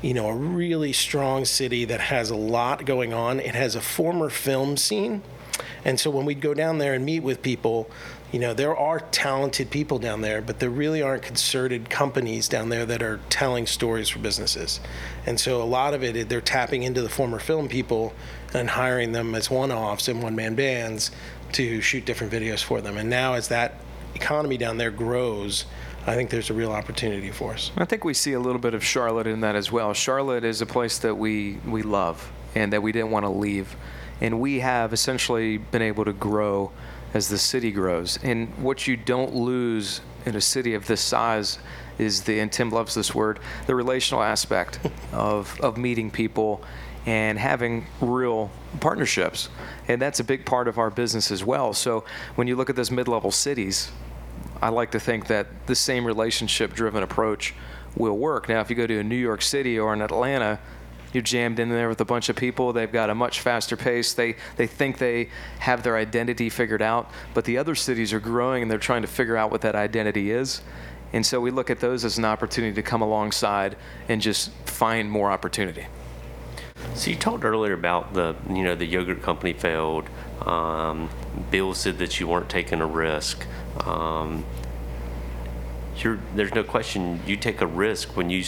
you 0.00 0.14
know, 0.14 0.28
a 0.28 0.34
really 0.34 0.92
strong 0.92 1.44
city 1.44 1.84
that 1.84 2.00
has 2.00 2.30
a 2.30 2.36
lot 2.36 2.84
going 2.84 3.12
on. 3.12 3.40
It 3.40 3.54
has 3.54 3.76
a 3.76 3.80
former 3.80 4.28
film 4.28 4.76
scene. 4.76 5.22
And 5.84 5.98
so 5.98 6.10
when 6.10 6.24
we'd 6.24 6.40
go 6.40 6.54
down 6.54 6.78
there 6.78 6.94
and 6.94 7.04
meet 7.04 7.22
with 7.22 7.42
people, 7.42 7.90
you 8.32 8.38
know, 8.38 8.54
there 8.54 8.74
are 8.74 8.98
talented 8.98 9.70
people 9.70 9.98
down 9.98 10.22
there, 10.22 10.40
but 10.40 10.58
there 10.58 10.70
really 10.70 11.02
aren't 11.02 11.22
concerted 11.22 11.90
companies 11.90 12.48
down 12.48 12.70
there 12.70 12.86
that 12.86 13.02
are 13.02 13.20
telling 13.28 13.66
stories 13.66 14.08
for 14.08 14.20
businesses. 14.20 14.80
And 15.26 15.38
so 15.38 15.62
a 15.62 15.64
lot 15.64 15.92
of 15.92 16.02
it, 16.02 16.30
they're 16.30 16.40
tapping 16.40 16.82
into 16.82 17.02
the 17.02 17.10
former 17.10 17.38
film 17.38 17.68
people 17.68 18.14
and 18.54 18.70
hiring 18.70 19.12
them 19.12 19.34
as 19.34 19.50
one 19.50 19.70
offs 19.70 20.08
and 20.08 20.22
one 20.22 20.34
man 20.34 20.54
bands 20.54 21.10
to 21.52 21.82
shoot 21.82 22.06
different 22.06 22.32
videos 22.32 22.62
for 22.62 22.80
them. 22.80 22.96
And 22.96 23.10
now, 23.10 23.34
as 23.34 23.48
that 23.48 23.74
economy 24.14 24.56
down 24.56 24.78
there 24.78 24.90
grows, 24.90 25.66
I 26.06 26.14
think 26.14 26.30
there's 26.30 26.48
a 26.48 26.54
real 26.54 26.72
opportunity 26.72 27.30
for 27.30 27.52
us. 27.52 27.70
I 27.76 27.84
think 27.84 28.02
we 28.02 28.14
see 28.14 28.32
a 28.32 28.40
little 28.40 28.60
bit 28.60 28.72
of 28.72 28.82
Charlotte 28.82 29.26
in 29.26 29.42
that 29.42 29.54
as 29.54 29.70
well. 29.70 29.92
Charlotte 29.92 30.42
is 30.42 30.62
a 30.62 30.66
place 30.66 30.98
that 31.00 31.14
we, 31.14 31.58
we 31.66 31.82
love 31.82 32.32
and 32.54 32.72
that 32.72 32.82
we 32.82 32.92
didn't 32.92 33.10
want 33.10 33.24
to 33.24 33.30
leave. 33.30 33.76
And 34.22 34.40
we 34.40 34.60
have 34.60 34.94
essentially 34.94 35.58
been 35.58 35.82
able 35.82 36.06
to 36.06 36.12
grow 36.12 36.72
as 37.14 37.28
the 37.28 37.38
city 37.38 37.70
grows. 37.70 38.18
And 38.22 38.48
what 38.58 38.86
you 38.86 38.96
don't 38.96 39.34
lose 39.34 40.00
in 40.24 40.36
a 40.36 40.40
city 40.40 40.74
of 40.74 40.86
this 40.86 41.00
size 41.00 41.58
is 41.98 42.22
the, 42.22 42.40
and 42.40 42.50
Tim 42.50 42.70
loves 42.70 42.94
this 42.94 43.14
word, 43.14 43.38
the 43.66 43.74
relational 43.74 44.22
aspect 44.22 44.78
of, 45.12 45.60
of 45.60 45.76
meeting 45.76 46.10
people 46.10 46.62
and 47.04 47.38
having 47.38 47.86
real 48.00 48.50
partnerships. 48.80 49.48
And 49.88 50.00
that's 50.00 50.20
a 50.20 50.24
big 50.24 50.46
part 50.46 50.68
of 50.68 50.78
our 50.78 50.90
business 50.90 51.30
as 51.30 51.44
well. 51.44 51.72
So 51.72 52.04
when 52.36 52.46
you 52.46 52.56
look 52.56 52.70
at 52.70 52.76
those 52.76 52.90
mid 52.90 53.08
level 53.08 53.30
cities, 53.30 53.90
I 54.60 54.68
like 54.68 54.92
to 54.92 55.00
think 55.00 55.26
that 55.26 55.66
the 55.66 55.74
same 55.74 56.04
relationship 56.04 56.72
driven 56.72 57.02
approach 57.02 57.54
will 57.96 58.16
work. 58.16 58.48
Now, 58.48 58.60
if 58.60 58.70
you 58.70 58.76
go 58.76 58.86
to 58.86 59.00
a 59.00 59.04
New 59.04 59.16
York 59.16 59.42
City 59.42 59.78
or 59.78 59.92
an 59.92 60.00
Atlanta, 60.00 60.60
you're 61.12 61.22
jammed 61.22 61.58
in 61.58 61.68
there 61.68 61.88
with 61.88 62.00
a 62.00 62.04
bunch 62.04 62.28
of 62.28 62.36
people. 62.36 62.72
They've 62.72 62.90
got 62.90 63.10
a 63.10 63.14
much 63.14 63.40
faster 63.40 63.76
pace. 63.76 64.12
They 64.12 64.36
they 64.56 64.66
think 64.66 64.98
they 64.98 65.28
have 65.60 65.82
their 65.82 65.96
identity 65.96 66.48
figured 66.48 66.82
out, 66.82 67.10
but 67.34 67.44
the 67.44 67.58
other 67.58 67.74
cities 67.74 68.12
are 68.12 68.20
growing 68.20 68.62
and 68.62 68.70
they're 68.70 68.78
trying 68.78 69.02
to 69.02 69.08
figure 69.08 69.36
out 69.36 69.50
what 69.50 69.60
that 69.62 69.74
identity 69.74 70.30
is. 70.30 70.62
And 71.12 71.24
so 71.26 71.40
we 71.40 71.50
look 71.50 71.68
at 71.68 71.80
those 71.80 72.04
as 72.04 72.16
an 72.16 72.24
opportunity 72.24 72.74
to 72.74 72.82
come 72.82 73.02
alongside 73.02 73.76
and 74.08 74.22
just 74.22 74.50
find 74.64 75.10
more 75.10 75.30
opportunity. 75.30 75.86
So 76.94 77.10
you 77.10 77.16
talked 77.16 77.44
earlier 77.44 77.74
about 77.74 78.14
the 78.14 78.34
you 78.48 78.62
know 78.64 78.74
the 78.74 78.86
yogurt 78.86 79.22
company 79.22 79.52
failed. 79.52 80.08
Um, 80.46 81.08
Bill 81.50 81.74
said 81.74 81.98
that 81.98 82.18
you 82.18 82.26
weren't 82.26 82.48
taking 82.48 82.80
a 82.80 82.86
risk. 82.86 83.46
Um, 83.86 84.44
there's 86.34 86.54
no 86.54 86.64
question 86.64 87.20
you 87.26 87.36
take 87.36 87.60
a 87.60 87.66
risk 87.66 88.16
when 88.16 88.30
you 88.30 88.42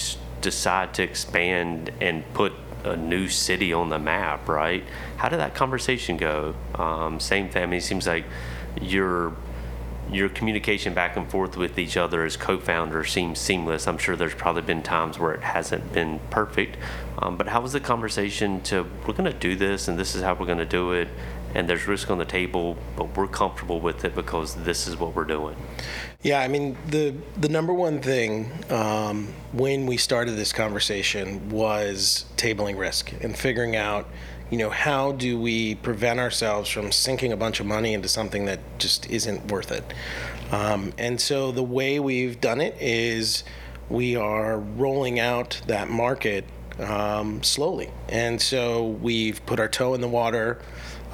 decide 0.45 0.95
to 0.95 1.03
expand 1.03 1.90
and 2.01 2.22
put 2.34 2.53
a 2.84 2.97
new 2.97 3.28
city 3.28 3.72
on 3.72 3.88
the 3.88 3.99
map, 3.99 4.47
right? 4.47 4.84
How 5.16 5.28
did 5.28 5.40
that 5.40 5.55
conversation 5.55 6.16
go? 6.18 6.55
Um, 6.74 7.18
same 7.18 7.49
thing. 7.49 7.62
I 7.62 7.66
mean, 7.66 7.78
it 7.78 7.82
seems 7.82 8.07
like 8.07 8.26
your 8.80 9.34
your 10.12 10.28
communication 10.28 10.92
back 10.92 11.16
and 11.16 11.28
forth 11.30 11.57
with 11.57 11.78
each 11.78 11.97
other 11.97 12.24
as 12.24 12.36
co-founders 12.36 13.11
seems 13.11 13.38
seamless. 13.38 13.88
I'm 13.88 13.97
sure 13.97 14.14
there's 14.14 14.34
probably 14.34 14.61
been 14.61 14.82
times 14.82 15.18
where 15.18 15.32
it 15.32 15.40
hasn't 15.40 15.95
been 15.95 16.20
perfect, 16.28 16.76
um, 17.18 17.38
but 17.38 17.49
how 17.49 17.62
was 17.62 17.72
the 17.72 17.80
conversation 17.80 18.61
to 18.64 18.86
we're 19.07 19.14
going 19.14 19.32
to 19.32 19.38
do 19.38 19.57
this 19.57 19.88
and 19.88 19.99
this 19.99 20.14
is 20.14 20.22
how 20.22 20.34
we're 20.34 20.45
going 20.45 20.59
to 20.59 20.66
do 20.66 20.92
it, 20.92 21.09
and 21.55 21.66
there's 21.66 21.86
risk 21.86 22.11
on 22.11 22.18
the 22.18 22.26
table, 22.26 22.76
but 22.97 23.16
we're 23.16 23.26
comfortable 23.26 23.80
with 23.80 24.05
it 24.05 24.14
because 24.14 24.55
this 24.57 24.86
is 24.86 24.95
what 24.99 25.14
we're 25.14 25.24
doing. 25.24 25.57
Yeah, 26.25 26.41
I 26.41 26.49
mean 26.49 26.75
the 26.89 27.14
the 27.37 27.51
number 27.51 27.75
one 27.75 28.01
thing 28.01 28.51
um, 28.70 29.29
when 29.53 29.85
we 29.85 29.99
started 29.99 30.33
this 30.33 30.55
conversation 30.55 31.51
was 31.51 32.25
tabling 32.39 32.79
risk 32.79 33.12
and 33.20 33.37
figuring 33.37 33.77
out, 33.77 34.09
you 34.51 34.57
know, 34.57 34.70
how 34.70 35.12
do 35.12 35.39
we 35.39 35.75
prevent 35.75 36.18
ourselves 36.18 36.70
from 36.70 36.91
sinking 36.93 37.33
a 37.33 37.37
bunch 37.37 37.61
of 37.61 37.66
money 37.66 37.93
into 37.93 38.09
something 38.09 38.47
that 38.47 38.61
just 38.79 39.11
isn't 39.11 39.53
worth 39.53 39.70
it. 39.70 39.85
Um, 40.51 40.95
and 40.97 41.20
so 41.20 41.53
the 41.53 41.62
way 41.62 42.01
we've 42.01 42.41
done 42.41 42.62
it 42.62 42.75
is 42.81 43.45
we 43.91 44.16
are 44.16 44.59
rolling 44.59 45.20
out 45.20 45.61
that 45.66 45.91
market 45.91 46.47
um, 46.79 47.43
slowly, 47.43 47.91
and 48.09 48.41
so 48.41 48.89
we've 48.89 49.45
put 49.47 49.61
our 49.61 49.68
toe 49.68 49.95
in 49.95 50.01
the 50.01 50.09
water 50.09 50.61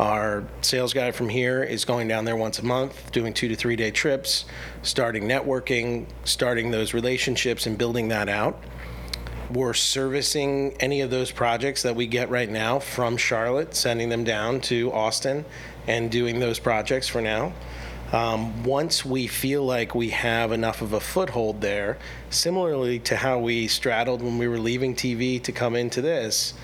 our 0.00 0.44
sales 0.62 0.94
guy 0.94 1.10
from 1.10 1.28
here 1.28 1.62
is 1.62 1.84
going 1.84 2.08
down 2.08 2.24
there 2.24 2.34
once 2.34 2.58
a 2.58 2.64
month, 2.64 3.12
doing 3.12 3.34
two 3.34 3.48
to 3.48 3.54
three 3.54 3.76
day 3.76 3.90
trips, 3.90 4.46
starting 4.80 5.24
networking, 5.24 6.06
starting 6.24 6.70
those 6.70 6.94
relationships, 6.94 7.66
and 7.66 7.76
building 7.76 8.08
that 8.08 8.26
out. 8.26 8.62
We're 9.50 9.74
servicing 9.74 10.74
any 10.80 11.02
of 11.02 11.10
those 11.10 11.30
projects 11.30 11.82
that 11.82 11.94
we 11.94 12.06
get 12.06 12.30
right 12.30 12.48
now 12.48 12.78
from 12.78 13.18
Charlotte, 13.18 13.74
sending 13.74 14.08
them 14.08 14.24
down 14.24 14.62
to 14.62 14.90
Austin 14.90 15.44
and 15.86 16.10
doing 16.10 16.40
those 16.40 16.58
projects 16.58 17.06
for 17.06 17.20
now. 17.20 17.52
Um, 18.12 18.64
once 18.64 19.04
we 19.04 19.28
feel 19.28 19.62
like 19.64 19.94
we 19.94 20.10
have 20.10 20.50
enough 20.50 20.82
of 20.82 20.92
a 20.92 21.00
foothold 21.00 21.60
there, 21.60 21.96
similarly 22.30 22.98
to 23.00 23.16
how 23.16 23.38
we 23.38 23.68
straddled 23.68 24.20
when 24.20 24.36
we 24.36 24.48
were 24.48 24.58
leaving 24.58 24.96
TV 24.96 25.40
to 25.44 25.52
come 25.52 25.76
into 25.76 26.02
this, 26.02 26.54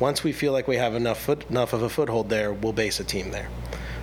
once 0.00 0.24
we 0.24 0.32
feel 0.32 0.52
like 0.52 0.66
we 0.66 0.76
have 0.76 0.94
enough 0.94 1.20
foot, 1.20 1.48
enough 1.48 1.72
of 1.72 1.82
a 1.82 1.88
foothold 1.88 2.28
there, 2.28 2.52
we'll 2.52 2.72
base 2.72 2.98
a 2.98 3.04
team 3.04 3.30
there. 3.30 3.48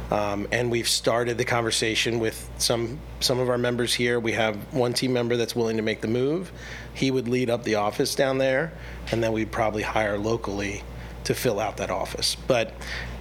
Um, 0.10 0.48
and 0.52 0.72
we've 0.72 0.88
started 0.88 1.38
the 1.38 1.46
conversation 1.46 2.20
with 2.20 2.50
some 2.58 3.00
some 3.20 3.40
of 3.40 3.50
our 3.50 3.60
members 3.60 3.94
here. 3.94 4.20
We 4.20 4.32
have 4.32 4.56
one 4.74 4.94
team 4.94 5.14
member 5.14 5.38
that's 5.38 5.56
willing 5.56 5.78
to 5.78 5.84
make 5.84 6.02
the 6.02 6.08
move. 6.08 6.52
He 6.94 7.12
would 7.12 7.28
lead 7.28 7.50
up 7.50 7.64
the 7.64 7.76
office 7.76 8.16
down 8.16 8.40
there, 8.40 8.72
and 9.12 9.22
then 9.22 9.34
we'd 9.34 9.52
probably 9.52 9.84
hire 9.84 10.18
locally 10.18 10.84
to 11.26 11.36
fill 11.36 11.60
out 11.60 11.78
that 11.78 11.92
office. 11.92 12.36
But 12.36 12.74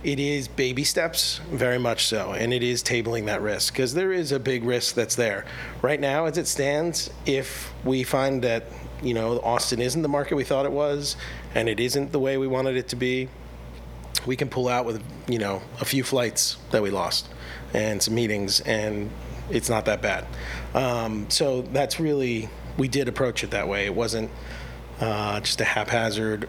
it 0.05 0.21
is 0.21 0.47
baby 0.49 0.85
steps, 0.85 1.41
very 1.51 1.79
much 1.79 2.07
so, 2.07 2.33
and 2.33 2.53
it 2.53 2.63
is 2.63 2.83
tabling 2.83 3.27
that 3.27 3.43
risk 3.43 3.73
because 3.73 3.95
there 3.95 4.13
is 4.13 4.33
a 4.33 4.39
big 4.39 4.65
risk 4.65 4.95
that's 4.95 5.17
there. 5.17 5.45
Right 5.83 5.99
now, 5.99 6.27
as 6.27 6.39
it 6.39 6.47
stands, 6.47 7.11
if 7.27 7.73
we 7.85 8.05
find 8.05 8.43
that 8.43 8.65
you 9.03 9.15
know 9.15 9.41
Austin 9.41 9.81
isn't 9.81 10.03
the 10.03 10.09
market 10.09 10.37
we 10.37 10.45
thought 10.45 10.67
it 10.67 10.73
was, 10.73 11.17
and 11.55 11.69
it 11.69 11.81
isn't 11.81 12.13
the 12.13 12.21
way 12.21 12.39
we 12.39 12.47
wanted 12.47 12.77
it 12.77 12.89
to 12.89 12.97
be, 12.97 13.29
we 14.27 14.37
can 14.37 14.49
pull 14.49 14.69
out 14.69 14.87
with 14.87 15.03
you 15.27 15.39
know 15.39 15.63
a 15.81 15.85
few 15.85 16.05
flights 16.05 16.59
that 16.71 16.83
we 16.83 16.91
lost 16.91 17.29
and 17.75 18.03
some 18.03 18.15
meetings, 18.15 18.61
and 18.61 19.11
it's 19.51 19.69
not 19.69 19.85
that 19.87 20.01
bad. 20.01 20.27
Um, 20.75 21.29
so 21.29 21.63
that's 21.63 21.99
really 21.99 22.49
we 22.77 22.87
did 22.87 23.09
approach 23.09 23.43
it 23.43 23.51
that 23.51 23.67
way. 23.67 23.87
It 23.87 23.95
wasn't 23.95 24.31
uh, 25.01 25.41
just 25.41 25.61
a 25.61 25.65
haphazard 25.65 26.49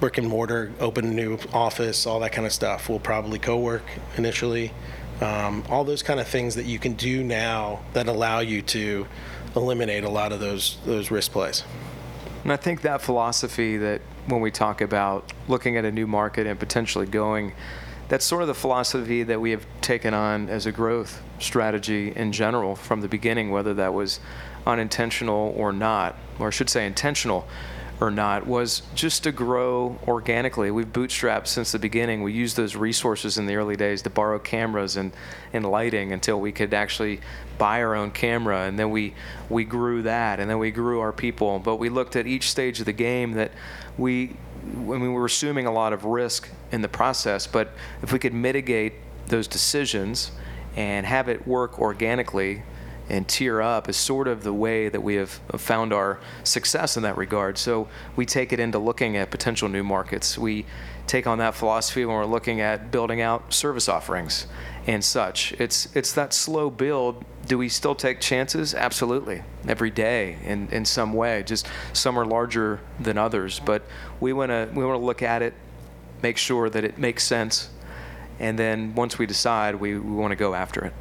brick 0.00 0.18
and 0.18 0.28
mortar, 0.28 0.72
open 0.80 1.04
a 1.06 1.10
new 1.10 1.38
office, 1.52 2.06
all 2.06 2.20
that 2.20 2.32
kind 2.32 2.46
of 2.46 2.52
stuff. 2.52 2.88
We'll 2.88 3.00
probably 3.00 3.38
co-work 3.38 3.84
initially. 4.16 4.72
Um, 5.20 5.64
all 5.68 5.84
those 5.84 6.02
kind 6.02 6.18
of 6.20 6.26
things 6.26 6.56
that 6.56 6.66
you 6.66 6.78
can 6.78 6.94
do 6.94 7.22
now 7.22 7.80
that 7.92 8.08
allow 8.08 8.40
you 8.40 8.62
to 8.62 9.06
eliminate 9.56 10.04
a 10.04 10.08
lot 10.08 10.32
of 10.32 10.40
those 10.40 10.78
those 10.84 11.10
risk 11.10 11.32
plays. 11.32 11.62
And 12.42 12.52
I 12.52 12.56
think 12.56 12.82
that 12.82 13.00
philosophy 13.00 13.76
that 13.78 14.02
when 14.26 14.40
we 14.40 14.50
talk 14.50 14.80
about 14.80 15.32
looking 15.48 15.76
at 15.76 15.84
a 15.84 15.92
new 15.92 16.06
market 16.06 16.46
and 16.46 16.58
potentially 16.58 17.06
going, 17.06 17.52
that's 18.08 18.24
sort 18.24 18.42
of 18.42 18.48
the 18.48 18.54
philosophy 18.54 19.22
that 19.22 19.40
we 19.40 19.50
have 19.52 19.66
taken 19.80 20.12
on 20.12 20.48
as 20.48 20.66
a 20.66 20.72
growth 20.72 21.22
strategy 21.38 22.12
in 22.14 22.32
general 22.32 22.76
from 22.76 23.00
the 23.00 23.08
beginning, 23.08 23.50
whether 23.50 23.74
that 23.74 23.94
was 23.94 24.20
unintentional 24.66 25.54
or 25.56 25.72
not, 25.72 26.16
or 26.38 26.48
I 26.48 26.50
should 26.50 26.70
say 26.70 26.86
intentional 26.86 27.46
or 28.00 28.10
not 28.10 28.46
was 28.46 28.82
just 28.94 29.22
to 29.22 29.32
grow 29.32 29.98
organically. 30.08 30.70
We've 30.70 30.92
bootstrapped 30.92 31.46
since 31.46 31.72
the 31.72 31.78
beginning. 31.78 32.22
We 32.22 32.32
used 32.32 32.56
those 32.56 32.74
resources 32.74 33.38
in 33.38 33.46
the 33.46 33.54
early 33.54 33.76
days 33.76 34.02
to 34.02 34.10
borrow 34.10 34.38
cameras 34.38 34.96
and, 34.96 35.12
and 35.52 35.64
lighting 35.64 36.12
until 36.12 36.40
we 36.40 36.50
could 36.50 36.74
actually 36.74 37.20
buy 37.56 37.82
our 37.82 37.94
own 37.94 38.10
camera. 38.10 38.62
And 38.62 38.78
then 38.78 38.90
we, 38.90 39.14
we 39.48 39.64
grew 39.64 40.02
that, 40.02 40.40
and 40.40 40.50
then 40.50 40.58
we 40.58 40.70
grew 40.70 41.00
our 41.00 41.12
people. 41.12 41.58
But 41.60 41.76
we 41.76 41.88
looked 41.88 42.16
at 42.16 42.26
each 42.26 42.50
stage 42.50 42.80
of 42.80 42.86
the 42.86 42.92
game 42.92 43.32
that 43.32 43.52
we, 43.96 44.36
when 44.74 45.00
we 45.00 45.08
were 45.08 45.26
assuming 45.26 45.66
a 45.66 45.72
lot 45.72 45.92
of 45.92 46.04
risk 46.04 46.48
in 46.72 46.82
the 46.82 46.88
process, 46.88 47.46
but 47.46 47.72
if 48.02 48.12
we 48.12 48.18
could 48.18 48.34
mitigate 48.34 48.94
those 49.28 49.46
decisions 49.46 50.32
and 50.76 51.06
have 51.06 51.28
it 51.28 51.46
work 51.46 51.78
organically, 51.78 52.62
and 53.08 53.28
tier 53.28 53.60
up 53.60 53.88
is 53.88 53.96
sort 53.96 54.28
of 54.28 54.42
the 54.42 54.52
way 54.52 54.88
that 54.88 55.02
we 55.02 55.16
have 55.16 55.30
found 55.56 55.92
our 55.92 56.20
success 56.42 56.96
in 56.96 57.02
that 57.02 57.16
regard. 57.16 57.58
So 57.58 57.88
we 58.16 58.24
take 58.24 58.52
it 58.52 58.60
into 58.60 58.78
looking 58.78 59.16
at 59.16 59.30
potential 59.30 59.68
new 59.68 59.84
markets. 59.84 60.38
We 60.38 60.64
take 61.06 61.26
on 61.26 61.38
that 61.38 61.54
philosophy 61.54 62.04
when 62.04 62.16
we're 62.16 62.24
looking 62.24 62.60
at 62.60 62.90
building 62.90 63.20
out 63.20 63.52
service 63.52 63.88
offerings 63.88 64.46
and 64.86 65.04
such. 65.04 65.52
It's 65.54 65.94
it's 65.94 66.12
that 66.12 66.32
slow 66.32 66.70
build. 66.70 67.24
Do 67.46 67.58
we 67.58 67.68
still 67.68 67.94
take 67.94 68.20
chances? 68.20 68.74
Absolutely, 68.74 69.42
every 69.68 69.90
day 69.90 70.38
in, 70.44 70.68
in 70.70 70.86
some 70.86 71.12
way. 71.12 71.42
Just 71.42 71.66
some 71.92 72.18
are 72.18 72.24
larger 72.24 72.80
than 72.98 73.18
others, 73.18 73.60
but 73.60 73.82
we 74.18 74.32
want 74.32 74.50
to 74.50 74.70
we 74.74 74.84
want 74.84 74.98
to 74.98 75.04
look 75.04 75.22
at 75.22 75.42
it, 75.42 75.52
make 76.22 76.38
sure 76.38 76.70
that 76.70 76.84
it 76.84 76.96
makes 76.96 77.22
sense, 77.22 77.68
and 78.38 78.58
then 78.58 78.94
once 78.94 79.18
we 79.18 79.26
decide, 79.26 79.74
we, 79.74 79.98
we 79.98 80.16
want 80.16 80.32
to 80.32 80.36
go 80.36 80.54
after 80.54 80.86
it 80.86 80.94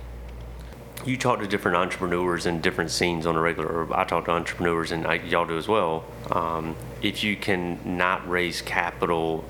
you 1.06 1.18
talk 1.18 1.40
to 1.40 1.48
different 1.48 1.78
entrepreneurs 1.78 2.46
in 2.46 2.62
different 2.62 2.92
scenes 2.92 3.26
on 3.26 3.36
a 3.36 3.42
regular. 3.42 3.94
I 3.94 4.06
talk 4.06 4.26
to 4.26 4.32
entrepreneurs, 4.32 4.92
and 4.92 5.06
I, 5.06 5.16
y'all 5.16 5.46
do 5.46 5.58
as 5.58 5.68
well. 5.68 6.06
Um, 6.32 6.76
if 7.02 7.24
you 7.24 7.36
can 7.36 7.80
not 7.98 8.28
raise 8.30 8.62
capital, 8.62 9.44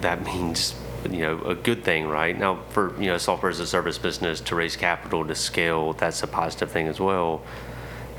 that 0.00 0.24
means 0.24 0.74
you 1.10 1.20
know 1.20 1.40
a 1.42 1.54
good 1.54 1.84
thing, 1.84 2.08
right? 2.08 2.36
Now, 2.36 2.62
for 2.70 3.00
you 3.00 3.06
know 3.06 3.18
software 3.18 3.50
as 3.50 3.60
a 3.60 3.66
service 3.66 3.98
business 3.98 4.40
to 4.42 4.54
raise 4.54 4.76
capital 4.76 5.24
to 5.26 5.34
scale, 5.34 5.92
that's 5.92 6.22
a 6.22 6.26
positive 6.26 6.70
thing 6.70 6.88
as 6.88 6.98
well. 6.98 7.42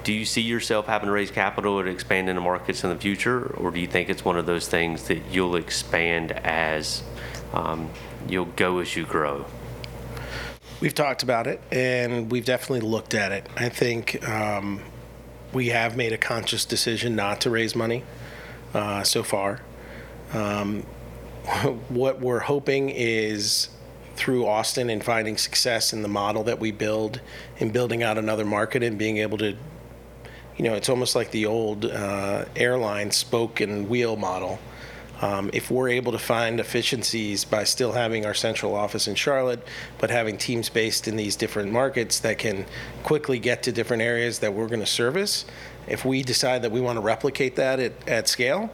Do 0.04 0.14
you 0.14 0.24
see 0.24 0.42
yourself 0.42 0.86
having 0.86 1.08
to 1.08 1.12
raise 1.12 1.32
capital 1.32 1.84
to 1.84 1.90
expand 1.90 2.30
into 2.30 2.40
markets 2.40 2.84
in 2.84 2.90
the 2.90 2.96
future, 2.96 3.54
or 3.58 3.72
do 3.72 3.80
you 3.82 3.88
think 3.88 4.10
it's 4.10 4.24
one 4.24 4.38
of 4.38 4.46
those 4.46 4.68
things 4.68 5.08
that 5.10 5.22
you'll 5.32 5.58
expand 5.58 6.32
as 6.32 7.04
um, 7.54 7.90
you'll 8.30 8.46
go 8.46 8.80
as 8.80 8.96
you 8.96 9.06
grow? 9.06 9.46
We've 10.80 10.93
talked 10.93 11.23
about 11.23 11.47
it, 11.47 11.59
and 11.71 12.32
we've 12.32 12.45
definitely 12.45 12.88
looked 12.88 13.15
at 13.15 13.32
it. 13.32 13.47
I 13.55 13.67
think 13.69 14.28
um, 14.30 14.84
we 15.51 15.69
have 15.69 15.97
made 15.97 16.13
a 16.13 16.19
conscious 16.19 16.65
decision 16.65 17.15
not 17.15 17.41
to 17.41 17.49
raise 17.49 17.75
money 17.75 18.03
uh, 18.75 19.01
so 19.01 19.23
far. 19.23 19.61
Um, 20.34 20.84
what 21.89 22.19
we're 22.19 22.41
hoping 22.41 22.91
is 22.91 23.69
through 24.17 24.45
Austin 24.45 24.91
and 24.91 25.03
finding 25.03 25.36
success 25.38 25.93
in 25.93 26.03
the 26.03 26.07
model 26.07 26.43
that 26.43 26.59
we 26.59 26.71
build 26.71 27.21
in 27.57 27.71
building 27.71 28.03
out 28.03 28.19
another 28.19 28.45
market 28.45 28.84
and 28.84 28.99
being 28.99 29.17
able 29.17 29.39
to, 29.39 29.55
you 30.57 30.63
know, 30.63 30.75
it's 30.75 30.89
almost 30.89 31.15
like 31.15 31.32
the 31.32 31.47
old 31.47 31.86
uh, 31.86 32.45
airline 32.55 33.09
spoke 33.09 33.61
and 33.61 33.89
wheel 33.89 34.15
model. 34.15 34.59
Um, 35.22 35.49
if 35.51 35.72
we're 35.72 35.89
able 35.89 36.11
to 36.11 36.20
find 36.20 36.59
efficiencies 36.59 37.43
by 37.43 37.63
still 37.63 37.93
having 37.93 38.26
our 38.26 38.36
central 38.36 38.76
office 38.76 39.07
in 39.07 39.15
Charlotte, 39.15 39.65
but 39.97 40.11
having 40.11 40.38
teams 40.38 40.70
based 40.70 41.07
in 41.07 41.15
these 41.15 41.36
different 41.36 41.72
markets 41.72 42.20
that 42.20 42.38
can 42.38 42.65
quickly 43.03 43.39
get 43.39 43.63
to 43.63 43.72
different 43.72 44.03
areas 44.03 44.39
that 44.39 44.53
we're 44.53 44.68
going 44.68 44.80
to 44.80 44.86
service, 44.86 45.45
if 45.88 46.05
we 46.05 46.22
decide 46.22 46.61
that 46.61 46.72
we 46.72 46.82
want 46.82 46.97
to 46.97 47.01
replicate 47.01 47.55
that 47.55 47.80
at, 47.80 47.93
at 48.07 48.28
scale, 48.28 48.70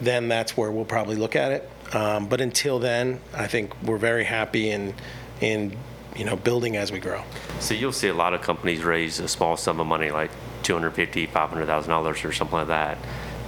then 0.00 0.28
that's 0.28 0.56
where 0.56 0.70
we'll 0.70 0.84
probably 0.84 1.16
look 1.16 1.34
at 1.34 1.52
it. 1.52 1.70
Um, 1.92 2.28
but 2.28 2.40
until 2.40 2.78
then, 2.78 3.20
I 3.34 3.48
think 3.48 3.74
we're 3.82 3.98
very 3.98 4.24
happy 4.24 4.70
in 4.70 4.94
in 5.40 5.76
you 6.14 6.24
know 6.24 6.36
building 6.36 6.76
as 6.76 6.92
we 6.92 7.00
grow. 7.00 7.22
So 7.58 7.74
you'll 7.74 7.92
see 7.92 8.08
a 8.08 8.14
lot 8.14 8.32
of 8.32 8.42
companies 8.42 8.84
raise 8.84 9.18
a 9.18 9.28
small 9.28 9.56
sum 9.56 9.80
of 9.80 9.86
money, 9.86 10.10
like 10.10 10.30
two 10.62 10.74
hundred 10.74 10.92
fifty, 10.92 11.26
five 11.26 11.50
hundred 11.50 11.66
thousand 11.66 11.90
dollars, 11.90 12.24
or 12.24 12.32
something 12.32 12.58
like 12.58 12.68
that, 12.68 12.98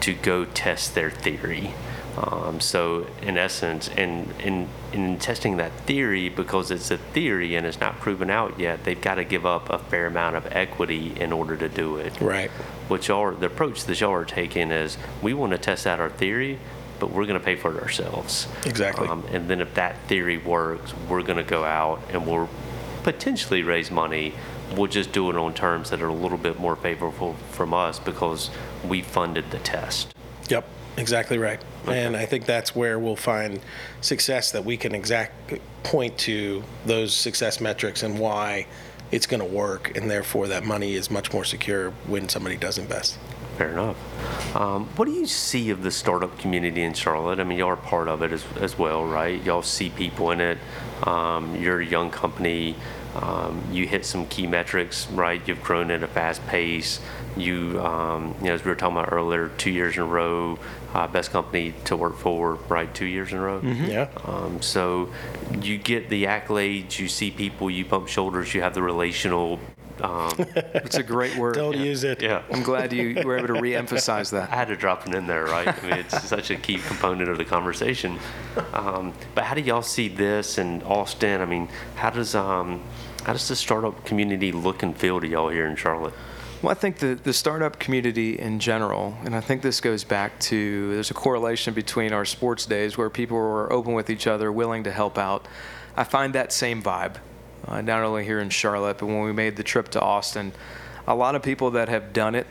to 0.00 0.14
go 0.14 0.44
test 0.44 0.94
their 0.94 1.10
theory. 1.10 1.72
Um, 2.16 2.60
so, 2.60 3.06
in 3.22 3.38
essence, 3.38 3.88
in, 3.88 4.28
in, 4.40 4.68
in 4.92 5.18
testing 5.18 5.56
that 5.56 5.72
theory, 5.86 6.28
because 6.28 6.70
it's 6.70 6.90
a 6.90 6.98
theory 6.98 7.54
and 7.54 7.66
it's 7.66 7.80
not 7.80 7.98
proven 8.00 8.28
out 8.28 8.58
yet, 8.60 8.84
they've 8.84 9.00
got 9.00 9.14
to 9.14 9.24
give 9.24 9.46
up 9.46 9.70
a 9.70 9.78
fair 9.78 10.06
amount 10.06 10.36
of 10.36 10.46
equity 10.52 11.18
in 11.18 11.32
order 11.32 11.56
to 11.56 11.68
do 11.68 11.96
it. 11.96 12.20
Right. 12.20 12.50
Which 12.88 13.08
are 13.08 13.32
the 13.32 13.46
approach 13.46 13.84
that 13.84 14.00
y'all 14.00 14.12
are 14.12 14.26
taking 14.26 14.70
is 14.70 14.98
we 15.22 15.32
want 15.32 15.52
to 15.52 15.58
test 15.58 15.86
out 15.86 16.00
our 16.00 16.10
theory, 16.10 16.58
but 16.98 17.10
we're 17.10 17.26
going 17.26 17.38
to 17.38 17.44
pay 17.44 17.56
for 17.56 17.76
it 17.76 17.82
ourselves. 17.82 18.46
Exactly. 18.66 19.08
Um, 19.08 19.24
and 19.32 19.48
then 19.48 19.60
if 19.60 19.72
that 19.74 19.96
theory 20.06 20.36
works, 20.38 20.92
we're 21.08 21.22
going 21.22 21.38
to 21.38 21.50
go 21.50 21.64
out 21.64 22.00
and 22.10 22.26
we'll 22.26 22.50
potentially 23.04 23.62
raise 23.62 23.90
money. 23.90 24.34
We'll 24.76 24.86
just 24.86 25.12
do 25.12 25.30
it 25.30 25.36
on 25.36 25.54
terms 25.54 25.90
that 25.90 26.02
are 26.02 26.08
a 26.08 26.14
little 26.14 26.38
bit 26.38 26.60
more 26.60 26.76
favorable 26.76 27.34
from 27.50 27.72
us 27.72 27.98
because 27.98 28.50
we 28.86 29.00
funded 29.00 29.50
the 29.50 29.58
test. 29.58 30.14
Yep. 30.48 30.66
Exactly 30.98 31.38
right. 31.38 31.60
And 31.86 32.16
I 32.16 32.26
think 32.26 32.46
that's 32.46 32.76
where 32.76 32.98
we'll 32.98 33.16
find 33.16 33.60
success 34.00 34.52
that 34.52 34.64
we 34.64 34.76
can 34.76 34.94
exact 34.94 35.54
point 35.82 36.16
to 36.18 36.62
those 36.86 37.14
success 37.14 37.60
metrics 37.60 38.02
and 38.02 38.18
why 38.18 38.66
it's 39.10 39.26
going 39.26 39.40
to 39.40 39.46
work, 39.46 39.96
and 39.96 40.10
therefore 40.10 40.48
that 40.48 40.64
money 40.64 40.94
is 40.94 41.10
much 41.10 41.32
more 41.32 41.44
secure 41.44 41.90
when 42.06 42.28
somebody 42.28 42.56
does 42.56 42.78
invest. 42.78 43.18
Fair 43.58 43.70
enough. 43.70 44.56
Um, 44.56 44.86
what 44.96 45.04
do 45.04 45.12
you 45.12 45.26
see 45.26 45.68
of 45.70 45.82
the 45.82 45.90
startup 45.90 46.38
community 46.38 46.82
in 46.82 46.94
Charlotte? 46.94 47.38
I 47.38 47.44
mean, 47.44 47.58
y'all 47.58 47.68
are 47.68 47.76
part 47.76 48.08
of 48.08 48.22
it 48.22 48.32
as, 48.32 48.44
as 48.58 48.78
well, 48.78 49.04
right? 49.04 49.42
Y'all 49.42 49.62
see 49.62 49.90
people 49.90 50.30
in 50.30 50.40
it. 50.40 50.58
Um, 51.02 51.54
you're 51.56 51.80
a 51.80 51.86
young 51.86 52.10
company. 52.10 52.74
Um, 53.14 53.62
you 53.70 53.86
hit 53.86 54.06
some 54.06 54.26
key 54.26 54.46
metrics, 54.46 55.06
right? 55.10 55.46
You've 55.46 55.62
grown 55.62 55.90
at 55.90 56.02
a 56.02 56.06
fast 56.06 56.46
pace. 56.46 56.98
You, 57.36 57.80
um, 57.80 58.34
you 58.40 58.48
know, 58.48 58.54
as 58.54 58.64
we 58.64 58.70
were 58.70 58.74
talking 58.74 58.96
about 58.96 59.12
earlier, 59.12 59.50
two 59.58 59.70
years 59.70 59.96
in 59.96 60.02
a 60.02 60.06
row, 60.06 60.58
uh, 60.94 61.06
best 61.08 61.30
company 61.30 61.74
to 61.84 61.96
work 61.96 62.16
for, 62.16 62.54
right? 62.68 62.92
Two 62.94 63.06
years 63.06 63.32
in 63.32 63.38
a 63.38 63.42
row. 63.42 63.60
Mm-hmm. 63.60 63.84
Yeah. 63.86 64.08
Um, 64.24 64.60
so 64.60 65.10
you 65.60 65.78
get 65.78 66.08
the 66.08 66.24
accolades, 66.24 66.98
you 66.98 67.08
see 67.08 67.30
people, 67.30 67.70
you 67.70 67.84
bump 67.84 68.08
shoulders, 68.08 68.54
you 68.54 68.62
have 68.62 68.74
the 68.74 68.82
relational 68.82 69.58
um, 70.00 70.32
it's 70.38 70.96
a 70.96 71.02
great 71.02 71.36
word. 71.36 71.54
Don't 71.54 71.76
yeah. 71.76 71.82
use 71.82 72.04
it. 72.04 72.22
Yeah. 72.22 72.42
I'm 72.50 72.62
glad 72.62 72.92
you 72.92 73.22
were 73.24 73.36
able 73.36 73.48
to 73.48 73.60
re-emphasize 73.60 74.30
that. 74.30 74.50
I 74.50 74.56
had 74.56 74.68
to 74.68 74.76
drop 74.76 75.06
it 75.06 75.14
in 75.14 75.26
there, 75.26 75.44
right? 75.44 75.68
I 75.68 75.86
mean, 75.86 75.98
it's 75.98 76.22
such 76.24 76.50
a 76.50 76.56
key 76.56 76.78
component 76.78 77.28
of 77.28 77.38
the 77.38 77.44
conversation. 77.44 78.18
Um, 78.72 79.12
but 79.34 79.44
how 79.44 79.54
do 79.54 79.60
y'all 79.60 79.82
see 79.82 80.08
this 80.08 80.58
in 80.58 80.82
Austin? 80.82 81.40
I 81.40 81.44
mean, 81.44 81.68
how 81.94 82.10
does 82.10 82.34
um, 82.34 82.82
how 83.24 83.32
does 83.32 83.48
the 83.48 83.56
startup 83.56 84.04
community 84.04 84.50
look 84.50 84.82
and 84.82 84.96
feel 84.96 85.20
to 85.20 85.26
y'all 85.26 85.48
here 85.48 85.66
in 85.66 85.76
Charlotte? 85.76 86.14
Well, 86.62 86.70
I 86.70 86.74
think 86.74 86.98
the, 86.98 87.18
the 87.20 87.32
startup 87.32 87.80
community 87.80 88.38
in 88.38 88.60
general, 88.60 89.18
and 89.24 89.34
I 89.34 89.40
think 89.40 89.62
this 89.62 89.80
goes 89.80 90.04
back 90.04 90.38
to 90.42 90.94
there's 90.94 91.10
a 91.10 91.14
correlation 91.14 91.74
between 91.74 92.12
our 92.12 92.24
sports 92.24 92.66
days 92.66 92.96
where 92.96 93.10
people 93.10 93.36
were 93.36 93.72
open 93.72 93.94
with 93.94 94.08
each 94.08 94.28
other, 94.28 94.52
willing 94.52 94.84
to 94.84 94.92
help 94.92 95.18
out. 95.18 95.48
I 95.96 96.04
find 96.04 96.32
that 96.36 96.52
same 96.52 96.80
vibe, 96.80 97.16
uh, 97.66 97.80
not 97.80 98.04
only 98.04 98.24
here 98.24 98.38
in 98.38 98.48
Charlotte, 98.48 98.98
but 98.98 99.06
when 99.06 99.22
we 99.22 99.32
made 99.32 99.56
the 99.56 99.64
trip 99.64 99.88
to 99.88 100.00
Austin. 100.00 100.52
A 101.08 101.16
lot 101.16 101.34
of 101.34 101.42
people 101.42 101.72
that 101.72 101.88
have 101.88 102.12
done 102.12 102.36
it 102.36 102.46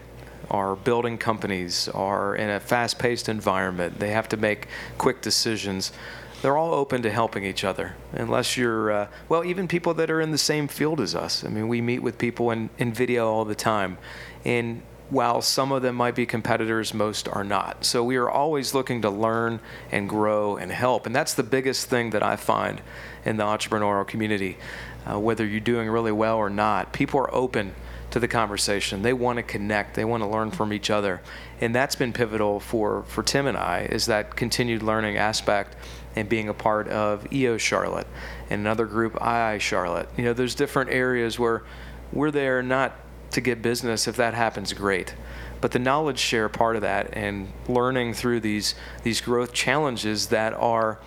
are 0.50 0.76
building 0.76 1.18
companies, 1.18 1.88
are 1.88 2.36
in 2.36 2.50
a 2.50 2.60
fast 2.60 3.00
paced 3.00 3.30
environment. 3.30 4.00
They 4.00 4.10
have 4.10 4.28
to 4.30 4.36
make 4.36 4.68
quick 4.98 5.22
decisions 5.22 5.94
they're 6.42 6.58
all 6.58 6.74
open 6.74 7.02
to 7.04 7.12
helping 7.12 7.44
each 7.44 7.64
other. 7.64 7.96
Unless 8.14 8.58
you're, 8.58 8.92
uh, 8.92 9.08
well, 9.30 9.46
even 9.46 9.68
people 9.68 9.94
that 9.96 10.10
are 10.10 10.20
in 10.20 10.32
the 10.32 10.38
same 10.38 10.68
field 10.68 11.00
as 11.00 11.16
us. 11.16 11.44
I 11.44 11.50
mean, 11.50 11.68
we 11.68 11.82
meet 11.82 12.00
with 12.00 12.18
people 12.18 12.52
in, 12.52 12.70
in 12.78 12.94
video 12.94 13.32
all 13.32 13.46
the 13.46 13.56
time. 13.56 13.98
And 14.44 14.82
while 15.10 15.42
some 15.42 15.72
of 15.72 15.82
them 15.82 15.96
might 15.96 16.16
be 16.16 16.26
competitors, 16.26 16.94
most 16.94 17.28
are 17.28 17.44
not. 17.44 17.86
So 17.86 18.04
we 18.04 18.16
are 18.16 18.30
always 18.30 18.74
looking 18.74 19.02
to 19.02 19.10
learn 19.10 19.60
and 19.92 20.08
grow 20.10 20.56
and 20.56 20.72
help. 20.72 21.06
And 21.06 21.16
that's 21.16 21.34
the 21.34 21.44
biggest 21.44 21.90
thing 21.90 22.12
that 22.12 22.24
I 22.24 22.38
find 22.38 22.82
in 23.26 23.38
the 23.38 23.44
entrepreneurial 23.44 24.08
community. 24.08 24.58
Uh, 25.06 25.20
whether 25.20 25.46
you're 25.46 25.60
doing 25.60 25.90
really 25.90 26.12
well 26.12 26.38
or 26.38 26.50
not, 26.50 26.94
people 26.94 27.20
are 27.20 27.34
open 27.34 27.76
to 28.12 28.20
the 28.20 28.28
conversation. 28.28 29.02
They 29.02 29.14
want 29.14 29.38
to 29.38 29.44
connect. 29.44 29.96
They 29.96 30.06
want 30.06 30.22
to 30.22 30.28
learn 30.28 30.52
from 30.52 30.72
each 30.74 30.90
other, 30.90 31.22
and 31.60 31.74
that's 31.74 31.96
been 31.96 32.14
pivotal 32.14 32.60
for 32.60 33.04
for 33.04 33.24
Tim 33.24 33.48
and 33.48 33.58
I. 33.58 33.88
Is 33.90 34.06
that 34.08 34.36
continued 34.36 34.84
learning 34.84 35.18
aspect 35.18 35.76
and 36.16 36.28
being 36.28 36.50
a 36.50 36.54
part 36.54 36.88
of 36.88 37.32
EO 37.32 37.58
Charlotte 37.58 38.08
and 38.50 38.62
another 38.62 38.86
group 38.86 39.14
II 39.16 39.60
Charlotte. 39.60 40.10
You 40.18 40.26
know, 40.26 40.34
there's 40.34 40.56
different 40.56 40.90
areas 40.92 41.40
where 41.40 41.64
we're 42.12 42.32
there 42.32 42.62
not 42.62 42.94
to 43.32 43.42
get 43.42 43.62
business. 43.62 44.08
If 44.08 44.18
that 44.18 44.34
happens, 44.34 44.74
great. 44.74 45.16
But 45.62 45.72
the 45.72 45.80
knowledge 45.80 46.20
share 46.20 46.50
part 46.50 46.76
of 46.76 46.82
that 46.82 47.10
and 47.14 47.52
learning 47.68 48.16
through 48.16 48.40
these 48.42 48.76
these 49.04 49.22
growth 49.22 49.54
challenges 49.54 50.28
that 50.28 50.54
are 50.54 51.00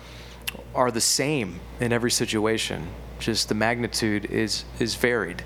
are 0.73 0.91
the 0.91 1.01
same 1.01 1.59
in 1.79 1.91
every 1.91 2.11
situation. 2.11 2.87
Just 3.19 3.49
the 3.49 3.55
magnitude 3.55 4.25
is 4.25 4.65
is 4.79 4.95
varied. 4.95 5.43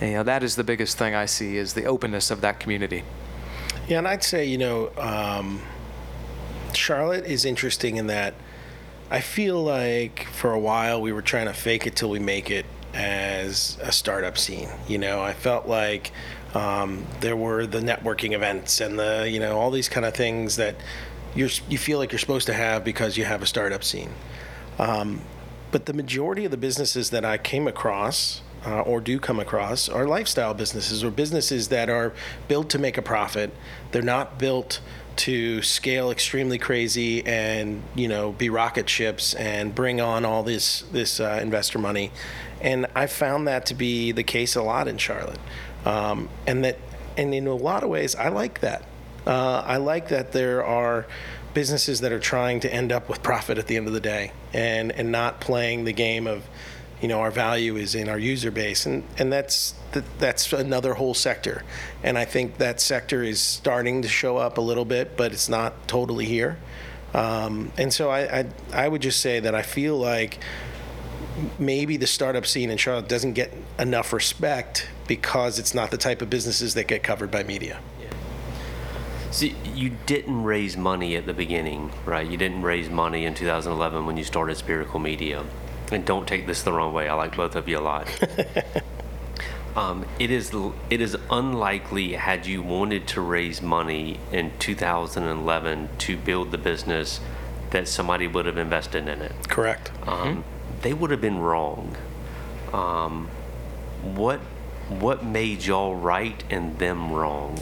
And, 0.00 0.10
you 0.10 0.16
know, 0.16 0.22
that 0.22 0.42
is 0.42 0.56
the 0.56 0.64
biggest 0.64 0.96
thing 0.96 1.14
I 1.14 1.26
see 1.26 1.56
is 1.56 1.74
the 1.74 1.84
openness 1.84 2.30
of 2.30 2.40
that 2.40 2.60
community. 2.60 3.02
Yeah, 3.88 3.98
and 3.98 4.08
I'd 4.08 4.22
say 4.22 4.44
you 4.44 4.58
know, 4.58 4.90
um, 4.96 5.62
Charlotte 6.72 7.26
is 7.26 7.44
interesting 7.44 7.96
in 7.96 8.06
that 8.06 8.34
I 9.10 9.20
feel 9.20 9.62
like 9.62 10.24
for 10.32 10.52
a 10.52 10.58
while 10.58 11.00
we 11.00 11.12
were 11.12 11.22
trying 11.22 11.46
to 11.46 11.54
fake 11.54 11.86
it 11.86 11.96
till 11.96 12.10
we 12.10 12.18
make 12.18 12.50
it 12.50 12.66
as 12.92 13.78
a 13.80 13.90
startup 13.90 14.36
scene. 14.36 14.68
You 14.86 14.98
know, 14.98 15.22
I 15.22 15.32
felt 15.32 15.66
like 15.66 16.12
um, 16.54 17.06
there 17.20 17.36
were 17.36 17.66
the 17.66 17.80
networking 17.80 18.32
events 18.32 18.80
and 18.80 18.98
the 18.98 19.28
you 19.30 19.40
know 19.40 19.58
all 19.58 19.70
these 19.70 19.88
kind 19.88 20.04
of 20.04 20.14
things 20.14 20.56
that 20.56 20.76
you're 21.34 21.50
you 21.68 21.78
feel 21.78 21.98
like 21.98 22.12
you're 22.12 22.18
supposed 22.18 22.46
to 22.46 22.54
have 22.54 22.84
because 22.84 23.16
you 23.16 23.24
have 23.24 23.42
a 23.42 23.46
startup 23.46 23.82
scene. 23.82 24.10
Um, 24.78 25.22
but 25.70 25.86
the 25.86 25.92
majority 25.92 26.44
of 26.44 26.50
the 26.50 26.56
businesses 26.56 27.10
that 27.10 27.24
I 27.24 27.38
came 27.38 27.66
across 27.66 28.42
uh, 28.66 28.80
or 28.80 29.00
do 29.00 29.18
come 29.18 29.40
across 29.40 29.88
are 29.88 30.06
lifestyle 30.06 30.54
businesses 30.54 31.04
or 31.04 31.10
businesses 31.10 31.68
that 31.68 31.88
are 31.88 32.12
built 32.48 32.68
to 32.70 32.78
make 32.78 32.98
a 32.98 33.02
profit. 33.02 33.54
They're 33.92 34.02
not 34.02 34.38
built 34.38 34.80
to 35.18 35.62
scale 35.62 36.10
extremely 36.10 36.58
crazy 36.58 37.26
and 37.26 37.82
you 37.94 38.08
know 38.08 38.32
be 38.32 38.50
rocket 38.50 38.88
ships 38.88 39.34
and 39.34 39.74
bring 39.74 40.00
on 40.00 40.24
all 40.24 40.42
this 40.42 40.82
this 40.92 41.20
uh, 41.20 41.38
investor 41.42 41.78
money. 41.78 42.10
And 42.60 42.86
I 42.94 43.06
found 43.06 43.46
that 43.46 43.66
to 43.66 43.74
be 43.74 44.12
the 44.12 44.24
case 44.24 44.56
a 44.56 44.62
lot 44.62 44.88
in 44.88 44.98
Charlotte, 44.98 45.40
um, 45.84 46.28
and 46.46 46.64
that 46.64 46.78
and 47.16 47.34
in 47.34 47.46
a 47.46 47.54
lot 47.54 47.82
of 47.82 47.90
ways 47.90 48.14
I 48.14 48.28
like 48.28 48.60
that. 48.60 48.84
Uh, 49.26 49.62
I 49.66 49.76
like 49.76 50.08
that 50.08 50.32
there 50.32 50.64
are 50.64 51.06
businesses 51.52 52.00
that 52.00 52.12
are 52.12 52.20
trying 52.20 52.60
to 52.60 52.72
end 52.72 52.92
up 52.92 53.08
with 53.08 53.22
profit 53.22 53.58
at 53.58 53.66
the 53.66 53.76
end 53.76 53.86
of 53.88 53.92
the 53.92 54.00
day 54.00 54.32
and 54.52 54.92
and 54.92 55.10
not 55.10 55.40
playing 55.40 55.84
the 55.84 55.92
game 55.92 56.26
of 56.26 56.48
you 57.00 57.08
know 57.08 57.20
our 57.20 57.30
value 57.30 57.76
is 57.76 57.94
in 57.94 58.08
our 58.08 58.18
user 58.18 58.50
base 58.50 58.86
and 58.86 59.04
and 59.18 59.32
that's 59.32 59.74
that's 60.18 60.52
another 60.52 60.94
whole 60.94 61.14
sector 61.14 61.62
and 62.02 62.18
i 62.18 62.24
think 62.24 62.58
that 62.58 62.80
sector 62.80 63.22
is 63.22 63.40
starting 63.40 64.02
to 64.02 64.08
show 64.08 64.36
up 64.36 64.58
a 64.58 64.60
little 64.60 64.84
bit 64.84 65.16
but 65.16 65.32
it's 65.32 65.48
not 65.48 65.86
totally 65.88 66.24
here 66.24 66.58
um, 67.14 67.72
and 67.78 67.92
so 67.92 68.10
I, 68.10 68.40
I 68.40 68.46
i 68.72 68.88
would 68.88 69.02
just 69.02 69.20
say 69.20 69.40
that 69.40 69.54
i 69.54 69.62
feel 69.62 69.96
like 69.96 70.38
maybe 71.58 71.96
the 71.96 72.06
startup 72.06 72.46
scene 72.46 72.70
in 72.70 72.78
charlotte 72.78 73.08
doesn't 73.08 73.34
get 73.34 73.52
enough 73.78 74.12
respect 74.12 74.88
because 75.06 75.58
it's 75.58 75.74
not 75.74 75.90
the 75.90 75.96
type 75.96 76.20
of 76.20 76.28
businesses 76.28 76.74
that 76.74 76.88
get 76.88 77.02
covered 77.02 77.30
by 77.30 77.42
media 77.44 77.80
See, 79.30 79.54
you 79.74 79.92
didn't 80.06 80.42
raise 80.42 80.76
money 80.76 81.14
at 81.14 81.26
the 81.26 81.34
beginning, 81.34 81.92
right? 82.06 82.26
You 82.26 82.38
didn't 82.38 82.62
raise 82.62 82.88
money 82.88 83.26
in 83.26 83.34
2011 83.34 84.06
when 84.06 84.16
you 84.16 84.24
started 84.24 84.56
Spherical 84.56 84.98
Media. 84.98 85.44
And 85.90 86.04
don't 86.04 86.28
take 86.28 86.46
this 86.46 86.62
the 86.62 86.72
wrong 86.72 86.92
way. 86.92 87.08
I 87.08 87.14
like 87.14 87.36
both 87.36 87.56
of 87.56 87.68
you 87.68 87.78
a 87.78 87.80
lot. 87.80 88.08
um, 89.76 90.04
it 90.18 90.30
is 90.30 90.52
it 90.90 91.00
is 91.00 91.16
unlikely 91.30 92.12
had 92.12 92.46
you 92.46 92.62
wanted 92.62 93.06
to 93.08 93.20
raise 93.20 93.62
money 93.62 94.20
in 94.32 94.52
2011 94.58 95.88
to 95.98 96.16
build 96.16 96.50
the 96.50 96.58
business 96.58 97.20
that 97.70 97.88
somebody 97.88 98.26
would 98.26 98.46
have 98.46 98.58
invested 98.58 99.08
in 99.08 99.22
it. 99.22 99.32
Correct. 99.48 99.90
Um, 100.02 100.18
mm-hmm. 100.18 100.40
They 100.82 100.94
would 100.94 101.10
have 101.10 101.20
been 101.20 101.38
wrong. 101.38 101.96
Um, 102.72 103.28
what 104.02 104.40
what 104.88 105.24
made 105.24 105.64
y'all 105.64 105.94
right 105.94 106.42
and 106.50 106.78
them 106.78 107.12
wrong? 107.12 107.60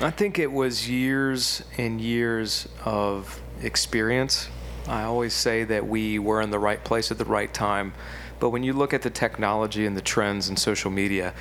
I 0.00 0.10
think 0.10 0.38
it 0.38 0.52
was 0.52 0.88
years 0.88 1.64
and 1.76 2.00
years 2.00 2.68
of 2.84 3.40
experience. 3.60 4.48
I 4.88 5.04
always 5.04 5.34
say 5.34 5.64
that 5.64 5.86
we 5.86 6.18
were 6.18 6.40
in 6.40 6.50
the 6.50 6.58
right 6.58 6.82
place 6.82 7.10
at 7.10 7.18
the 7.18 7.24
right 7.24 7.52
time. 7.52 7.94
But 8.40 8.50
when 8.50 8.62
you 8.62 8.72
look 8.72 8.94
at 8.94 9.02
the 9.02 9.10
technology 9.10 9.84
and 9.84 9.96
the 9.96 10.02
trends 10.02 10.48
in 10.48 10.56
social 10.56 10.90
media, 10.90 11.34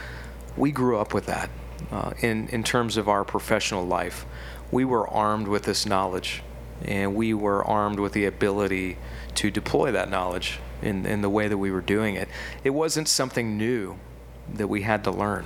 we 0.56 0.72
grew 0.72 0.98
up 0.98 1.14
with 1.14 1.28
that 1.28 1.50
uh, 1.92 2.12
in, 2.22 2.48
in 2.50 2.64
terms 2.64 2.98
of 2.98 3.08
our 3.08 3.24
professional 3.24 3.86
life. 3.86 4.26
We 4.72 4.84
were 4.84 5.08
armed 5.08 5.48
with 5.48 5.64
this 5.64 5.86
knowledge, 5.86 6.44
and 6.84 7.16
we 7.16 7.34
were 7.34 7.64
armed 7.64 8.00
with 8.00 8.14
the 8.14 8.26
ability 8.26 8.98
to 9.36 9.52
deploy 9.52 9.92
that 9.92 10.10
knowledge 10.10 10.60
in, 10.82 11.06
in 11.06 11.22
the 11.22 11.30
way 11.30 11.48
that 11.48 11.58
we 11.58 11.72
were 11.72 11.82
doing 11.82 12.16
it. 12.16 12.28
It 12.64 12.72
wasn't 12.72 13.08
something 13.08 13.58
new 13.58 13.98
that 14.54 14.68
we 14.68 14.82
had 14.82 15.04
to 15.06 15.12
learn. 15.12 15.46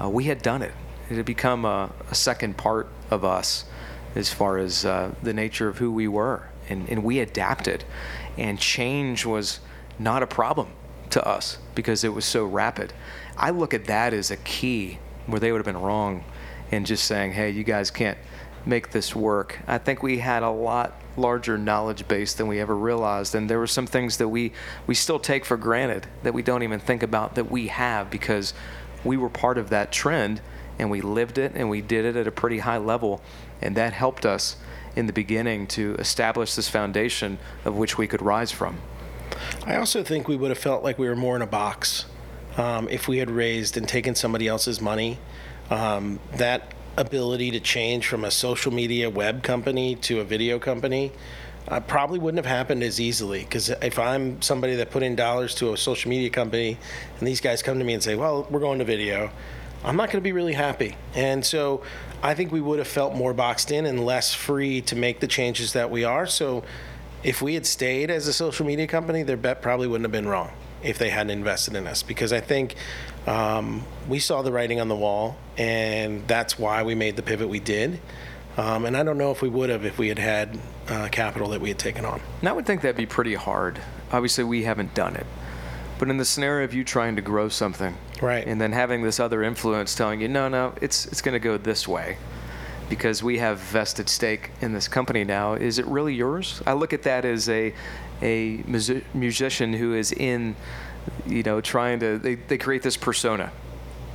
Uh, 0.00 0.08
we 0.08 0.24
had 0.24 0.42
done 0.42 0.62
it 0.62 0.72
it 1.12 1.16
had 1.16 1.26
become 1.26 1.64
a, 1.64 1.90
a 2.10 2.14
second 2.14 2.56
part 2.56 2.88
of 3.10 3.24
us 3.24 3.66
as 4.14 4.32
far 4.32 4.56
as 4.56 4.84
uh, 4.84 5.14
the 5.22 5.34
nature 5.34 5.68
of 5.68 5.78
who 5.78 5.92
we 5.92 6.08
were. 6.08 6.48
And, 6.72 6.88
and 6.88 7.04
we 7.04 7.20
adapted. 7.20 7.84
And 8.36 8.58
change 8.58 9.24
was 9.24 9.60
not 9.98 10.22
a 10.22 10.26
problem 10.26 10.68
to 11.10 11.26
us 11.26 11.58
because 11.74 12.04
it 12.04 12.12
was 12.12 12.24
so 12.24 12.44
rapid. 12.44 12.92
I 13.36 13.50
look 13.50 13.74
at 13.74 13.84
that 13.86 14.12
as 14.12 14.30
a 14.30 14.36
key 14.36 14.98
where 15.26 15.40
they 15.40 15.52
would 15.52 15.58
have 15.58 15.66
been 15.66 15.82
wrong 15.82 16.24
in 16.70 16.84
just 16.84 17.04
saying, 17.04 17.32
hey, 17.32 17.50
you 17.50 17.64
guys 17.64 17.90
can't 17.90 18.18
make 18.64 18.90
this 18.90 19.14
work. 19.14 19.60
I 19.66 19.78
think 19.78 20.02
we 20.02 20.18
had 20.18 20.42
a 20.42 20.50
lot 20.50 20.94
larger 21.16 21.58
knowledge 21.58 22.08
base 22.08 22.32
than 22.32 22.46
we 22.48 22.58
ever 22.58 22.74
realized 22.74 23.34
and 23.34 23.50
there 23.50 23.58
were 23.58 23.66
some 23.66 23.86
things 23.86 24.16
that 24.16 24.28
we 24.28 24.50
we 24.86 24.94
still 24.94 25.18
take 25.18 25.44
for 25.44 25.58
granted 25.58 26.06
that 26.22 26.32
we 26.32 26.40
don't 26.40 26.62
even 26.62 26.80
think 26.80 27.02
about 27.02 27.34
that 27.34 27.50
we 27.50 27.66
have 27.66 28.10
because 28.10 28.54
we 29.04 29.18
were 29.18 29.28
part 29.28 29.58
of 29.58 29.68
that 29.68 29.92
trend 29.92 30.40
and 30.78 30.90
we 30.90 31.00
lived 31.00 31.38
it 31.38 31.52
and 31.54 31.68
we 31.70 31.80
did 31.80 32.04
it 32.04 32.16
at 32.16 32.26
a 32.26 32.30
pretty 32.30 32.58
high 32.58 32.78
level. 32.78 33.20
And 33.60 33.76
that 33.76 33.92
helped 33.92 34.26
us 34.26 34.56
in 34.96 35.06
the 35.06 35.12
beginning 35.12 35.66
to 35.68 35.94
establish 35.96 36.54
this 36.54 36.68
foundation 36.68 37.38
of 37.64 37.76
which 37.76 37.98
we 37.98 38.06
could 38.06 38.22
rise 38.22 38.50
from. 38.50 38.78
I 39.66 39.76
also 39.76 40.02
think 40.02 40.28
we 40.28 40.36
would 40.36 40.50
have 40.50 40.58
felt 40.58 40.82
like 40.82 40.98
we 40.98 41.08
were 41.08 41.16
more 41.16 41.36
in 41.36 41.42
a 41.42 41.46
box 41.46 42.04
um, 42.56 42.88
if 42.88 43.08
we 43.08 43.18
had 43.18 43.30
raised 43.30 43.76
and 43.76 43.88
taken 43.88 44.14
somebody 44.14 44.48
else's 44.48 44.80
money. 44.80 45.18
Um, 45.70 46.20
that 46.34 46.74
ability 46.96 47.52
to 47.52 47.60
change 47.60 48.06
from 48.06 48.24
a 48.24 48.30
social 48.30 48.72
media 48.72 49.08
web 49.08 49.42
company 49.42 49.94
to 49.96 50.20
a 50.20 50.24
video 50.24 50.58
company 50.58 51.12
uh, 51.68 51.80
probably 51.80 52.18
wouldn't 52.18 52.44
have 52.44 52.54
happened 52.54 52.82
as 52.82 53.00
easily 53.00 53.40
because 53.40 53.70
if 53.70 53.98
I'm 53.98 54.42
somebody 54.42 54.74
that 54.76 54.90
put 54.90 55.02
in 55.02 55.16
dollars 55.16 55.54
to 55.56 55.72
a 55.72 55.76
social 55.76 56.10
media 56.10 56.28
company 56.28 56.76
and 57.18 57.26
these 57.26 57.40
guys 57.40 57.62
come 57.62 57.78
to 57.78 57.84
me 57.84 57.94
and 57.94 58.02
say, 58.02 58.14
well, 58.14 58.46
we're 58.50 58.60
going 58.60 58.80
to 58.80 58.84
video, 58.84 59.30
I'm 59.84 59.96
not 59.96 60.08
going 60.08 60.20
to 60.20 60.22
be 60.22 60.32
really 60.32 60.52
happy. 60.52 60.96
And 61.14 61.44
so 61.44 61.82
I 62.22 62.34
think 62.34 62.52
we 62.52 62.60
would 62.60 62.78
have 62.78 62.88
felt 62.88 63.14
more 63.14 63.34
boxed 63.34 63.72
in 63.72 63.84
and 63.84 64.04
less 64.04 64.32
free 64.32 64.80
to 64.82 64.96
make 64.96 65.20
the 65.20 65.26
changes 65.26 65.72
that 65.72 65.90
we 65.90 66.04
are. 66.04 66.26
So 66.26 66.62
if 67.24 67.42
we 67.42 67.54
had 67.54 67.66
stayed 67.66 68.10
as 68.10 68.28
a 68.28 68.32
social 68.32 68.64
media 68.64 68.86
company, 68.86 69.22
their 69.22 69.36
bet 69.36 69.60
probably 69.60 69.88
wouldn't 69.88 70.04
have 70.04 70.12
been 70.12 70.28
wrong 70.28 70.50
if 70.82 70.98
they 70.98 71.10
hadn't 71.10 71.30
invested 71.30 71.74
in 71.74 71.86
us 71.86 72.02
because 72.02 72.32
I 72.32 72.40
think 72.40 72.74
um, 73.26 73.84
we 74.08 74.18
saw 74.18 74.42
the 74.42 74.52
writing 74.52 74.80
on 74.80 74.88
the 74.88 74.96
wall 74.96 75.36
and 75.56 76.26
that's 76.26 76.58
why 76.58 76.82
we 76.82 76.94
made 76.94 77.16
the 77.16 77.22
pivot 77.22 77.48
we 77.48 77.60
did. 77.60 78.00
Um, 78.56 78.84
and 78.84 78.96
I 78.96 79.02
don't 79.02 79.18
know 79.18 79.30
if 79.30 79.42
we 79.42 79.48
would 79.48 79.70
have 79.70 79.84
if 79.84 79.98
we 79.98 80.08
had 80.08 80.18
had 80.18 80.58
uh, 80.88 81.08
capital 81.10 81.48
that 81.50 81.60
we 81.60 81.70
had 81.70 81.78
taken 81.78 82.04
on. 82.04 82.20
And 82.40 82.48
I 82.48 82.52
would 82.52 82.66
think 82.66 82.82
that'd 82.82 82.96
be 82.96 83.06
pretty 83.06 83.34
hard. 83.34 83.80
Obviously, 84.10 84.44
we 84.44 84.64
haven't 84.64 84.94
done 84.94 85.16
it. 85.16 85.26
But 86.02 86.10
in 86.10 86.16
the 86.16 86.24
scenario 86.24 86.64
of 86.64 86.74
you 86.74 86.82
trying 86.82 87.14
to 87.14 87.22
grow 87.22 87.48
something, 87.48 87.96
right, 88.20 88.44
and 88.44 88.60
then 88.60 88.72
having 88.72 89.02
this 89.04 89.20
other 89.20 89.40
influence 89.44 89.94
telling 89.94 90.20
you, 90.20 90.26
no, 90.26 90.48
no, 90.48 90.74
it's 90.80 91.06
it's 91.06 91.22
going 91.22 91.34
to 91.34 91.38
go 91.38 91.56
this 91.56 91.86
way, 91.86 92.16
because 92.88 93.22
we 93.22 93.38
have 93.38 93.60
vested 93.60 94.08
stake 94.08 94.50
in 94.60 94.72
this 94.72 94.88
company 94.88 95.22
now. 95.22 95.52
Is 95.52 95.78
it 95.78 95.86
really 95.86 96.12
yours? 96.12 96.60
I 96.66 96.72
look 96.72 96.92
at 96.92 97.04
that 97.04 97.24
as 97.24 97.48
a 97.48 97.72
a 98.20 98.64
musician 99.14 99.74
who 99.74 99.94
is 99.94 100.10
in, 100.10 100.56
you 101.24 101.44
know, 101.44 101.60
trying 101.60 102.00
to 102.00 102.18
they, 102.18 102.34
they 102.34 102.58
create 102.58 102.82
this 102.82 102.96
persona, 102.96 103.52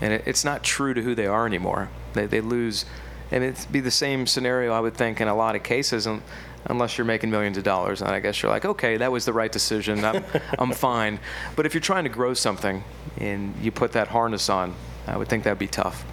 and 0.02 0.12
it, 0.12 0.24
it's 0.26 0.44
not 0.44 0.64
true 0.64 0.94
to 0.94 1.02
who 1.02 1.16
they 1.16 1.26
are 1.26 1.46
anymore. 1.48 1.88
They 2.12 2.26
they 2.26 2.42
lose. 2.42 2.84
And 3.32 3.46
it'd 3.46 3.72
be 3.72 3.80
the 3.80 3.92
same 3.92 4.28
scenario, 4.28 4.74
I 4.74 4.82
would 4.82 4.96
think, 4.96 5.22
in 5.22 5.30
a 5.30 5.36
lot 5.36 5.56
of 5.56 5.64
cases. 5.64 6.06
And 6.06 6.22
unless 6.70 6.98
you're 6.98 7.06
making 7.06 7.32
millions 7.32 7.58
of 7.58 7.64
dollars. 7.64 8.02
And 8.02 8.12
I 8.12 8.20
guess 8.20 8.42
you're 8.42 8.52
like, 8.52 8.66
okay, 8.66 8.98
that 8.98 9.12
was 9.12 9.26
the 9.26 9.34
right 9.34 9.52
decision. 9.52 10.04
I'm, 10.04 10.24
I'm 10.60 10.72
fine. 10.72 11.20
But 11.56 11.66
if 11.66 11.74
you're 11.74 11.82
trying 11.82 12.04
to 12.04 12.10
grow 12.10 12.34
something 12.34 12.84
and 13.18 13.56
you 13.62 13.72
put 13.72 13.94
that 13.94 14.10
harness 14.10 14.50
on, 14.50 14.76
I 15.08 15.18
would 15.18 15.28
think 15.28 15.44
that'd 15.44 15.60
be 15.60 15.68
tough. 15.68 16.06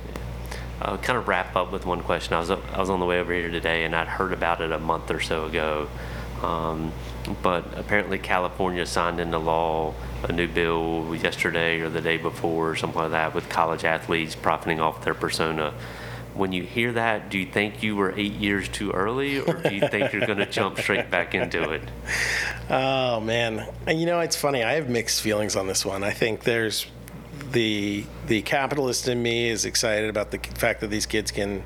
I'll 0.81 0.99
kind 0.99 1.19
of 1.19 1.29
wrap 1.29 1.57
up 1.57 1.73
with 1.73 1.87
one 1.87 2.03
question. 2.03 2.35
I 2.35 2.41
was 2.41 2.51
I 2.51 2.79
was 2.79 2.91
on 2.91 3.01
the 3.01 3.07
way 3.07 3.21
over 3.21 3.33
here 3.33 3.51
today, 3.51 3.85
and 3.85 3.95
I'd 3.95 4.09
heard 4.09 4.33
about 4.33 4.61
it 4.61 4.71
a 4.71 4.79
month 4.79 5.11
or 5.11 5.21
so 5.21 5.47
ago. 5.47 5.89
Um, 6.43 6.93
but 7.43 7.65
apparently, 7.77 8.19
California 8.19 8.85
signed 8.85 9.19
into 9.19 9.39
law 9.39 9.95
a 10.25 10.33
new 10.33 10.49
bill 10.49 11.15
yesterday 11.17 11.81
or 11.81 11.89
the 11.89 12.01
day 12.01 12.19
before, 12.19 12.71
or 12.71 12.77
something 12.77 13.01
like 13.01 13.13
that, 13.13 13.35
with 13.35 13.49
college 13.49 13.85
athletes 13.85 14.35
profiting 14.35 14.81
off 14.81 15.03
their 15.05 15.15
persona 15.15 15.73
when 16.35 16.53
you 16.53 16.63
hear 16.63 16.93
that, 16.93 17.31
do 17.31 17.39
you 17.39 17.47
think 17.47 17.83
you 17.83 17.97
were 17.97 18.13
eight 18.17 18.33
years 18.33 18.69
too 18.69 18.91
early, 18.91 19.41
or 19.41 19.55
do 19.55 19.75
you 19.75 19.89
think 19.89 20.13
you're 20.13 20.27
going 20.27 20.39
to 20.45 20.47
jump 20.47 20.79
straight 20.79 21.11
back 21.11 21.35
into 21.35 21.71
it? 21.71 21.83
Oh 22.69 23.21
man, 23.21 23.69
and 23.87 24.01
you 24.01 24.07
know 24.07 24.21
it's 24.21 24.37
funny. 24.37 24.63
I 24.63 24.73
have 24.75 24.89
mixed 24.89 25.23
feelings 25.23 25.57
on 25.57 25.67
this 25.67 25.85
one. 25.85 26.03
I 26.05 26.11
think 26.11 26.43
there's 26.43 26.87
the 27.53 28.05
the 28.27 28.43
capitalist 28.43 29.09
in 29.09 29.23
me 29.23 29.49
is 29.49 29.65
excited 29.65 30.11
about 30.11 30.31
the 30.31 30.39
fact 30.39 30.81
that 30.81 30.89
these 30.89 31.07
kids 31.07 31.31
can 31.31 31.63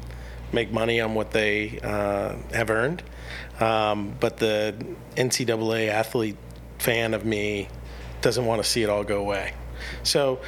make 0.53 0.73
money 0.73 1.01
on 1.01 1.15
what 1.15 1.31
they 1.31 1.79
uh, 1.83 2.35
have 2.53 2.71
earned, 2.71 3.03
um, 3.61 4.15
but 4.21 4.39
the 4.39 4.75
NCAA 5.17 5.89
athlete 5.89 6.37
fan 6.79 7.15
of 7.15 7.25
me 7.25 7.69
doesn't 8.21 8.47
want 8.47 8.63
to 8.63 8.69
see 8.69 8.83
it 8.83 8.91
all 8.91 9.05
go 9.05 9.21
away. 9.21 9.53
So 10.03 10.41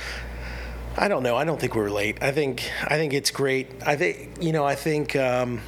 I 0.97 1.09
don't 1.09 1.23
know. 1.23 1.37
I 1.37 1.45
don't 1.45 1.61
think 1.61 1.75
we're 1.75 1.91
late. 1.91 2.23
I 2.23 2.33
think 2.33 2.71
I 2.85 2.97
think 2.97 3.13
it's 3.13 3.31
great. 3.31 3.71
I 3.87 3.97
think 3.97 4.43
you 4.43 4.53
know. 4.53 4.65
I 4.65 4.75
think 4.75 5.17
um, 5.17 5.63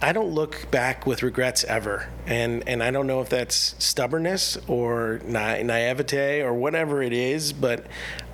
I 0.00 0.12
don't 0.12 0.30
look 0.30 0.70
back 0.70 1.06
with 1.06 1.22
regrets 1.22 1.64
ever, 1.64 2.08
and 2.26 2.66
and 2.68 2.82
I 2.82 2.90
don't 2.90 3.06
know 3.06 3.20
if 3.20 3.28
that's 3.28 3.74
stubbornness 3.78 4.56
or 4.68 5.20
na- 5.24 5.62
naivete 5.62 6.40
or 6.42 6.54
whatever 6.54 7.02
it 7.02 7.12
is, 7.12 7.52
but 7.52 7.86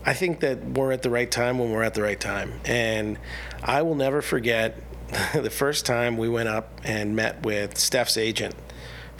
I 0.04 0.12
think 0.14 0.40
that 0.40 0.62
we're 0.64 0.92
at 0.92 1.02
the 1.02 1.10
right 1.10 1.30
time 1.30 1.58
when 1.58 1.70
we're 1.70 1.82
at 1.82 1.94
the 1.94 2.02
right 2.02 2.20
time, 2.20 2.60
and 2.64 3.18
I 3.62 3.82
will 3.82 3.96
never 3.96 4.22
forget 4.22 4.80
the 5.34 5.50
first 5.50 5.86
time 5.86 6.16
we 6.18 6.28
went 6.28 6.48
up 6.48 6.80
and 6.84 7.16
met 7.16 7.44
with 7.44 7.78
Steph's 7.78 8.16
agent 8.16 8.54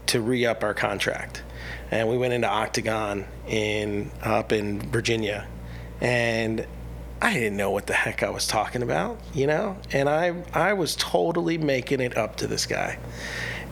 to 0.09 0.21
re 0.21 0.47
up 0.47 0.63
our 0.63 0.75
contract. 0.75 1.43
and 1.91 2.09
we 2.09 2.17
went 2.17 2.33
into 2.33 2.49
Octagon 2.49 3.27
in 3.49 4.11
up 4.23 4.53
in 4.53 4.81
Virginia, 4.81 5.49
and 6.01 6.67
I 7.27 7.33
didn't 7.33 7.57
know 7.57 7.73
what 7.73 7.89
the 7.89 7.93
heck 7.93 8.23
I 8.23 8.31
was 8.31 8.47
talking 8.47 8.83
about, 8.83 9.19
you 9.35 9.49
know, 9.49 9.79
and 9.91 10.09
I 10.09 10.45
I 10.55 10.75
was 10.75 10.95
totally 10.95 11.59
making 11.59 11.99
it 11.99 12.17
up 12.17 12.37
to 12.37 12.47
this 12.47 12.67
guy, 12.67 13.01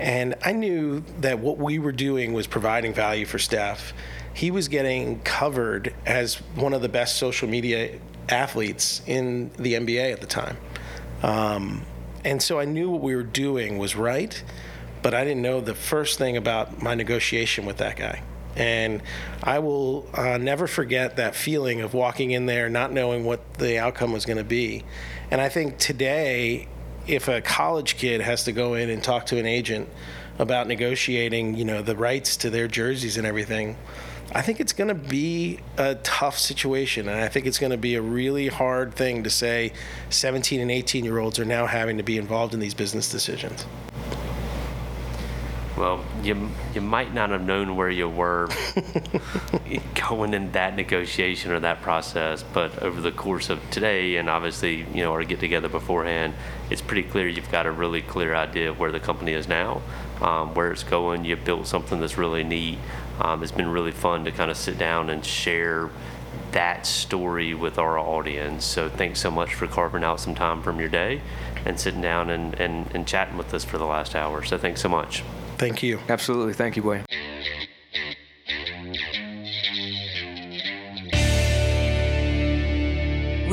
and 0.00 0.34
I 0.42 0.50
knew 0.50 1.05
that 1.20 1.38
what 1.38 1.59
we 1.59 1.78
were 1.78 1.92
doing 1.92 2.32
was 2.32 2.48
providing 2.48 2.92
value 2.92 3.24
for 3.24 3.38
Steph. 3.38 3.92
He 4.32 4.50
was 4.50 4.66
getting 4.66 5.20
covered 5.20 5.94
as 6.05 6.34
one 6.57 6.74
of 6.74 6.82
the 6.82 6.88
best 6.88 7.16
social 7.16 7.48
media 7.48 8.00
athletes 8.28 9.02
in 9.07 9.52
the 9.57 9.74
NBA 9.74 10.12
at 10.12 10.20
the 10.20 10.26
time. 10.26 10.57
Um, 11.22 11.86
and 12.24 12.42
so 12.42 12.59
I 12.59 12.64
knew 12.64 12.90
what 12.90 13.02
we 13.02 13.14
were 13.14 13.22
doing 13.22 13.78
was 13.78 13.94
right, 13.94 14.42
but 15.00 15.14
I 15.14 15.22
didn't 15.22 15.42
know 15.42 15.61
the 15.61 15.76
first 15.76 16.18
thing 16.18 16.36
about 16.36 16.82
my 16.82 16.96
negotiation 16.96 17.66
with 17.66 17.76
that 17.76 17.94
guy. 17.94 18.20
And 18.57 19.02
I 19.42 19.59
will 19.59 20.09
uh, 20.14 20.38
never 20.38 20.66
forget 20.66 21.16
that 21.16 21.34
feeling 21.34 21.80
of 21.80 21.94
walking 21.94 22.30
in 22.30 22.46
there 22.46 22.68
not 22.68 22.92
knowing 22.92 23.24
what 23.24 23.55
the 23.55 23.78
outcome 23.78 24.12
was 24.12 24.24
going 24.24 24.36
to 24.36 24.44
be. 24.44 24.84
And 25.30 25.40
I 25.40 25.48
think 25.48 25.78
today, 25.78 26.68
if 27.07 27.28
a 27.28 27.40
college 27.40 27.96
kid 27.96 28.20
has 28.20 28.44
to 28.44 28.52
go 28.52 28.74
in 28.74 28.90
and 28.90 29.02
talk 29.02 29.26
to 29.26 29.38
an 29.38 29.46
agent 29.46 29.88
about 30.38 30.66
negotiating, 30.68 31.55
you 31.55 31.64
know, 31.64 31.82
the 31.82 31.96
rights 31.96 32.36
to 32.38 32.50
their 32.50 32.68
jerseys 32.68 33.16
and 33.16 33.26
everything, 33.26 33.76
I 34.32 34.42
think 34.42 34.61
it's 34.61 34.72
going 34.72 34.88
to 34.88 34.94
be 34.94 35.61
a 35.76 35.96
tough 35.96 36.38
situation. 36.38 37.09
And 37.09 37.20
I 37.20 37.28
think 37.28 37.46
it's 37.46 37.59
going 37.59 37.70
to 37.70 37.76
be 37.76 37.94
a 37.94 38.02
really 38.02 38.48
hard 38.48 38.94
thing 38.94 39.22
to 39.24 39.30
say 39.30 39.72
17 40.11 40.61
and 40.61 40.70
18 40.70 41.05
year 41.05 41.18
olds 41.18 41.38
are 41.38 41.44
now 41.44 41.66
having 41.66 41.98
to 41.98 42.02
be 42.02 42.18
involved 42.18 42.55
in 42.55 42.61
these 42.61 42.74
business 42.74 43.11
decisions. 43.11 43.66
Well, 45.77 46.05
you 46.22 46.51
you 46.72 46.81
might 46.81 47.12
not 47.12 47.31
have 47.31 47.45
known 47.45 47.75
where 47.75 47.91
you 47.91 48.09
were 48.09 48.49
going 50.09 50.33
in 50.33 50.53
that 50.53 50.77
negotiation 50.77 51.51
or 51.51 51.59
that 51.61 51.83
process, 51.83 52.45
but 52.53 52.81
over 52.81 53.01
the 53.01 53.11
course 53.11 53.51
of 53.51 53.59
today, 53.70 54.16
and 54.16 54.31
obviously, 54.31 54.87
you 54.95 55.03
know, 55.03 55.12
our 55.12 55.25
get 55.25 55.41
together 55.41 55.68
beforehand, 55.68 56.35
it's 56.70 56.81
pretty 56.81 57.03
clear 57.03 57.27
you've 57.27 57.51
got 57.51 57.66
a 57.66 57.72
really 57.72 58.03
clear 58.03 58.37
idea 58.37 58.70
of 58.70 58.79
where 58.79 58.93
the 58.93 59.01
company 59.01 59.33
is 59.33 59.49
now, 59.49 59.83
um, 60.20 60.55
where 60.55 60.70
it's 60.70 60.85
going. 60.85 61.25
You've 61.25 61.45
built 61.45 61.66
something 61.66 61.99
that's 61.99 62.16
really 62.16 62.45
neat. 62.45 62.79
Um, 63.20 63.43
it's 63.43 63.53
been 63.53 63.68
really 63.68 63.93
fun 63.93 64.25
to 64.27 64.31
kind 64.31 64.53
of 64.53 64.57
sit 64.57 64.79
down 64.79 65.11
and 65.11 65.25
share 65.25 65.91
that 66.53 66.87
story 66.87 67.53
with 67.53 67.79
our 67.79 67.99
audience. 67.99 68.64
So 68.64 68.89
thanks 68.89 69.18
so 69.18 69.31
much 69.31 69.55
for 69.55 69.66
carving 69.66 70.05
out 70.05 70.20
some 70.20 70.37
time 70.37 70.62
from 70.62 70.79
your 70.79 70.89
day 70.89 71.20
and 71.64 71.81
sitting 71.81 72.01
down 72.01 72.31
and, 72.31 72.55
and, 72.61 72.95
and 72.95 73.07
chatting 73.07 73.37
with 73.37 73.53
us 73.53 73.64
for 73.64 73.79
the 73.79 73.87
last 73.87 74.14
hour. 74.14 74.45
So 74.45 74.57
thanks 74.57 74.81
so 74.81 74.89
much. 74.89 75.25
Thank 75.59 75.82
you. 75.82 75.98
Absolutely. 76.09 76.52
Thank 76.52 76.76
you, 76.76 76.82
Wayne. 76.82 77.05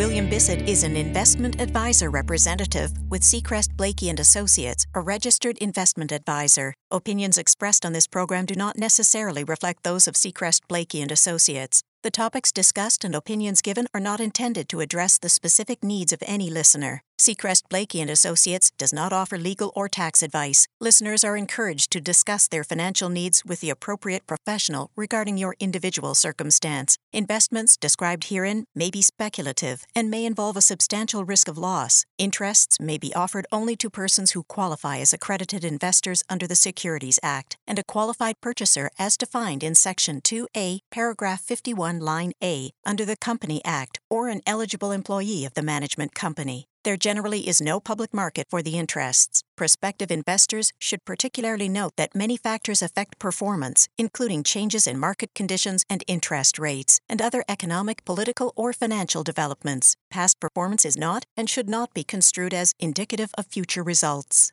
William 0.02 0.28
Bissett 0.28 0.68
is 0.68 0.84
an 0.84 0.96
investment 0.96 1.62
advisor 1.62 2.10
representative 2.10 2.92
with 3.10 3.22
Seacrest 3.22 3.78
Blakey 3.78 4.10
and 4.10 4.20
Associates, 4.20 4.88
a 4.96 5.00
registered 5.00 5.60
investment 5.60 6.12
advisor. 6.12 6.74
Opinions 6.90 7.38
expressed 7.38 7.86
on 7.86 7.94
this 7.94 8.08
program 8.08 8.48
do 8.48 8.56
not 8.56 8.80
necessarily 8.80 9.44
reflect 9.44 9.84
those 9.84 10.08
of 10.08 10.16
Seacrest 10.16 10.62
Blakey 10.68 11.02
and 11.02 11.12
Associates. 11.12 11.84
The 12.02 12.10
topics 12.10 12.52
discussed 12.52 13.04
and 13.04 13.14
opinions 13.14 13.62
given 13.62 13.86
are 13.94 14.00
not 14.00 14.20
intended 14.20 14.68
to 14.70 14.80
address 14.80 15.20
the 15.20 15.30
specific 15.30 15.84
needs 15.84 16.12
of 16.12 16.24
any 16.26 16.50
listener. 16.50 17.04
Seacrest 17.22 17.70
Blakey 17.70 18.02
and 18.02 18.10
Associates 18.10 18.72
does 18.80 18.92
not 18.92 19.14
offer 19.14 19.38
legal 19.38 19.72
or 19.76 19.88
tax 19.88 20.24
advice. 20.24 20.68
Listeners 20.80 21.24
are 21.24 21.38
encouraged 21.38 21.92
to 21.92 22.02
discuss 22.02 22.48
their 22.48 22.64
financial 22.64 23.10
needs 23.10 23.46
with 23.46 23.60
the 23.60 23.70
appropriate 23.70 24.26
professional 24.26 24.90
regarding 24.96 25.38
your 25.38 25.56
individual 25.60 26.16
circumstance. 26.16 26.98
Investments 27.14 27.78
described 27.78 28.24
herein 28.30 28.66
may 28.74 28.90
be 28.90 29.04
speculative 29.04 29.84
and 29.96 30.10
may 30.10 30.26
involve 30.26 30.58
a 30.58 30.62
substantial 30.62 31.24
risk 31.24 31.48
of 31.48 31.60
loss. 31.60 32.06
Interests 32.18 32.80
may 32.80 32.98
be 32.98 33.14
offered 33.14 33.46
only 33.52 33.76
to 33.76 33.92
persons 33.92 34.32
who 34.32 34.42
qualify 34.42 34.98
as 34.98 35.14
accredited 35.14 35.64
investors 35.64 36.24
under 36.28 36.48
the 36.48 36.56
Securities 36.56 37.20
Act 37.22 37.56
and 37.68 37.78
a 37.78 37.84
qualified 37.84 38.42
purchaser 38.42 38.90
as 38.98 39.16
defined 39.16 39.64
in 39.64 39.76
Section 39.76 40.22
2A, 40.22 40.80
paragraph 40.90 41.42
51, 41.42 42.00
line 42.00 42.32
A 42.44 42.72
under 42.84 43.06
the 43.06 43.16
Company 43.16 43.62
Act 43.64 44.00
or 44.10 44.28
an 44.28 44.42
eligible 44.48 44.92
employee 44.92 45.46
of 45.46 45.54
the 45.54 45.62
management 45.62 46.16
company. 46.16 46.66
There 46.84 46.98
generally 46.98 47.48
is 47.48 47.62
no 47.62 47.80
public 47.80 48.12
market 48.12 48.48
for 48.50 48.64
the 48.64 48.80
interests. 48.80 49.44
Prospective 49.56 50.10
investors 50.10 50.74
should 50.80 51.06
particularly 51.06 51.70
note 51.70 51.94
that 51.96 52.16
many 52.16 52.38
factors 52.38 52.82
affect 52.82 53.20
performance, 53.20 53.88
including 54.00 54.42
changes 54.42 54.88
in 54.88 54.98
market 54.98 55.36
conditions 55.36 55.86
and 55.90 56.04
interest 56.08 56.58
rates, 56.58 57.00
and 57.08 57.22
other 57.22 57.44
economic, 57.48 58.04
political, 58.04 58.52
or 58.56 58.74
financial 58.74 59.22
developments. 59.22 59.96
Past 60.10 60.40
performance 60.40 60.84
is 60.84 60.98
not 60.98 61.26
and 61.38 61.48
should 61.48 61.70
not 61.70 61.94
be 61.94 62.04
construed 62.04 62.54
as 62.54 62.74
indicative 62.80 63.30
of 63.38 63.46
future 63.46 63.84
results. 63.84 64.52